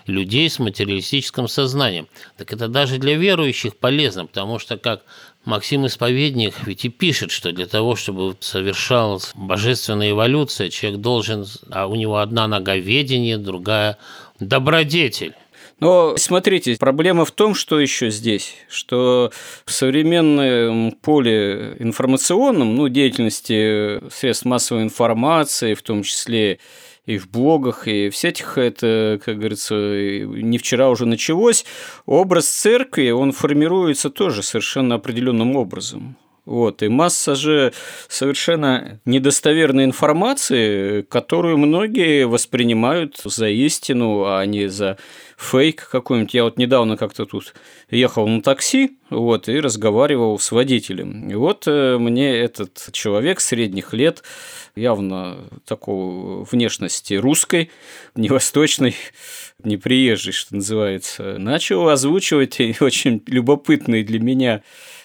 людей 0.07 0.49
с 0.49 0.61
материалистическим 0.61 1.49
сознанием. 1.49 2.07
Так 2.37 2.53
это 2.53 2.69
даже 2.69 2.99
для 2.99 3.17
верующих 3.17 3.77
полезно, 3.77 4.25
потому 4.25 4.61
что, 4.61 4.77
как 4.79 5.03
Максим 5.45 5.85
Исповедник 5.87 6.55
ведь 6.65 6.85
и 6.85 6.91
пишет, 6.91 7.33
что 7.33 7.51
для 7.51 7.67
того, 7.67 7.97
чтобы 7.97 8.37
совершалась 8.39 9.33
божественная 9.35 10.11
эволюция, 10.11 10.71
человек 10.71 11.01
должен, 11.01 11.45
а 11.73 11.89
у 11.89 11.97
него 11.97 12.19
одна 12.19 12.47
нога 12.47 12.77
ведение, 12.77 13.37
другая 13.37 13.99
добродетель. 14.39 15.35
Но 15.81 16.17
смотрите, 16.19 16.77
проблема 16.79 17.25
в 17.25 17.31
том, 17.31 17.55
что 17.55 17.81
еще 17.81 18.11
здесь, 18.11 18.55
что 18.69 19.33
в 19.65 19.73
современном 19.73 20.93
поле 20.93 21.75
информационном, 21.79 22.77
ну, 22.77 22.89
деятельности 22.89 24.01
средств 24.11 24.45
массовой 24.45 24.83
информации, 24.83 25.75
в 25.75 25.83
том 25.83 26.03
числе 26.03 26.59
и 27.07 27.17
в 27.17 27.31
блогах, 27.31 27.89
и 27.89 28.11
в 28.11 28.17
сетях 28.17 28.59
это, 28.59 29.21
как 29.25 29.39
говорится, 29.39 29.75
не 29.75 30.59
вчера 30.59 30.91
уже 30.91 31.07
началось, 31.07 31.65
образ 32.05 32.47
церкви, 32.47 33.11
он 33.11 33.33
формируется 33.33 34.11
тоже 34.11 34.43
совершенно 34.43 34.97
определенным 34.97 35.57
образом. 35.57 36.17
Вот, 36.47 36.83
и 36.83 36.89
масса 36.89 37.35
же 37.35 37.73
совершенно 38.09 39.01
недостоверной 39.05 39.85
информации, 39.85 41.03
которую 41.03 41.59
многие 41.59 42.27
воспринимают 42.27 43.21
за 43.25 43.49
истину, 43.49 44.25
а 44.25 44.45
не 44.47 44.69
за 44.69 44.99
фейк 45.41 45.89
какой-нибудь. 45.91 46.35
Я 46.35 46.45
вот 46.45 46.59
недавно 46.59 46.97
как-то 46.97 47.25
тут 47.25 47.55
ехал 47.91 48.29
на 48.29 48.43
такси, 48.43 48.99
вот, 49.09 49.49
и 49.49 49.59
разговаривал 49.59 50.39
с 50.39 50.53
водителем. 50.53 51.31
И 51.31 51.35
вот 51.35 51.65
э, 51.67 51.97
мне 51.99 52.37
этот 52.37 52.91
человек 52.93 53.41
средних 53.41 53.95
лет, 53.95 54.23
явно 54.77 55.39
такого 55.65 56.45
внешности 56.45 57.15
русской, 57.15 57.71
не 58.15 58.29
восточной, 58.29 58.95
не 59.65 59.79
приезжий, 59.79 60.35
что 60.35 60.57
называется, 60.57 61.39
начал 61.39 61.89
озвучивать 61.89 62.61
очень 62.81 63.23
любопытные 63.27 64.05
для 64.05 64.21
меня 64.21 64.63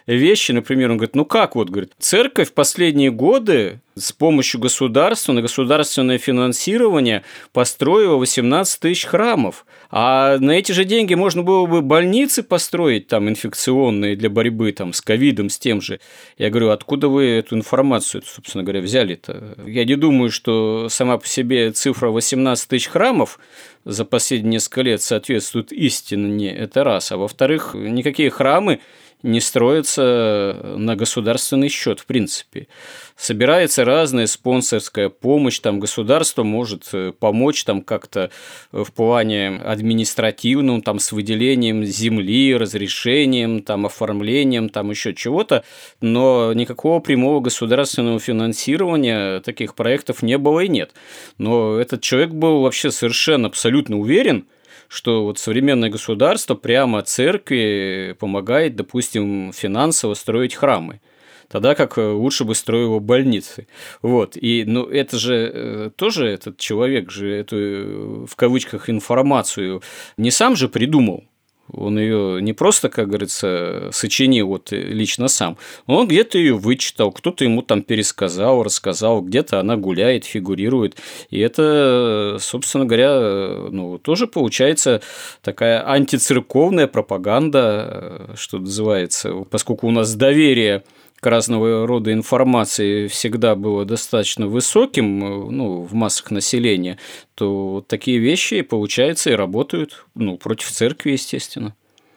вещи. 0.07 0.51
Например, 0.51 0.91
он 0.91 0.97
говорит, 0.97 1.15
ну 1.15 1.25
как 1.25 1.55
вот, 1.55 1.69
говорит, 1.69 1.93
церковь 1.99 2.49
в 2.49 2.53
последние 2.53 3.11
годы 3.11 3.79
с 3.97 4.11
помощью 4.11 4.59
государства 4.59 5.31
на 5.31 5.41
государственное 5.41 6.17
финансирование 6.17 7.23
построила 7.53 8.17
18 8.17 8.79
тысяч 8.79 9.05
храмов. 9.05 9.65
А 9.89 10.37
на 10.39 10.51
эти 10.51 10.73
же 10.73 10.83
деньги 10.83 11.13
можно 11.13 11.43
было 11.43 11.65
бы 11.65 11.81
больницы 11.81 12.43
построить 12.43 13.07
там 13.07 13.29
инфекционные 13.29 14.17
для 14.17 14.29
борьбы 14.29 14.73
там 14.73 14.91
с 14.91 14.99
ковидом, 14.99 15.49
с 15.49 15.57
тем 15.57 15.81
же. 15.81 16.01
Я 16.37 16.49
говорю, 16.49 16.71
откуда 16.71 17.07
вы 17.07 17.25
эту 17.25 17.55
информацию, 17.55 18.21
собственно 18.25 18.63
говоря, 18.63 18.81
взяли-то? 18.81 19.55
Я 19.65 19.85
не 19.85 19.95
думаю, 19.95 20.29
что 20.29 20.89
сама 20.89 21.17
по 21.17 21.27
себе 21.27 21.71
цифра 21.71 22.09
18 22.09 22.67
тысяч 22.67 22.87
храмов 22.87 23.39
за 23.85 24.03
последние 24.03 24.53
несколько 24.53 24.81
лет 24.81 25.01
соответствует 25.01 25.71
истине, 25.71 26.53
это 26.53 26.83
раз. 26.83 27.11
А 27.11 27.17
во-вторых, 27.17 27.75
никакие 27.75 28.29
храмы 28.29 28.81
не 29.23 29.39
строится 29.39 30.75
на 30.77 30.95
государственный 30.95 31.69
счет, 31.69 31.99
в 31.99 32.05
принципе. 32.05 32.67
Собирается 33.15 33.85
разная 33.85 34.27
спонсорская 34.27 35.09
помощь, 35.09 35.59
там 35.59 35.79
государство 35.79 36.43
может 36.43 36.89
э, 36.93 37.13
помочь 37.17 37.63
там 37.63 37.81
как-то 37.81 38.29
в 38.71 38.91
плане 38.91 39.61
административном, 39.63 40.81
там 40.81 40.99
с 40.99 41.11
выделением 41.11 41.85
земли, 41.85 42.55
разрешением, 42.55 43.63
там 43.63 43.85
оформлением, 43.85 44.69
там 44.69 44.91
еще 44.91 45.13
чего-то, 45.13 45.63
но 46.01 46.53
никакого 46.53 46.99
прямого 46.99 47.39
государственного 47.39 48.19
финансирования 48.19 49.39
таких 49.39 49.75
проектов 49.75 50.21
не 50.21 50.37
было 50.37 50.59
и 50.59 50.67
нет. 50.67 50.93
Но 51.37 51.77
этот 51.79 52.01
человек 52.01 52.31
был 52.31 52.61
вообще 52.61 52.91
совершенно 52.91 53.47
абсолютно 53.47 53.97
уверен, 53.97 54.45
что 54.87 55.23
вот 55.23 55.39
современное 55.39 55.89
государство 55.89 56.55
прямо 56.55 57.01
церкви 57.01 58.15
помогает, 58.19 58.75
допустим, 58.75 59.51
финансово 59.53 60.13
строить 60.13 60.55
храмы 60.55 61.01
тогда 61.47 61.75
как 61.75 61.97
э, 61.97 62.01
лучше 62.01 62.43
бы 62.43 62.55
строил 62.55 62.99
больницы. 62.99 63.67
Вот. 64.01 64.35
И 64.35 64.63
ну, 64.65 64.85
это 64.85 65.17
же 65.17 65.51
э, 65.53 65.91
тоже 65.95 66.27
этот 66.27 66.57
человек 66.57 67.11
же 67.11 67.33
эту, 67.33 67.55
э, 67.57 68.25
в 68.25 68.35
кавычках, 68.35 68.89
информацию 68.89 69.81
не 70.17 70.31
сам 70.31 70.55
же 70.55 70.69
придумал. 70.69 71.25
Он 71.71 71.97
ее 71.97 72.41
не 72.41 72.53
просто, 72.53 72.89
как 72.89 73.07
говорится, 73.07 73.89
сочинил 73.91 74.47
вот 74.47 74.71
лично 74.71 75.27
сам, 75.27 75.57
он 75.87 76.07
где-то 76.07 76.37
ее 76.37 76.55
вычитал, 76.55 77.11
кто-то 77.11 77.43
ему 77.43 77.61
там 77.63 77.81
пересказал, 77.81 78.63
рассказал, 78.63 79.21
где-то 79.21 79.59
она 79.59 79.75
гуляет, 79.75 80.25
фигурирует. 80.25 80.97
И 81.29 81.39
это, 81.39 82.37
собственно 82.39 82.85
говоря, 82.85 83.69
ну, 83.71 83.97
тоже 83.97 84.27
получается 84.27 85.01
такая 85.41 85.87
антицерковная 85.89 86.87
пропаганда, 86.87 88.31
что 88.35 88.59
называется, 88.59 89.33
поскольку 89.49 89.87
у 89.87 89.91
нас 89.91 90.13
доверие 90.15 90.83
к 91.25 91.27
разного 91.27 91.87
рода 91.87 92.13
информации 92.13 93.07
всегда 93.07 93.55
было 93.55 93.83
достаточно 93.83 94.45
высоким 94.45 95.47
ну, 95.57 95.81
в 95.81 95.95
массах 95.95 96.29
населения, 96.29 96.99
то 97.33 97.83
такие 97.87 98.19
вещи, 98.19 98.61
получается, 98.61 99.31
и 99.31 99.33
работают 99.33 100.05
ну, 100.13 100.37
против 100.37 100.69
церкви, 100.69 101.13
естественно. 101.13 101.73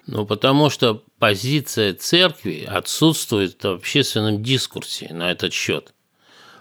Ну, 0.06 0.26
потому 0.26 0.68
что 0.68 1.04
позиция 1.18 1.94
церкви 1.94 2.68
отсутствует 2.68 3.64
в 3.64 3.76
общественном 3.76 4.42
дискурсе 4.42 5.08
на 5.14 5.30
этот 5.30 5.54
счет. 5.54 5.94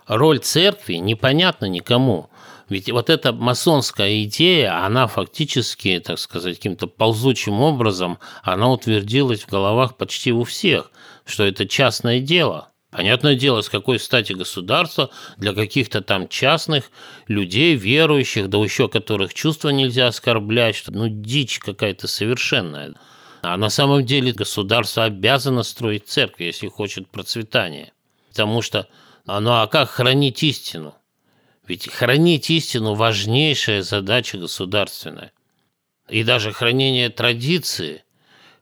Роль 0.07 0.39
церкви 0.39 0.93
непонятна 0.93 1.65
никому. 1.65 2.29
Ведь 2.69 2.89
вот 2.89 3.09
эта 3.09 3.33
масонская 3.33 4.23
идея, 4.23 4.85
она 4.85 5.07
фактически, 5.07 5.99
так 5.99 6.17
сказать, 6.17 6.55
каким-то 6.55 6.87
ползучим 6.87 7.59
образом, 7.59 8.19
она 8.41 8.71
утвердилась 8.71 9.41
в 9.41 9.49
головах 9.49 9.97
почти 9.97 10.31
у 10.31 10.45
всех– 10.45 10.93
что 11.27 11.43
это 11.43 11.67
частное 11.67 12.19
дело. 12.19 12.71
Понятное 12.89 13.35
дело, 13.35 13.61
с 13.61 13.69
какой 13.69 13.99
стати 13.99 14.31
государство 14.33 15.11
для 15.37 15.53
каких-то 15.53 16.01
там 16.01 16.29
частных 16.29 16.89
людей, 17.27 17.75
верующих, 17.75 18.49
да 18.49 18.57
еще 18.59 18.87
которых 18.87 19.33
чувства 19.33 19.69
нельзя 19.69 20.07
оскорблять, 20.07 20.75
что 20.75 20.91
ну 20.93 21.07
дичь 21.09 21.59
какая-то 21.59 22.07
совершенная. 22.07 22.95
А 23.41 23.57
на 23.57 23.69
самом 23.69 24.05
деле 24.05 24.31
государство 24.31 25.03
обязано 25.03 25.63
строить 25.63 26.07
церковь, 26.07 26.41
если 26.41 26.69
хочет 26.69 27.09
процветания. 27.09 27.91
Потому 28.29 28.61
что, 28.61 28.87
ну 29.25 29.51
а 29.51 29.67
как 29.67 29.89
хранить 29.89 30.41
истину? 30.41 30.95
Ведь 31.67 31.91
хранить 31.91 32.49
истину– 32.49 32.93
важнейшая 32.95 33.81
задача 33.81 34.37
государственная. 34.37 35.33
И 36.07 36.23
даже 36.23 36.53
хранение 36.53 37.09
традиции– 37.09 38.03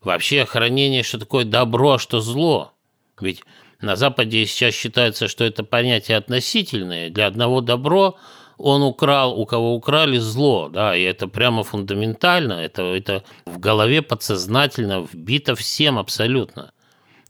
Вообще 0.05 0.45
хранение, 0.45 1.01
что 1.01 1.17
такое 1.17 1.45
добро, 1.45 1.93
а 1.93 1.99
что 1.99 2.21
зло. 2.21 2.73
Ведь 3.19 3.41
на 3.81 3.95
Западе 3.95 4.45
сейчас 4.45 4.75
считается, 4.75 5.27
что 5.27 5.43
это 5.43 5.63
понятие 5.63 6.17
относительное. 6.17 7.09
Для 7.09 7.25
одного 7.25 7.59
добро 7.61 8.15
он 8.57 8.83
украл, 8.83 9.33
у 9.37 9.47
кого 9.47 9.73
украли 9.73 10.19
зло, 10.19 10.69
да, 10.69 10.95
и 10.95 11.01
это 11.01 11.27
прямо 11.27 11.63
фундаментально, 11.63 12.53
это, 12.53 12.83
это 12.83 13.23
в 13.45 13.59
голове 13.59 14.03
подсознательно 14.03 15.07
вбито 15.11 15.55
всем 15.55 15.97
абсолютно. 15.97 16.71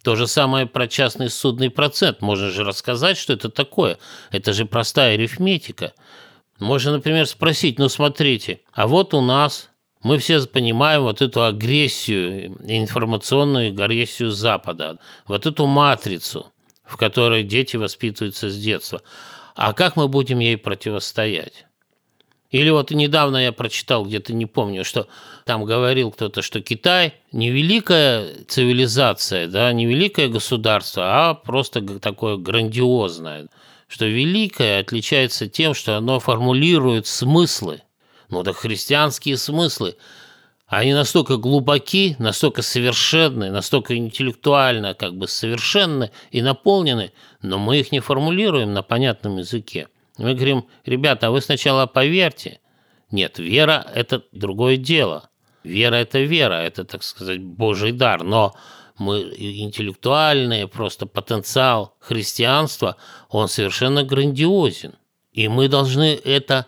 То 0.03 0.17
же 0.17 0.27
самое 0.27 0.67
про 0.67 0.87
частный 0.87 1.29
судный 1.29 1.69
процент. 1.69 2.21
Можно 2.21 2.51
же 2.51 2.63
рассказать, 2.65 3.17
что 3.17 3.33
это 3.33 3.49
такое. 3.49 3.97
Это 4.31 4.53
же 4.53 4.65
простая 4.65 5.15
арифметика. 5.15 5.93
Можно, 6.59 6.91
например, 6.91 7.25
спросить, 7.25 7.79
ну 7.79 7.87
смотрите, 7.87 8.59
а 8.71 8.85
вот 8.85 9.13
у 9.13 9.21
нас 9.21 9.71
мы 10.05 10.19
все 10.19 10.39
понимаем 10.45 11.01
вот 11.01 11.23
эту 11.23 11.43
агрессию, 11.43 12.55
информационную 12.63 13.69
агрессию 13.69 14.29
Запада, 14.29 14.99
вот 15.25 15.47
эту 15.47 15.65
матрицу, 15.65 16.53
в 16.83 16.95
которой 16.95 17.41
дети 17.41 17.75
воспитываются 17.75 18.51
с 18.51 18.55
детства. 18.55 19.01
А 19.55 19.73
как 19.73 19.95
мы 19.95 20.07
будем 20.07 20.37
ей 20.37 20.57
противостоять? 20.57 21.65
Или 22.51 22.69
вот 22.69 22.91
недавно 22.91 23.37
я 23.37 23.51
прочитал, 23.51 24.05
где-то 24.05 24.31
не 24.33 24.45
помню, 24.45 24.85
что 24.85 25.07
там 25.43 25.65
говорил 25.65 26.11
кто-то, 26.11 26.43
что 26.43 26.61
Китай 26.61 27.15
не 27.31 27.49
великая 27.49 28.27
цивилизация, 28.47 29.47
да, 29.47 29.73
не 29.73 29.87
великое 29.87 30.27
государство, 30.27 31.29
а 31.29 31.33
просто 31.33 31.81
такое 31.97 32.37
грандиозное. 32.37 33.47
Что 33.87 34.05
великое 34.05 34.81
отличается 34.81 35.47
тем, 35.47 35.73
что 35.73 35.97
оно 35.97 36.19
формулирует 36.19 37.07
смыслы 37.07 37.81
ну 38.29 38.43
да 38.43 38.53
христианские 38.53 39.37
смыслы, 39.37 39.95
они 40.67 40.93
настолько 40.93 41.37
глубоки, 41.37 42.15
настолько 42.17 42.61
совершенны, 42.61 43.51
настолько 43.51 43.95
интеллектуально 43.95 44.95
как 44.95 45.15
бы 45.15 45.27
совершенны 45.27 46.11
и 46.31 46.41
наполнены, 46.41 47.11
но 47.41 47.59
мы 47.59 47.77
их 47.77 47.91
не 47.91 47.99
формулируем 47.99 48.73
на 48.73 48.81
понятном 48.81 49.37
языке. 49.37 49.87
Мы 50.17 50.33
говорим, 50.33 50.65
ребята, 50.85 51.27
а 51.27 51.31
вы 51.31 51.41
сначала 51.41 51.85
поверьте. 51.85 52.59
Нет, 53.11 53.37
вера– 53.37 53.85
это 53.95 54.23
другое 54.31 54.77
дело. 54.77 55.29
Вера– 55.63 55.95
это 55.97 56.19
вера, 56.19 56.55
это, 56.55 56.83
так 56.83 57.03
сказать, 57.03 57.41
Божий 57.41 57.91
дар. 57.91 58.23
Но 58.23 58.55
мы 58.97 59.21
интеллектуальные, 59.37 60.67
просто 60.67 61.05
потенциал 61.05 61.95
христианства, 61.99 62.97
он 63.29 63.49
совершенно 63.49 64.03
грандиозен. 64.03 64.95
И 65.31 65.47
мы 65.47 65.67
должны 65.67 66.15
это 66.23 66.65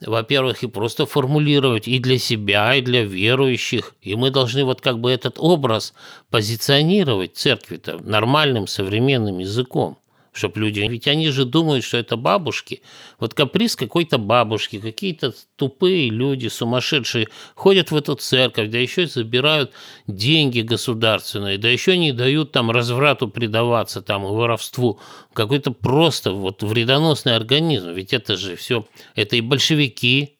во-первых, 0.00 0.62
и 0.62 0.66
просто 0.66 1.06
формулировать 1.06 1.88
и 1.88 1.98
для 1.98 2.18
себя, 2.18 2.74
и 2.74 2.82
для 2.82 3.04
верующих. 3.04 3.94
И 4.02 4.14
мы 4.16 4.30
должны 4.30 4.64
вот 4.64 4.80
как 4.80 4.98
бы 4.98 5.10
этот 5.10 5.36
образ 5.38 5.94
позиционировать 6.30 7.36
церкви-то 7.36 7.98
нормальным 7.98 8.66
современным 8.66 9.38
языком 9.38 9.99
чтобы 10.32 10.60
люди... 10.60 10.80
Ведь 10.80 11.08
они 11.08 11.28
же 11.30 11.44
думают, 11.44 11.84
что 11.84 11.98
это 11.98 12.16
бабушки. 12.16 12.82
Вот 13.18 13.34
каприз 13.34 13.76
какой-то 13.76 14.18
бабушки, 14.18 14.78
какие-то 14.78 15.34
тупые 15.56 16.08
люди, 16.08 16.48
сумасшедшие, 16.48 17.28
ходят 17.54 17.90
в 17.90 17.96
эту 17.96 18.14
церковь, 18.14 18.70
да 18.70 18.78
еще 18.78 19.04
и 19.04 19.06
забирают 19.06 19.72
деньги 20.06 20.60
государственные, 20.60 21.58
да 21.58 21.68
еще 21.68 21.96
не 21.96 22.12
дают 22.12 22.52
там 22.52 22.70
разврату 22.70 23.28
предаваться, 23.28 24.02
там, 24.02 24.24
и 24.24 24.30
воровству. 24.30 25.00
Какой-то 25.32 25.72
просто 25.72 26.32
вот 26.32 26.62
вредоносный 26.62 27.34
организм. 27.34 27.90
Ведь 27.90 28.12
это 28.12 28.36
же 28.36 28.56
все... 28.56 28.86
Это 29.16 29.36
и 29.36 29.40
большевики, 29.40 30.36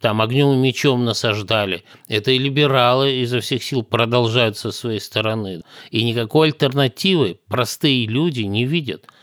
там 0.00 0.20
огнем 0.20 0.52
и 0.52 0.56
мечом 0.56 1.04
насаждали. 1.04 1.84
Это 2.08 2.32
и 2.32 2.38
либералы 2.38 3.16
изо 3.20 3.40
всех 3.40 3.62
сил 3.62 3.82
продолжают 3.82 4.56
со 4.56 4.72
своей 4.72 5.00
стороны. 5.00 5.62
И 5.90 6.04
никакой 6.04 6.48
альтернативы 6.48 7.38
простые 7.48 8.06
люди 8.06 8.42
не 8.42 8.64
видят– 8.64 9.06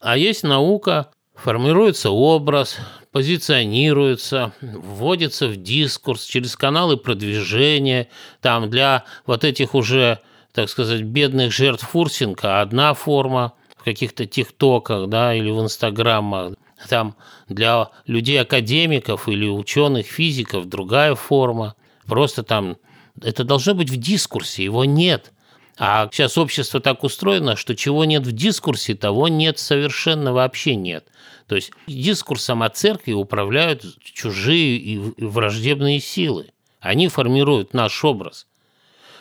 а 0.00 0.16
есть 0.16 0.42
наука, 0.42 1.10
формируется 1.34 2.10
образ, 2.10 2.78
позиционируется, 3.12 4.52
вводится 4.60 5.48
в 5.48 5.56
дискурс 5.56 6.24
через 6.24 6.56
каналы 6.56 6.96
продвижения. 6.96 8.08
Там 8.40 8.68
для 8.68 9.04
вот 9.26 9.44
этих 9.44 9.74
уже, 9.74 10.20
так 10.52 10.68
сказать, 10.68 11.02
бедных 11.02 11.52
жертв 11.52 11.88
фурсинга 11.88 12.60
одна 12.60 12.94
форма 12.94 13.54
в 13.76 13.84
каких-то 13.84 14.26
тиктоках 14.26 15.08
да, 15.08 15.34
или 15.34 15.50
в 15.50 15.60
инстаграмах. 15.60 16.54
Там 16.88 17.16
для 17.48 17.88
людей-академиков 18.06 19.28
или 19.28 19.46
ученых, 19.48 20.06
физиков 20.06 20.66
другая 20.66 21.14
форма. 21.14 21.74
Просто 22.06 22.42
там 22.42 22.76
это 23.22 23.44
должно 23.44 23.74
быть 23.74 23.90
в 23.90 23.96
дискурсе, 23.96 24.64
его 24.64 24.84
нет– 24.84 25.32
а 25.78 26.08
сейчас 26.10 26.38
общество 26.38 26.80
так 26.80 27.04
устроено, 27.04 27.54
что 27.56 27.76
чего 27.76 28.04
нет 28.04 28.26
в 28.26 28.32
дискурсе, 28.32 28.94
того 28.94 29.28
нет 29.28 29.58
совершенно 29.58 30.32
вообще 30.32 30.74
нет. 30.74 31.06
То 31.46 31.54
есть 31.54 31.70
дискурсом 31.86 32.62
о 32.62 32.70
церкви 32.70 33.12
управляют 33.12 33.84
чужие 34.00 34.78
и 34.78 34.98
враждебные 35.18 36.00
силы. 36.00 36.48
Они 36.80 37.08
формируют 37.08 37.74
наш 37.74 38.04
образ. 38.04 38.46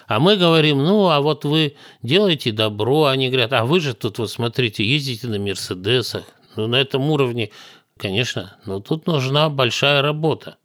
А 0.08 0.20
мы 0.20 0.38
говорим, 0.38 0.84
ну, 0.84 1.10
а 1.10 1.20
вот 1.20 1.46
вы 1.46 1.76
делаете 2.04 2.52
добро, 2.52 3.06
они 3.06 3.30
говорят, 3.30 3.54
а 3.54 3.66
вы 3.66 3.80
же 3.80 3.94
тут, 3.94 4.20
вот 4.20 4.32
смотрите, 4.32 4.86
ездите 4.86 5.28
на 5.28 5.40
Мерседесах. 5.40 6.26
Ну, 6.56 6.68
на 6.68 6.76
этом 6.76 7.10
уровне, 7.10 7.50
конечно, 7.98 8.56
но 8.66 8.80
тут 8.80 9.08
нужна 9.08 9.50
большая 9.50 10.02
работа 10.02 10.58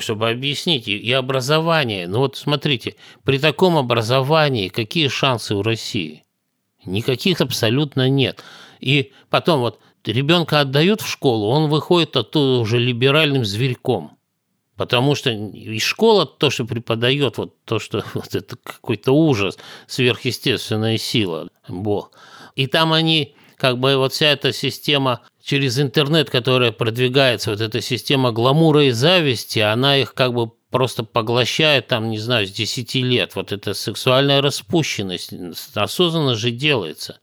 чтобы 0.00 0.30
объяснить, 0.30 0.88
и 0.88 1.12
образование. 1.12 2.06
Ну 2.08 2.18
вот 2.18 2.36
смотрите, 2.36 2.96
при 3.24 3.38
таком 3.38 3.76
образовании 3.76 4.68
какие 4.68 5.08
шансы 5.08 5.54
у 5.54 5.62
России? 5.62 6.24
Никаких 6.84 7.40
абсолютно 7.40 8.08
нет. 8.08 8.42
И 8.80 9.12
потом 9.30 9.60
вот 9.60 9.80
ребенка 10.04 10.60
отдают 10.60 11.00
в 11.00 11.08
школу, 11.08 11.48
он 11.48 11.70
выходит 11.70 12.16
оттуда 12.16 12.60
уже 12.60 12.78
либеральным 12.78 13.44
зверьком. 13.44 14.18
Потому 14.76 15.14
что 15.14 15.30
и 15.30 15.78
школа 15.78 16.26
то, 16.26 16.50
что 16.50 16.64
преподает, 16.64 17.38
вот 17.38 17.54
то, 17.64 17.78
что 17.78 18.04
вот 18.14 18.34
это 18.34 18.56
какой-то 18.56 19.12
ужас, 19.12 19.58
сверхъестественная 19.86 20.98
сила, 20.98 21.48
Бог. 21.68 22.10
И 22.56 22.66
там 22.66 22.92
они, 22.92 23.34
как 23.56 23.78
бы 23.78 23.96
вот 23.96 24.12
вся 24.12 24.26
эта 24.26 24.52
система 24.52 25.20
через 25.44 25.78
интернет, 25.78 26.30
которая 26.30 26.72
продвигается, 26.72 27.50
вот 27.50 27.60
эта 27.60 27.80
система 27.80 28.32
гламура 28.32 28.84
и 28.84 28.90
зависти, 28.90 29.58
она 29.58 29.98
их 29.98 30.14
как 30.14 30.32
бы 30.32 30.52
просто 30.70 31.04
поглощает, 31.04 31.86
там, 31.86 32.10
не 32.10 32.18
знаю, 32.18 32.46
с 32.46 32.50
10 32.50 32.94
лет. 32.96 33.36
Вот 33.36 33.52
эта 33.52 33.74
сексуальная 33.74 34.40
распущенность 34.40 35.32
осознанно 35.74 36.34
же 36.34 36.50
делается. 36.50 37.18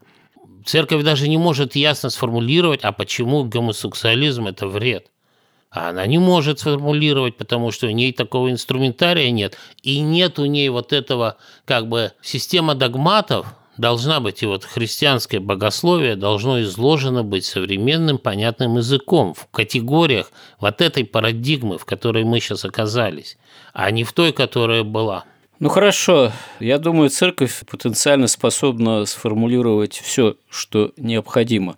Церковь 0.66 1.04
даже 1.04 1.28
не 1.28 1.38
может 1.38 1.76
ясно 1.76 2.12
сформулировать, 2.12 2.82
а 2.84 2.92
почему 2.92 3.44
гомосексуализм– 3.44 4.48
это 4.48 4.68
вред. 4.68 5.08
А 5.72 5.90
она 5.90 6.06
не 6.06 6.20
может 6.20 6.60
сформулировать, 6.60 7.38
потому 7.38 7.72
что 7.72 7.88
у 7.88 7.92
ней 7.92 8.14
такого 8.14 8.52
инструментария 8.52 9.32
нет. 9.32 9.58
И 9.82 10.00
нет 10.00 10.38
у 10.38 10.46
ней 10.46 10.70
вот 10.70 10.94
этого, 10.94 11.38
как 11.66 11.88
бы, 11.88 12.12
система 12.22 12.76
догматов, 12.76 13.48
должна 13.78 14.20
быть, 14.20 14.44
и 14.44 14.46
вот 14.46 14.64
христианское 14.64 15.40
богословие 15.40 16.16
должно 16.16 16.62
изложено 16.62 17.24
быть 17.24 17.46
современным 17.46 18.18
понятным 18.18 18.78
языком, 18.78 19.34
в 19.34 19.48
категориях 19.48 20.32
вот 20.60 20.82
этой 20.82 21.06
парадигмы, 21.06 21.78
в 21.78 21.86
которой 21.86 22.24
мы 22.24 22.40
сейчас 22.40 22.66
оказались, 22.66 23.38
а 23.74 23.90
не 23.92 24.04
в 24.04 24.14
той, 24.14 24.34
которая 24.34 24.84
была. 24.84 25.26
Ну 25.62 25.70
хорошо, 25.70 26.32
я 26.60 26.80
думаю, 26.80 27.12
церковь 27.12 27.62
потенциально 27.70 28.26
способна 28.26 29.06
сформулировать 29.06 29.94
все, 29.94 30.36
что 30.50 30.92
необходимо. 30.98 31.78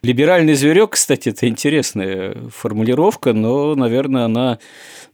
Либеральный 0.00 0.54
зверек, 0.54 0.92
кстати, 0.92 1.28
это 1.28 1.46
интересная 1.46 2.34
формулировка, 2.48 3.34
но, 3.34 3.74
наверное, 3.74 4.24
она 4.24 4.58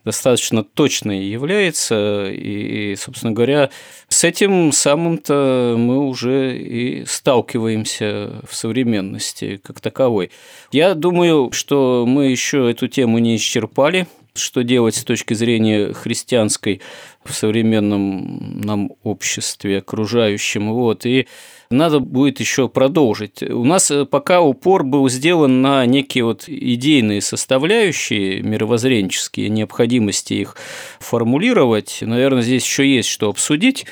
достаточно 0.05 0.63
точной 0.63 1.25
является. 1.25 2.31
И, 2.31 2.95
собственно 2.95 3.33
говоря, 3.33 3.71
с 4.07 4.23
этим 4.23 4.71
самым-то 4.71 5.75
мы 5.77 6.07
уже 6.07 6.57
и 6.57 7.05
сталкиваемся 7.07 8.41
в 8.49 8.55
современности 8.55 9.61
как 9.65 9.81
таковой. 9.81 10.31
Я 10.71 10.95
думаю, 10.95 11.51
что 11.51 12.05
мы 12.07 12.27
еще 12.27 12.71
эту 12.71 12.87
тему 12.87 13.19
не 13.19 13.35
исчерпали, 13.35 14.07
что 14.39 14.63
делать 14.63 14.95
с 14.95 15.05
точки 15.05 15.35
зрения 15.35 15.93
христианской 15.93 16.81
в 17.25 17.33
современном 17.33 18.61
нам 18.61 18.93
обществе 19.03 19.79
окружающем. 19.79 20.73
Вот. 20.73 21.07
И 21.07 21.27
надо 21.71 21.99
будет 21.99 22.41
еще 22.41 22.69
продолжить. 22.69 23.43
У 23.43 23.65
нас 23.65 23.91
э, 23.91 24.05
пока 24.05 24.41
упор 24.41 24.85
был 24.85 25.09
сделан 25.09 25.63
на 25.63 25.85
некие 25.87 26.25
вот 26.25 26.45
идейные 26.47 27.21
составляющие 27.21 28.43
мировоззренческие, 28.43 29.49
необходимости 29.49 30.35
их 30.35 30.57
формулировать. 31.01 31.99
Наверное, 32.03 32.43
здесь 32.43 32.65
еще 32.65 32.87
есть 32.89 33.09
что 33.09 33.29
обсудить. 33.29 33.87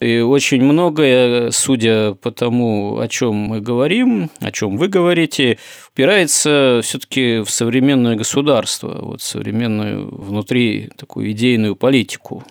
И 0.00 0.20
очень 0.20 0.62
многое, 0.62 1.50
судя 1.50 2.14
по 2.14 2.30
тому, 2.30 2.98
о 2.98 3.06
чем 3.06 3.34
мы 3.34 3.60
говорим, 3.60 4.30
о 4.40 4.50
чем 4.50 4.78
вы 4.78 4.88
говорите, 4.88 5.58
упирается 5.92 6.80
все-таки 6.82 7.40
в 7.40 7.50
современное 7.50 8.16
государство, 8.16 8.98
вот 9.02 9.20
современную 9.20 10.08
внутри 10.08 10.88
такую 10.96 11.32
идейную 11.32 11.76
политику. 11.76 12.42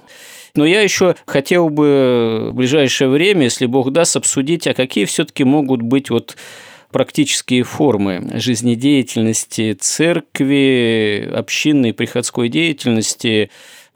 Но 0.54 0.64
я 0.64 0.82
еще 0.82 1.16
хотел 1.26 1.70
бы 1.70 2.50
в 2.52 2.54
ближайшее 2.54 3.10
время, 3.10 3.46
если 3.46 3.66
Бог 3.66 3.92
даст, 3.92 4.16
обсудить, 4.16 4.68
а 4.68 4.76
какие 4.76 5.06
все-таки 5.06 5.44
могут 5.44 5.82
быть 5.82 6.12
вот 6.12 6.38
практические 6.92 7.64
формы 7.64 8.30
жизнедеятельности 8.34 9.74
церкви, 9.74 11.32
общинной 11.36 11.94
приходской 11.94 12.50
деятельности 12.50 13.50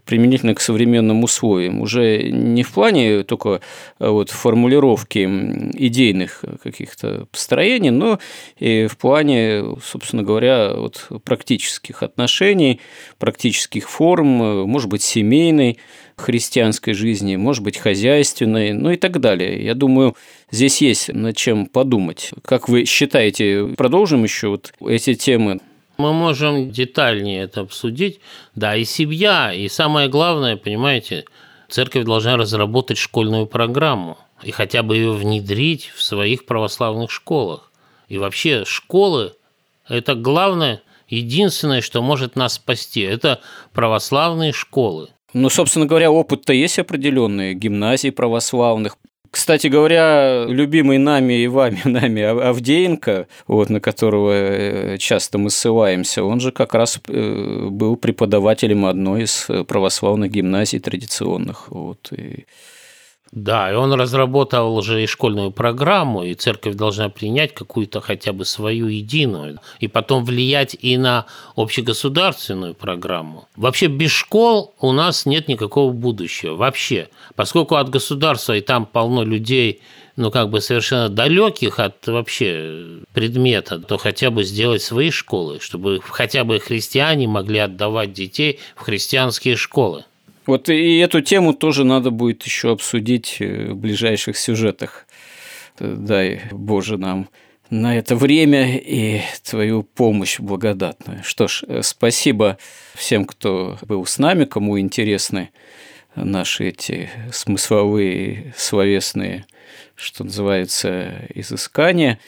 применительно 0.05 0.55
к 0.55 0.61
современным 0.61 1.23
условиям. 1.23 1.81
Уже 1.81 2.29
не 2.29 2.63
в 2.63 2.71
плане 2.71 3.23
только 3.23 3.61
а, 3.99 4.11
вот 4.11 4.29
формулировки 4.29 5.25
идейных 5.73 6.43
каких-то 6.61 7.27
построений, 7.31 7.89
но 7.89 8.19
и 8.57 8.87
в 8.87 8.97
плане, 8.97 9.63
собственно 9.83 10.23
говоря, 10.23 10.73
вот 10.75 11.07
практических 11.23 12.03
отношений, 12.03 12.81
практических 13.17 13.89
форм, 13.89 14.67
может 14.67 14.89
быть, 14.89 15.03
семейной, 15.03 15.77
христианской 16.15 16.93
жизни, 16.93 17.35
может 17.35 17.63
быть, 17.63 17.77
хозяйственной, 17.77 18.73
ну 18.73 18.91
и 18.91 18.97
так 18.97 19.19
далее. 19.19 19.63
Я 19.63 19.73
думаю, 19.73 20.15
здесь 20.51 20.81
есть 20.81 21.09
над 21.09 21.35
чем 21.35 21.65
подумать. 21.65 22.31
Как 22.43 22.69
вы 22.69 22.85
считаете, 22.85 23.67
продолжим 23.77 24.23
еще 24.23 24.49
вот 24.49 24.73
эти 24.85 25.15
темы? 25.15 25.59
Мы 25.97 26.13
можем 26.13 26.71
детальнее 26.71 27.43
это 27.43 27.61
обсудить. 27.61 28.19
Да, 28.55 28.75
и 28.75 28.83
семья, 28.83 29.53
и 29.53 29.67
самое 29.67 30.09
главное, 30.09 30.57
понимаете, 30.57 31.25
церковь 31.69 32.05
должна 32.05 32.37
разработать 32.37 32.97
школьную 32.97 33.45
программу 33.45 34.17
и 34.43 34.51
хотя 34.51 34.83
бы 34.83 34.95
ее 34.95 35.13
внедрить 35.13 35.91
в 35.95 36.01
своих 36.01 36.45
православных 36.45 37.11
школах. 37.11 37.71
И 38.07 38.17
вообще 38.17 38.65
школы– 38.65 39.33
это 39.87 40.15
главное, 40.15 40.81
единственное, 41.07 41.81
что 41.81 42.01
может 42.01 42.35
нас 42.35 42.53
спасти. 42.53 43.01
Это 43.01 43.41
православные 43.71 44.51
школы. 44.51 45.09
Ну, 45.33 45.49
собственно 45.49 45.85
говоря, 45.85 46.11
опыт-то 46.11 46.53
есть 46.53 46.77
определенный, 46.79 47.55
гимназии 47.55 48.09
православных. 48.09 48.97
Кстати 49.33 49.65
говоря, 49.65 50.45
любимый 50.47 50.99
нами 50.99 51.41
и 51.41 51.47
вами, 51.47 51.81
нами 51.85 52.21
Авдеенко, 52.21 53.27
вот, 53.47 53.71
на 53.71 53.79
которого 53.79 54.31
э, 54.31 54.97
часто 54.99 55.39
мы 55.39 55.49
ссылаемся, 55.49 56.23
он 56.23 56.39
же 56.39 56.51
как 56.51 56.75
раз 56.75 57.01
э, 57.07 57.67
был 57.67 57.95
преподавателем 57.95 58.85
одной 58.85 59.23
из 59.23 59.47
православных 59.67 60.29
гимназий 60.29 60.77
традиционных. 60.77 61.71
Вот, 61.71 62.11
и 62.11 62.45
Да, 63.35 63.71
и 63.71 63.73
он 63.73 63.91
разработал 63.93 64.77
уже 64.77 65.03
и 65.03 65.07
школьную 65.07 65.49
программу, 65.49 66.23
и 66.23 66.35
церковь 66.35 66.75
должна 66.75 67.09
принять 67.09 67.55
какую-то 67.55 67.99
хотя 67.99 68.31
бы 68.31 68.45
свою 68.45 68.87
единую, 68.87 69.57
и 69.79 69.87
потом 69.87 70.23
влиять 70.23 70.75
и 70.79 70.97
на 70.97 71.25
общегосударственную 71.55 72.75
программу. 72.75 73.47
Вообще 73.55 73.87
без 73.87 74.11
школ 74.11 74.75
у 74.79 74.91
нас 74.91 75.25
нет 75.25 75.47
никакого 75.47 75.91
будущего, 75.91 76.55
вообще. 76.55 77.09
Поскольку 77.35 77.75
от 77.75 77.89
государства 77.89 78.53
и 78.53 78.61
там 78.61 78.85
полно 78.85 79.23
людей, 79.23 79.81
ну, 80.15 80.29
как 80.29 80.51
бы 80.51 80.61
совершенно 80.61 81.09
далеких 81.09 81.79
от 81.79 82.05
вообще 82.05 82.99
предмета, 83.13 83.79
то 83.79 83.97
хотя 83.97 84.29
бы 84.29 84.43
сделать 84.43 84.83
свои 84.83 85.09
школы, 85.09 85.59
чтобы 85.59 86.01
хотя 86.03 86.43
бы 86.43 86.59
христиане 86.59 87.27
могли 87.27 87.57
отдавать 87.57 88.13
детей 88.13 88.59
в 88.75 88.81
христианские 88.81 89.55
школы. 89.55 90.05
Вот 90.45 90.69
и 90.69 90.97
эту 90.97 91.21
тему 91.21 91.53
тоже 91.53 91.83
надо 91.83 92.11
будет 92.11 92.43
еще 92.43 92.71
обсудить 92.71 93.37
э, 93.39 93.71
в 93.71 93.75
ближайших 93.77 94.37
сюжетах. 94.37 95.05
Дай, 95.79 96.41
Боже, 96.51 96.97
нам 96.97 97.29
на 97.69 97.97
это 97.97 98.15
время 98.15 98.77
и 98.77 99.21
твою 99.43 99.83
помощь 99.83 100.39
благодатную. 100.39 101.23
Что 101.23 101.47
ж, 101.47 101.63
э, 101.67 101.81
спасибо 101.81 102.57
всем, 102.93 103.25
кто 103.25 103.77
был 103.81 104.05
с 104.05 104.19
нами, 104.19 104.45
кому 104.45 104.79
интересны 104.79 105.51
наши 106.15 106.67
эти 106.69 107.09
смысловые, 107.31 108.53
словесные, 108.55 109.45
что 109.95 110.23
называется, 110.23 111.13
изыскания. 111.33 112.19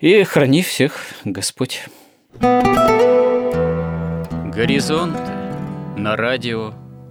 И 0.00 0.22
храни 0.22 0.62
всех 0.62 1.06
Господь. 1.24 1.84
Горизонт 4.54 5.18
на 5.96 6.16
радио 6.16 6.72